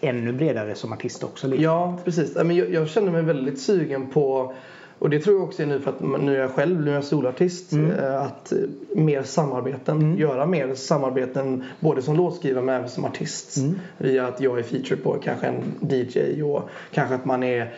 ännu 0.00 0.32
bredare 0.32 0.74
som 0.74 0.92
artist 0.92 1.24
också. 1.24 1.46
Liksom. 1.46 1.64
Ja, 1.64 1.98
precis. 2.04 2.36
Jag, 2.36 2.52
jag 2.52 2.88
känner 2.88 3.12
mig 3.12 3.22
väldigt 3.22 3.60
sugen 3.60 4.06
på 4.06 4.54
och 4.98 5.10
det 5.10 5.20
tror 5.20 5.36
jag 5.36 5.44
också 5.44 5.62
är 5.62 5.66
nu 5.66 5.80
för 5.80 5.90
att 5.90 6.00
nu 6.00 6.36
är 6.36 6.40
jag 6.40 6.50
själv, 6.50 6.80
nu 6.80 6.90
är 6.90 6.94
jag 6.94 7.04
solartist. 7.04 7.72
Mm. 7.72 7.90
Eh, 7.90 8.22
att 8.22 8.52
eh, 8.52 8.58
mer 8.96 9.22
samarbeten, 9.22 9.96
mm. 9.98 10.18
göra 10.18 10.46
mer 10.46 10.74
samarbeten 10.74 11.64
både 11.80 12.02
som 12.02 12.16
låtskrivare 12.16 12.64
men 12.64 12.74
även 12.74 12.88
som 12.88 13.04
artist. 13.04 13.56
Mm. 13.56 13.78
Via 13.98 14.26
att 14.26 14.40
jag 14.40 14.58
är 14.58 14.62
featured 14.62 15.02
på 15.02 15.16
kanske 15.24 15.46
en 15.46 15.90
DJ 15.90 16.42
och 16.42 16.68
kanske 16.92 17.14
att 17.14 17.24
man 17.24 17.42
är 17.42 17.74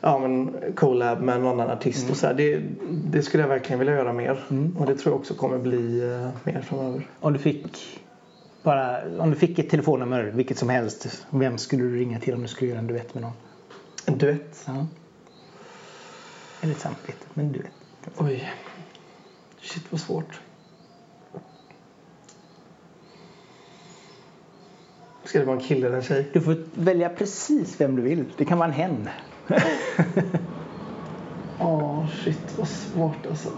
ja, 0.00 0.18
men 0.18 0.54
collab 0.74 1.20
med 1.22 1.36
en 1.36 1.46
annan 1.46 1.70
artist 1.70 2.02
mm. 2.02 2.10
och 2.10 2.16
så 2.16 2.32
det, 2.32 2.60
det, 3.04 3.22
skulle 3.22 3.42
jag 3.42 3.48
verkligen 3.48 3.78
vilja 3.78 3.94
göra 3.94 4.12
mer. 4.12 4.44
Mm. 4.50 4.76
Och 4.76 4.86
det 4.86 4.94
tror 4.94 5.12
jag 5.12 5.20
också 5.20 5.34
kommer 5.34 5.58
bli 5.58 6.02
uh, 6.02 6.28
mer 6.44 6.60
framöver. 6.60 7.08
Om 7.20 7.32
du 7.32 7.38
fick 7.38 7.66
bara, 8.64 9.02
om 9.22 9.30
du 9.30 9.36
fick 9.36 9.58
ett 9.58 9.70
telefonnummer, 9.70 10.24
vilket 10.24 10.58
som 10.58 10.68
helst, 10.68 11.26
vem 11.30 11.58
skulle 11.58 11.82
du 11.82 11.96
ringa 11.96 12.20
till 12.20 12.34
om 12.34 12.42
du 12.42 12.48
skulle 12.48 12.70
göra 12.70 12.78
en 12.78 12.86
duett 12.86 13.14
med 13.14 13.22
någon? 13.22 13.32
En 14.06 14.18
duett? 14.18 14.64
Ja. 14.66 14.86
Eller 16.60 16.72
ett 16.72 16.80
samarbete, 16.80 17.26
men 17.34 17.46
en 17.46 17.52
duett. 17.52 17.72
Oj. 18.16 18.52
Shit 19.60 19.84
vad 19.90 20.00
svårt. 20.00 20.40
Ska 25.24 25.38
det 25.38 25.44
vara 25.44 25.56
en 25.56 25.62
kille 25.62 25.86
eller 25.86 25.96
en 25.96 26.02
tjej? 26.02 26.30
Du 26.32 26.40
får 26.40 26.56
välja 26.74 27.08
precis 27.08 27.80
vem 27.80 27.96
du 27.96 28.02
vill. 28.02 28.24
Det 28.36 28.44
kan 28.44 28.58
vara 28.58 28.68
en 28.68 28.74
hen. 28.74 29.08
Åh, 31.60 32.00
oh, 32.00 32.06
shit 32.10 32.58
vad 32.58 32.68
svårt 32.68 33.26
alltså. 33.26 33.48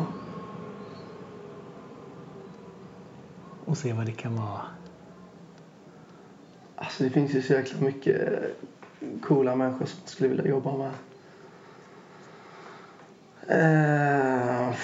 Och 3.64 3.78
se 3.78 3.92
vad 3.92 4.06
det 4.06 4.12
kan 4.12 4.36
vara. 4.36 4.60
Alltså 6.76 7.04
det 7.04 7.10
finns 7.10 7.34
ju 7.34 7.42
så 7.42 7.52
jäkla 7.52 7.80
mycket 7.80 8.42
coola 9.22 9.56
människor 9.56 9.86
som 9.86 10.00
skulle 10.04 10.28
vilja 10.28 10.46
jobba 10.46 10.72
med. 10.76 10.90
Uh, 13.50 14.74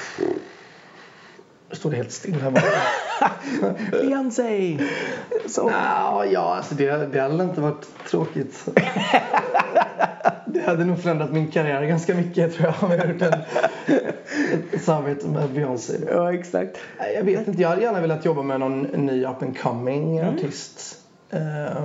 står 1.70 1.90
det 1.90 1.96
helt 1.96 2.12
still 2.12 2.40
här 2.40 2.50
borta. 2.50 2.82
Beyoncé! 3.90 4.78
Så. 5.46 5.64
No, 5.64 6.24
ja, 6.32 6.56
alltså 6.56 6.74
det, 6.74 7.06
det 7.12 7.20
hade 7.20 7.44
inte 7.44 7.60
varit 7.60 7.86
tråkigt. 8.10 8.68
det 10.46 10.60
hade 10.60 10.84
nog 10.84 10.98
förändrat 10.98 11.32
min 11.32 11.50
karriär 11.50 11.84
ganska 11.84 12.14
mycket 12.14 12.54
tror 12.54 12.66
jag 12.66 12.90
om 12.90 12.90
jag 12.90 13.10
gjort 13.10 13.22
en, 13.22 13.40
ett 14.72 14.82
samarbete 14.82 15.26
med 15.26 15.50
Beyoncé. 15.50 15.94
Ja, 16.10 16.34
exakt. 16.34 16.78
Jag 17.14 17.24
vet 17.24 17.48
inte, 17.48 17.62
jag 17.62 17.68
hade 17.68 17.82
gärna 17.82 18.00
velat 18.00 18.24
jobba 18.24 18.42
med 18.42 18.60
någon 18.60 18.82
ny 18.82 19.24
up 19.24 19.42
and 19.42 19.58
coming 19.58 20.18
mm. 20.18 20.34
artist. 20.34 21.01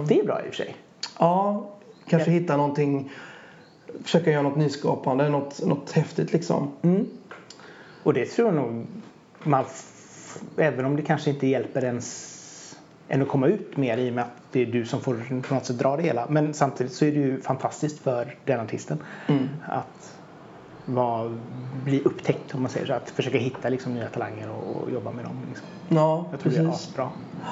Det 0.08 0.20
är 0.20 0.26
bra 0.26 0.40
i 0.40 0.50
och 0.50 0.54
för 0.54 0.64
sig. 0.64 0.76
Ja, 1.20 1.70
kanske 2.08 2.32
ja. 2.32 2.40
hitta 2.40 2.58
någonting. 2.58 3.12
Försöka 4.04 4.32
göra 4.32 4.42
något 4.42 4.58
nyskapande, 4.58 5.30
något, 5.30 5.66
något 5.66 5.92
häftigt 5.92 6.34
liksom. 6.34 6.72
Mm. 6.82 7.08
Och 8.04 8.14
det 8.14 8.26
tror 8.26 8.48
jag 8.48 8.56
nog 8.56 8.86
man, 9.44 9.66
även 10.58 10.86
om 10.86 10.96
det 10.96 11.02
kanske 11.02 11.30
inte 11.30 11.48
hjälper 11.48 11.84
ens 11.84 12.34
än 13.08 13.22
att 13.22 13.28
komma 13.28 13.48
ut 13.48 13.78
mer 13.78 13.98
i 13.98 14.10
och 14.10 14.14
med 14.14 14.24
att 14.24 14.32
det 14.52 14.62
är 14.62 14.66
du 14.66 14.86
som 14.86 15.02
får 15.02 15.42
på 15.48 15.54
något 15.54 15.66
sätt 15.66 15.80
dra 15.80 15.98
det 15.98 16.04
hela. 16.04 16.28
Men 16.30 16.54
samtidigt 16.54 16.94
så 16.94 17.06
är 17.06 17.12
det 17.12 17.18
ju 17.18 17.42
fantastiskt 17.42 18.00
för 18.00 18.36
den 18.46 18.60
artisten 18.60 18.98
mm. 19.28 19.50
att 19.66 20.18
var, 20.86 21.38
bli 21.84 22.02
upptäckt 22.02 22.56
om 22.56 22.62
man 22.62 22.72
säger 22.72 22.86
så. 22.86 22.94
Att 22.94 23.10
försöka 23.10 23.38
hitta 23.38 23.70
liksom, 23.70 23.94
nya 23.94 24.10
talanger 24.10 24.50
och, 24.50 24.92
jobba 24.92 25.12
med 25.12 25.26
dem. 25.26 25.38
Liksom. 25.48 25.68
Ja, 25.90 26.26
jag 26.32 26.40
tror 26.40 26.52
precis. 26.52 26.88
det 26.88 26.94
är 26.94 26.96
bra. 26.96 27.12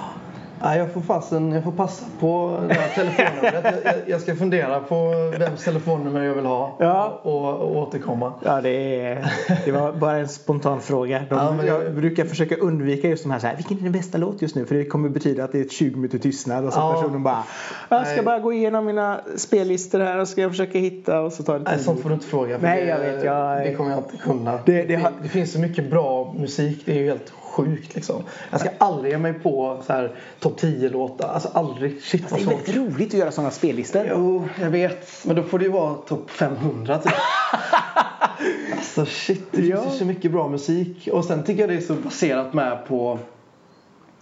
Nej, 0.61 0.79
jag 0.79 0.91
får 0.91 1.01
fasen, 1.01 1.51
jag 1.51 1.63
får 1.63 1.71
passa 1.71 2.05
på 2.19 2.59
det 2.67 2.73
här 2.73 2.89
telefonnumret. 2.95 3.83
Jag, 3.85 3.93
jag, 4.07 4.21
ska 4.21 4.35
fundera 4.35 4.79
på 4.79 5.11
vems 5.39 5.63
telefonnummer 5.63 6.23
jag 6.23 6.33
vill 6.33 6.45
ha 6.45 6.77
ja. 6.79 7.19
och, 7.23 7.61
och 7.61 7.77
återkomma. 7.77 8.33
Ja, 8.43 8.61
det, 8.61 9.01
är, 9.01 9.31
det 9.65 9.71
var 9.71 9.91
bara 9.93 10.17
en 10.17 10.27
spontan 10.27 10.81
fråga. 10.81 11.23
De, 11.29 11.35
ja, 11.35 11.51
men 11.51 11.65
jag 11.65 11.95
brukar 11.95 12.25
försöka 12.25 12.55
undvika 12.55 13.07
just 13.07 13.23
de 13.23 13.31
här, 13.31 13.39
så 13.39 13.47
här, 13.47 13.55
vilken 13.55 13.77
är 13.77 13.81
den 13.81 13.91
bästa 13.91 14.17
låt 14.17 14.41
just 14.41 14.55
nu? 14.55 14.65
För 14.65 14.75
det 14.75 14.85
kommer 14.85 15.09
betyda 15.09 15.43
att 15.43 15.51
det 15.51 15.59
är 15.59 15.69
20 15.69 15.95
minuter 15.95 16.17
tystnad 16.17 16.65
och 16.65 16.73
så 16.73 16.79
ja. 16.79 16.93
personen 16.93 17.23
bara, 17.23 17.43
jag 17.89 18.07
ska 18.07 18.15
Nej. 18.15 18.25
bara 18.25 18.39
gå 18.39 18.53
igenom 18.53 18.85
mina 18.85 19.21
spellistor 19.35 19.99
här 19.99 20.19
och 20.19 20.27
ska 20.27 20.49
försöka 20.49 20.79
hitta 20.79 21.21
och 21.21 21.33
så 21.33 21.43
tar 21.43 21.53
det 21.53 21.65
tid. 21.65 21.73
Nej, 21.75 21.83
sånt 21.83 22.01
får 22.01 22.09
du 22.09 22.15
inte 22.15 22.27
fråga. 22.27 22.57
Nej, 22.61 22.85
jag 22.85 22.99
vet. 22.99 23.23
Jag, 23.23 23.65
det 23.65 23.73
kommer 23.75 23.89
jag 23.89 23.99
inte 23.99 24.17
kunna. 24.17 24.59
Det, 24.65 24.83
det, 24.83 24.95
det, 24.95 25.11
det 25.23 25.29
finns 25.29 25.51
så 25.51 25.59
mycket 25.59 25.89
bra 25.89 26.35
musik. 26.37 26.81
Det 26.85 26.91
är 26.91 26.95
ju 26.95 27.05
helt 27.05 27.33
sjukt 27.55 27.95
liksom. 27.95 28.23
Jag 28.51 28.59
ska 28.59 28.69
aldrig 28.77 29.11
ge 29.11 29.17
mig 29.17 29.33
på 29.33 29.81
så 29.87 29.93
här 29.93 30.15
topp 30.39 30.57
10 30.57 30.89
låtar. 30.89 31.27
Alltså 31.27 31.49
aldrig. 31.53 32.01
Shit 32.01 32.31
vad 32.31 32.41
svårt. 32.41 32.49
Det 32.65 32.71
är 32.71 32.75
väldigt 32.75 32.95
roligt 32.95 33.07
att 33.07 33.19
göra 33.19 33.31
sådana 33.31 33.51
spellistor. 33.51 34.05
Jo, 34.09 34.47
jag 34.61 34.69
vet. 34.69 35.25
Men 35.25 35.35
då 35.35 35.43
får 35.43 35.59
det 35.59 35.65
ju 35.65 35.71
vara 35.71 35.93
topp 35.93 36.31
500 36.31 36.97
typ. 36.97 37.13
alltså 38.75 39.05
shit, 39.05 39.51
det 39.51 39.61
ja. 39.61 39.81
finns 39.81 39.95
ju 39.95 39.99
så 39.99 40.05
mycket 40.05 40.31
bra 40.31 40.47
musik. 40.47 41.09
Och 41.11 41.25
sen 41.25 41.43
tycker 41.43 41.61
jag 41.61 41.69
det 41.69 41.75
är 41.75 41.81
så 41.81 41.93
baserat 41.93 42.53
med 42.53 42.85
på 42.87 43.19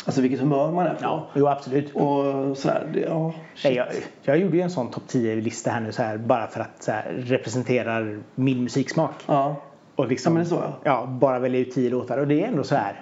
Alltså 0.05 0.21
vilket 0.21 0.39
humör 0.39 0.71
man 0.71 0.87
är 0.87 0.93
på. 0.93 0.99
Ja, 1.01 1.27
jo 1.33 1.47
absolut. 1.47 1.95
Och 1.95 2.57
sådär. 2.57 2.89
Det, 2.93 2.99
ja, 2.99 3.33
Nej, 3.63 3.73
jag, 3.73 3.87
jag 4.21 4.37
gjorde 4.37 4.57
ju 4.57 4.63
en 4.63 4.69
sån 4.71 4.91
topp 4.91 5.03
10-lista 5.07 5.71
här 5.71 5.81
nu 5.81 5.91
så 5.91 6.03
här, 6.03 6.17
bara 6.17 6.47
för 6.47 6.59
att 6.59 6.83
så 6.83 6.91
här, 6.91 7.03
representera 7.17 8.19
min 8.35 8.63
musiksmak. 8.63 9.13
ja. 9.25 9.55
Och 9.95 10.07
liksom, 10.07 10.33
Ja, 10.33 10.33
men 10.33 10.43
det 10.43 10.47
är 10.47 10.57
så, 10.57 10.63
ja. 10.63 10.79
ja. 10.83 11.05
Bara 11.05 11.39
välja 11.39 11.59
ut 11.59 11.71
10 11.73 11.89
låtar 11.89 12.17
och 12.17 12.27
det 12.27 12.43
är 12.43 12.47
ändå 12.47 12.63
så 12.63 12.75
här. 12.75 13.01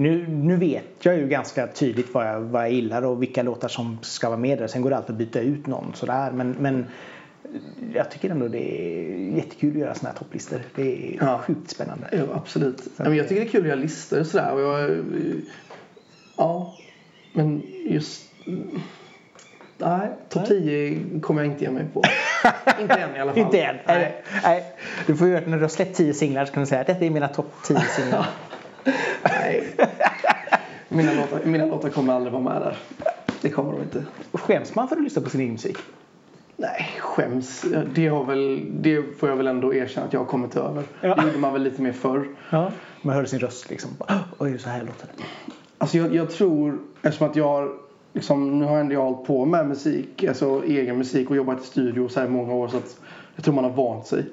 Nu, 0.00 0.26
nu 0.28 0.56
vet 0.56 0.84
jag 1.00 1.16
ju 1.16 1.28
ganska 1.28 1.66
tydligt 1.66 2.14
vad 2.14 2.26
jag, 2.28 2.40
vad 2.40 2.62
jag 2.62 2.72
gillar 2.72 3.02
och 3.02 3.22
vilka 3.22 3.42
låtar 3.42 3.68
som 3.68 3.98
ska 4.02 4.28
vara 4.28 4.38
med 4.38 4.58
där. 4.58 4.66
Sen 4.66 4.82
går 4.82 4.90
det 4.90 4.96
alltid 4.96 5.10
att 5.10 5.18
byta 5.18 5.40
ut 5.40 5.66
någon 5.66 5.92
sådär. 5.94 6.30
Men, 6.32 6.56
men 6.58 6.86
jag 7.94 8.10
tycker 8.10 8.30
ändå 8.30 8.48
det 8.48 8.58
är 8.58 9.36
jättekul 9.36 9.70
att 9.70 9.78
göra 9.80 9.94
såna 9.94 10.10
här 10.10 10.18
topplistor. 10.18 10.60
Det 10.74 10.82
är 11.14 11.16
Ja. 11.20 11.38
sjukt 11.46 11.70
spännande. 11.70 12.08
Ja, 12.12 12.22
absolut. 12.34 12.82
Ja, 12.96 13.04
men 13.04 13.16
jag 13.16 13.28
tycker 13.28 13.40
det 13.42 13.46
är 13.48 13.50
kul 13.50 13.60
att 13.60 13.66
göra 13.66 13.76
listor 13.80 14.20
och 14.20 14.26
sådär. 14.26 14.52
Och 14.54 14.60
jag, 14.60 14.90
ja, 16.36 16.74
men 17.32 17.62
just... 17.88 18.32
Nej, 19.78 20.08
topp 20.28 20.46
10 20.48 21.20
kommer 21.20 21.42
jag 21.42 21.52
inte 21.52 21.64
ge 21.64 21.70
mig 21.70 21.84
på. 21.92 22.02
inte 22.80 22.94
än 22.94 23.16
i 23.16 23.18
alla 23.20 23.32
fall. 23.32 23.40
Inte 23.42 23.60
än. 23.62 23.76
Nej. 23.86 24.22
Nej. 24.44 24.64
Du 25.06 25.16
får 25.16 25.28
göra 25.28 25.40
det 25.40 25.50
när 25.50 25.56
du 25.56 25.62
har 25.64 25.68
släppt 25.68 25.96
10 25.96 26.14
singlar 26.14 26.44
så 26.44 26.52
kan 26.52 26.62
du 26.62 26.66
säga 26.66 26.80
att 26.80 26.86
detta 26.86 27.04
är 27.04 27.10
mina 27.10 27.28
topp 27.28 27.52
10 27.66 27.78
singlar. 27.80 28.26
Nej. 29.24 29.76
Mina 30.88 31.12
låtar, 31.12 31.40
mina 31.44 31.66
låtar 31.66 31.88
kommer 31.88 32.14
aldrig 32.14 32.32
vara 32.32 32.42
med 32.42 32.62
där. 32.62 32.76
Det 33.42 33.50
kommer 33.50 33.72
de 33.72 33.82
inte. 33.82 34.04
Skäms 34.32 34.74
man 34.74 34.88
för 34.88 34.96
att 34.96 35.02
lyssna 35.02 35.22
på 35.22 35.30
sin 35.30 35.40
egen 35.40 35.52
musik? 35.52 35.76
Nej, 36.56 36.90
skäms. 36.98 37.64
Det, 37.94 38.08
har 38.08 38.24
väl, 38.24 38.66
det 38.80 39.18
får 39.18 39.28
jag 39.28 39.36
väl 39.36 39.46
ändå 39.46 39.74
erkänna 39.74 40.06
att 40.06 40.12
jag 40.12 40.20
har 40.20 40.26
kommit 40.26 40.56
över. 40.56 40.84
Ja. 41.00 41.14
Det 41.14 41.26
gjorde 41.26 41.38
man 41.38 41.52
väl 41.52 41.62
lite 41.62 41.82
mer 41.82 41.92
förr. 41.92 42.28
Ja. 42.50 42.72
Man 43.02 43.14
hör 43.14 43.24
sin 43.24 43.38
röst 43.38 43.70
liksom. 43.70 43.90
Oj, 44.38 44.58
så 44.58 44.68
här 44.68 44.80
låter 44.80 45.06
det. 45.16 45.22
Alltså 45.78 45.98
jag, 45.98 46.14
jag 46.14 46.30
tror, 46.30 46.78
eftersom 47.02 47.28
att 47.30 47.36
jag 47.36 47.44
har 47.44 47.72
liksom, 48.12 48.58
nu 48.58 48.64
har 48.64 48.78
ändå 48.78 48.94
jag 48.94 49.02
hållit 49.02 49.26
på 49.26 49.44
med 49.44 49.68
musik, 49.68 50.24
alltså 50.24 50.62
egen 50.64 50.98
musik 50.98 51.30
och 51.30 51.36
jobbat 51.36 51.62
i 51.62 51.66
studio 51.66 52.08
så 52.08 52.20
här 52.20 52.28
många 52.28 52.54
år 52.54 52.68
så 52.68 52.76
att 52.76 53.00
jag 53.36 53.44
tror 53.44 53.54
man 53.54 53.64
har 53.64 53.70
vant 53.70 54.06
sig. 54.06 54.24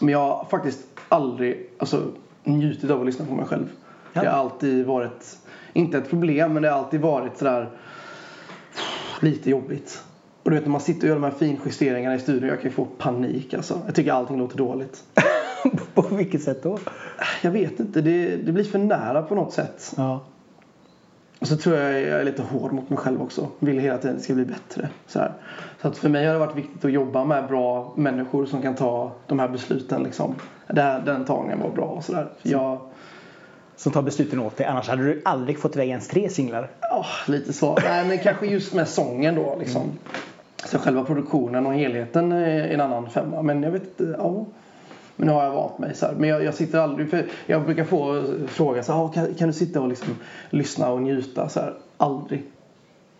Men 0.00 0.08
jag 0.08 0.18
har 0.18 0.46
faktiskt 0.50 0.86
aldrig 1.08 1.70
alltså, 1.78 2.02
njutit 2.46 2.90
av 2.90 3.00
att 3.00 3.06
lyssna 3.06 3.26
på 3.26 3.34
mig 3.34 3.46
själv. 3.46 3.66
Ja. 4.12 4.20
Det 4.20 4.28
har 4.28 4.38
alltid 4.38 4.86
varit, 4.86 5.38
inte 5.72 5.98
ett 5.98 6.10
problem, 6.10 6.52
men 6.52 6.62
det 6.62 6.70
har 6.70 6.78
alltid 6.78 7.00
varit 7.00 7.38
sådär 7.38 7.70
lite 9.20 9.50
jobbigt. 9.50 10.04
Och 10.42 10.50
du 10.50 10.56
vet 10.56 10.64
när 10.64 10.72
man 10.72 10.80
sitter 10.80 11.02
och 11.02 11.08
gör 11.08 11.14
de 11.14 11.24
här 11.24 11.30
finjusteringarna 11.30 12.14
i 12.14 12.18
studion, 12.18 12.48
jag 12.48 12.60
kan 12.60 12.70
ju 12.70 12.74
få 12.74 12.84
panik 12.84 13.54
alltså. 13.54 13.80
Jag 13.86 13.94
tycker 13.94 14.12
allting 14.12 14.38
låter 14.38 14.58
dåligt. 14.58 15.04
på 15.94 16.02
vilket 16.02 16.42
sätt 16.42 16.62
då? 16.62 16.78
Jag 17.42 17.50
vet 17.50 17.80
inte, 17.80 18.00
det, 18.00 18.36
det 18.36 18.52
blir 18.52 18.64
för 18.64 18.78
nära 18.78 19.22
på 19.22 19.34
något 19.34 19.52
sätt. 19.52 19.94
Ja. 19.96 20.20
Och 21.46 21.50
så 21.50 21.56
tror 21.56 21.76
jag 21.76 21.92
jag 21.92 22.20
är 22.20 22.24
lite 22.24 22.42
hård 22.42 22.72
mot 22.72 22.90
mig 22.90 22.98
själv 22.98 23.22
också. 23.22 23.48
Vill 23.58 23.78
hela 23.78 23.98
tiden 23.98 24.10
att 24.10 24.18
det 24.18 24.24
ska 24.24 24.34
bli 24.34 24.44
bättre. 24.44 24.88
Så, 25.06 25.18
här. 25.18 25.32
så 25.82 25.88
att 25.88 25.98
för 25.98 26.08
mig 26.08 26.26
har 26.26 26.32
det 26.32 26.38
varit 26.38 26.56
viktigt 26.56 26.84
att 26.84 26.92
jobba 26.92 27.24
med 27.24 27.46
bra 27.46 27.92
människor 27.96 28.46
som 28.46 28.62
kan 28.62 28.74
ta 28.74 29.12
de 29.26 29.38
här 29.38 29.48
besluten. 29.48 30.02
Liksom. 30.02 30.34
Där, 30.66 31.00
den 31.00 31.24
tagningen 31.24 31.60
var 31.60 31.70
bra 31.70 31.84
och 31.84 32.04
sådär. 32.04 32.28
Jag, 32.42 32.78
Som 33.76 33.92
tar 33.92 34.02
besluten 34.02 34.40
åt 34.40 34.56
dig. 34.56 34.66
Annars 34.66 34.88
hade 34.88 35.02
du 35.02 35.22
aldrig 35.24 35.58
fått 35.58 35.76
iväg 35.76 35.88
ens 35.88 36.08
tre 36.08 36.28
singlar. 36.28 36.70
ja, 36.80 37.06
lite 37.26 37.52
så. 37.52 37.78
Nej 37.84 38.06
men 38.06 38.18
kanske 38.18 38.46
just 38.46 38.74
med 38.74 38.88
sången 38.88 39.34
då 39.34 39.56
liksom. 39.58 39.82
Så 40.64 40.78
själva 40.78 41.04
produktionen 41.04 41.66
och 41.66 41.74
helheten 41.74 42.32
är 42.32 42.68
en 42.68 42.80
annan 42.80 43.10
femma. 43.10 43.42
Men 43.42 43.62
jag 43.62 43.70
vet 43.70 44.00
ja. 44.18 44.46
Men 45.16 45.26
nu 45.28 45.34
har 45.34 45.44
jag 45.44 45.52
vant 45.52 45.78
mig 45.78 45.94
så 45.94 46.06
här. 46.06 46.14
Men 46.14 46.28
jag, 46.28 46.44
jag 46.44 46.54
sitter 46.54 46.78
aldrig, 46.78 47.10
för 47.10 47.26
jag 47.46 47.64
brukar 47.64 47.84
få 47.84 48.24
frågan 48.46 48.84
så 48.84 48.92
här, 48.92 49.04
ah, 49.04 49.08
kan, 49.08 49.34
kan 49.34 49.48
du 49.48 49.54
sitta 49.54 49.80
och 49.80 49.88
liksom 49.88 50.16
lyssna 50.50 50.90
och 50.90 51.02
njuta 51.02 51.48
så 51.48 51.60
här? 51.60 51.74
Aldrig. 51.96 52.44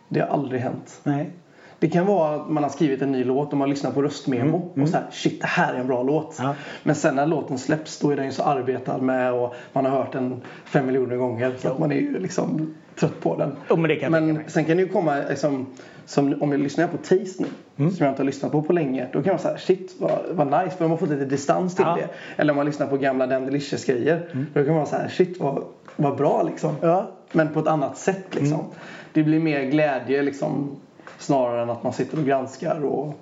Det 0.08 0.20
har 0.20 0.26
aldrig 0.28 0.60
hänt. 0.60 1.00
Nej. 1.02 1.30
Det 1.78 1.88
kan 1.88 2.06
vara 2.06 2.34
att 2.36 2.50
man 2.50 2.62
har 2.62 2.70
skrivit 2.70 3.02
en 3.02 3.12
ny 3.12 3.24
låt 3.24 3.52
och 3.52 3.58
man 3.58 3.70
lyssnar 3.70 3.90
på 3.90 4.02
röstmemo 4.02 4.70
och 4.82 4.88
så 4.88 4.96
här, 4.96 5.06
shit 5.10 5.40
det 5.40 5.46
här 5.46 5.74
är 5.74 5.78
en 5.78 5.86
bra 5.86 6.02
låt. 6.02 6.36
Ja. 6.38 6.54
Men 6.82 6.94
sen 6.94 7.14
när 7.16 7.26
låten 7.26 7.58
släpps 7.58 7.98
då 7.98 8.10
är 8.10 8.16
den 8.16 8.24
ju 8.24 8.32
så 8.32 8.42
arbetad 8.42 8.98
med 8.98 9.32
och 9.32 9.54
man 9.72 9.84
har 9.86 9.92
hört 9.98 10.12
den 10.12 10.40
fem 10.64 10.86
miljoner 10.86 11.16
gånger 11.16 11.52
så 11.58 11.68
att 11.68 11.78
man 11.78 11.92
är 11.92 11.96
ju 11.96 12.18
liksom 12.18 12.74
trött 12.94 13.20
på 13.20 13.36
den. 13.36 13.56
Jo, 13.70 13.76
men 13.76 14.00
kan 14.00 14.12
men 14.12 14.40
sen 14.46 14.64
kan 14.64 14.76
det 14.76 14.82
ju 14.82 14.88
komma 14.88 15.16
liksom, 15.28 15.66
som 16.06 16.42
om 16.42 16.52
jag 16.52 16.60
lyssnar 16.60 16.86
på 16.86 16.96
Taste 16.96 17.42
nu 17.42 17.46
Mm. 17.78 17.90
som 17.90 18.04
jag 18.06 18.12
inte 18.12 18.22
har 18.22 18.26
lyssnat 18.26 18.52
på 18.52 18.62
på 18.62 18.72
länge. 18.72 19.06
Då 19.12 19.22
kan 19.22 19.32
man 19.32 19.38
säga 19.38 19.58
shit 19.58 19.94
vad, 19.98 20.18
vad 20.30 20.46
nice 20.46 20.76
för 20.76 20.84
de 20.84 20.90
har 20.90 20.98
fått 20.98 21.08
lite 21.08 21.24
distans 21.24 21.74
till 21.74 21.84
Ja. 21.88 21.96
Mm. 21.96 22.08
det. 22.36 22.42
Eller 22.42 22.52
om 22.52 22.56
man 22.56 22.66
lyssnar 22.66 22.86
på 22.86 22.96
gamla 22.96 23.26
Dan 23.26 23.44
Delicious 23.46 23.84
grejer. 23.84 24.46
Då 24.54 24.64
kan 24.64 24.74
man 24.74 24.86
säga 24.86 25.08
shit 25.08 25.40
vad, 25.40 25.64
vad 25.96 26.16
bra 26.16 26.42
liksom. 26.42 26.72
Ja. 26.80 27.10
Men 27.32 27.48
på 27.48 27.60
ett 27.60 27.66
annat 27.66 27.98
sätt 27.98 28.24
liksom. 28.34 28.60
Mm. 28.60 28.70
Det 29.12 29.22
blir 29.22 29.40
mer 29.40 29.62
glädje 29.62 30.22
liksom. 30.22 30.76
Snarare 31.18 31.62
än 31.62 31.70
att 31.70 31.82
man 31.82 31.92
sitter 31.92 32.18
och 32.18 32.24
granskar 32.24 32.84
och 32.84 33.14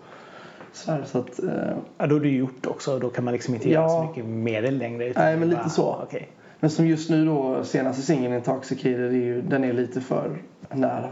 sådär. 0.72 1.02
Så 1.06 1.18
att, 1.18 1.42
eh, 1.42 1.76
Ja, 1.98 2.06
då 2.06 2.16
är 2.16 2.20
det 2.20 2.28
gjort 2.28 2.66
också. 2.66 2.98
Då 2.98 3.10
kan 3.10 3.24
man 3.24 3.32
liksom 3.34 3.54
inte 3.54 3.70
Ja. 3.70 3.80
göra 3.80 3.88
så 3.88 4.08
mycket 4.08 4.24
medel 4.24 4.78
längre. 4.78 5.06
utan 5.06 5.24
Nej, 5.24 5.36
men 5.36 5.48
lite 5.48 5.60
bara, 5.60 5.68
så. 5.68 6.00
Okej. 6.02 6.28
men 6.60 6.70
som 6.70 6.86
just 6.86 7.10
nu 7.10 7.26
då, 7.26 7.64
senaste 7.64 8.02
singeln 8.02 8.34
Intoxicated, 8.34 9.00
är 9.00 9.10
ju, 9.10 9.42
den 9.42 9.64
är 9.64 9.72
lite 9.72 10.00
för 10.00 10.36
nära. 10.70 11.08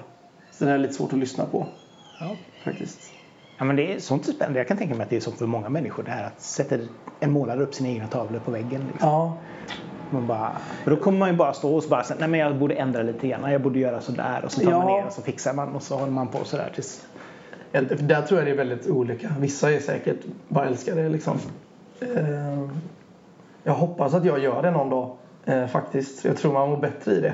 Så 0.50 0.64
den 0.64 0.74
är 0.74 0.78
lite 0.78 0.94
svårt 0.94 1.12
att 1.12 1.18
lyssna 1.18 1.44
på 1.46 1.66
Ja. 2.20 2.36
faktiskt. 2.64 3.12
Ja, 3.58 3.64
men 3.64 3.76
det 3.76 3.92
är 3.94 3.98
sånt 4.00 4.28
är 4.28 4.32
spännande. 4.32 4.58
Jag 4.60 4.68
kan 4.68 4.76
tänka 4.76 4.94
mig 4.94 5.04
att 5.04 5.10
det 5.10 5.16
är 5.16 5.20
så 5.20 5.30
för 5.32 5.46
många 5.46 5.68
människor 5.68 6.02
det 6.02 6.10
här 6.10 6.24
att 6.26 6.40
sätta 6.40 6.76
en 7.20 7.30
målare 7.32 7.62
upp 7.62 7.74
sina 7.74 7.88
egna 7.88 8.06
tavlor 8.06 8.38
på 8.40 8.50
väggen. 8.50 8.86
Liksom. 8.92 9.08
Ja, 9.08 9.36
Man 10.12 10.26
bara, 10.26 10.52
för 10.84 10.90
då 10.90 10.96
kommer 10.96 11.18
man 11.18 11.30
ju 11.30 11.36
bara 11.36 11.52
stå 11.52 11.74
och 11.74 11.82
så 11.82 11.88
bara 11.88 12.04
säga, 12.04 12.16
nej 12.20 12.28
men 12.28 12.40
jag 12.40 12.56
borde 12.56 12.74
ändra 12.74 13.02
lite 13.02 13.28
grann. 13.28 13.52
Jag 13.52 13.60
borde 13.62 13.78
göra 13.78 14.00
sådär. 14.00 14.42
Och 14.44 14.52
så 14.52 14.60
tar 14.60 14.70
man 14.72 14.88
Ja. 14.88 14.96
ner 14.96 15.06
och 15.06 15.12
så 15.12 15.22
fixar 15.22 15.52
man 15.52 15.74
och 15.74 15.82
så 15.82 15.96
håller 15.96 16.12
man 16.12 16.28
på 16.28 16.44
sådär 16.44 16.70
tills... 16.74 17.06
Ja, 17.72 17.80
för 17.88 17.96
där 17.96 18.22
tror 18.22 18.40
jag 18.40 18.46
det 18.46 18.50
är 18.52 18.56
väldigt 18.56 18.86
olika. 18.90 19.28
Vissa 19.38 19.72
är 19.72 19.80
säkert 19.80 20.16
bara 20.48 20.66
älskar 20.66 20.96
det 20.96 21.08
liksom. 21.08 21.38
Eh, 22.00 22.68
Jag 23.64 23.72
hoppas 23.72 24.14
att 24.14 24.24
jag 24.24 24.38
gör 24.38 24.62
det 24.62 24.70
någon 24.70 24.90
dag 24.90 25.16
eh, 25.44 25.66
faktiskt. 25.66 26.24
Jag 26.24 26.36
tror 26.36 26.52
man 26.52 26.70
mår 26.70 26.76
bättre 26.76 27.12
i 27.12 27.20
det. 27.20 27.32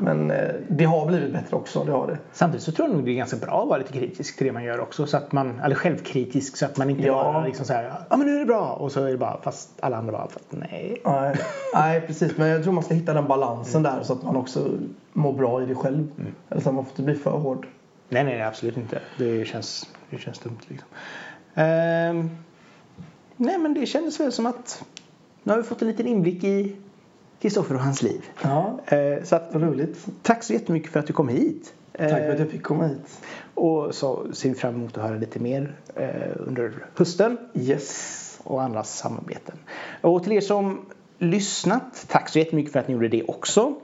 Men 0.00 0.30
eh, 0.30 0.48
det 0.68 0.84
har 0.84 1.06
blivit 1.06 1.32
bättre 1.32 1.56
också, 1.56 1.84
det 1.84 1.92
har 1.92 2.06
det. 2.06 2.18
Samtidigt 2.32 2.62
så 2.64 2.72
tror 2.72 2.88
jag 2.88 2.96
nog 2.96 3.04
det 3.04 3.10
är 3.10 3.14
ganska 3.14 3.36
bra 3.36 3.62
att 3.62 3.68
vara 3.68 3.78
lite 3.78 3.92
kritisk 3.92 4.36
till 4.38 4.46
det 4.46 4.52
man 4.52 4.64
gör 4.64 4.80
också. 4.80 5.06
Så 5.06 5.16
att 5.16 5.32
man, 5.32 5.60
eller 5.60 5.74
självkritisk 5.74 6.56
så 6.56 6.64
att 6.66 6.76
man 6.76 6.90
inte 6.90 7.02
Ja. 7.06 7.12
bara 7.32 7.44
liksom 7.44 7.66
såhär, 7.66 7.92
ja 8.10 8.16
men 8.16 8.26
nu 8.26 8.34
är 8.34 8.38
det 8.38 8.44
bra. 8.46 8.72
Och 8.72 8.92
så 8.92 9.04
är 9.04 9.10
det 9.10 9.16
bara, 9.18 9.40
fast 9.42 9.70
alla 9.80 9.96
andra 9.96 10.12
bara, 10.12 10.28
fast 10.28 10.46
nej. 10.50 11.00
Nej, 11.04 11.36
nej, 11.74 12.00
precis. 12.00 12.36
Men 12.36 12.48
jag 12.48 12.62
tror 12.62 12.72
man 12.72 12.84
ska 12.84 12.94
hitta 12.94 13.14
den 13.14 13.28
balansen 13.28 13.82
där 13.82 14.02
så 14.02 14.12
att 14.12 14.22
man 14.22 14.36
också 14.36 14.70
mår 15.12 15.32
bra 15.32 15.62
i 15.62 15.66
det 15.66 15.74
själv. 15.74 16.08
Eller 16.50 16.62
så 16.62 16.68
att 16.68 16.74
man 16.74 16.84
får 16.84 16.90
inte 16.92 17.02
bli 17.02 17.14
för 17.14 17.30
hård. 17.30 17.66
Nej, 18.08 18.24
nej, 18.24 18.42
absolut 18.42 18.76
inte. 18.76 18.98
Det 19.18 19.44
känns, 19.44 19.88
det 20.10 20.18
känns 20.18 20.38
dumt 20.38 20.58
liksom. 20.68 20.88
Ehm, 21.54 22.30
nej, 23.36 23.58
men 23.58 23.74
det 23.74 23.86
kändes 23.86 24.20
väl 24.20 24.32
som 24.32 24.46
att 24.46 24.84
nu 25.42 25.52
har 25.52 25.58
vi 25.58 25.64
fått 25.68 25.82
en 25.82 25.88
liten 25.88 26.06
inblick 26.06 26.44
i 26.44 26.76
Kristoffer 27.40 27.74
och 27.74 27.80
hans 27.80 28.02
liv. 28.02 28.24
Ja, 28.42 28.78
Eh, 28.86 29.22
så 29.24 29.36
att, 29.36 29.48
vad 29.52 29.62
roligt. 29.62 30.06
tack 30.22 30.42
så 30.42 30.52
jättemycket 30.52 30.92
för 30.92 31.00
att 31.00 31.06
du 31.06 31.12
kom 31.12 31.28
hit. 31.28 31.74
Tack 31.98 32.08
för 32.08 32.16
att 32.16 32.34
Eh, 32.34 32.40
jag 32.40 32.50
fick 32.50 32.62
komma 32.62 32.86
hit. 32.86 33.20
Och 33.54 33.94
så 33.94 34.26
ser 34.32 34.48
vi 34.48 34.54
fram 34.54 34.74
emot 34.74 34.96
att 34.98 35.02
höra 35.02 35.16
lite 35.18 35.38
mer 35.38 35.76
eh, 35.94 36.32
under 36.36 36.72
hösten 36.96 37.38
Yes. 37.54 38.40
och 38.44 38.62
andra 38.62 38.84
samarbeten. 38.84 39.54
Och 40.00 40.22
till 40.22 40.32
er 40.32 40.40
som 40.40 40.80
lyssnat, 41.18 42.06
tack 42.08 42.28
så 42.28 42.38
jättemycket 42.38 42.72
för 42.72 42.80
att 42.80 42.88
ni 42.88 42.94
gjorde 42.94 43.08
det 43.08 43.22
också. 43.24 43.74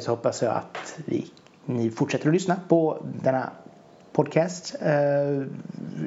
Så 0.00 0.10
hoppas 0.10 0.42
jag 0.42 0.54
att 0.54 0.98
vi, 1.04 1.30
ni 1.64 1.90
fortsätter 1.90 2.28
att 2.28 2.34
lyssna 2.34 2.56
på 2.68 2.98
denna 3.22 3.50
podcast. 4.12 4.74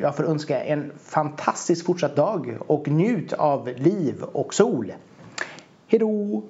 Jag 0.02 0.16
får 0.16 0.24
önska 0.24 0.64
en 0.64 0.92
fantastisk 1.04 1.86
fortsatt 1.86 2.16
dag 2.16 2.58
och 2.68 2.88
njut 2.88 3.34
av 3.34 3.68
liv 3.76 4.24
och 4.24 4.54
sol. 4.54 4.94
Hejdå! 5.88 6.44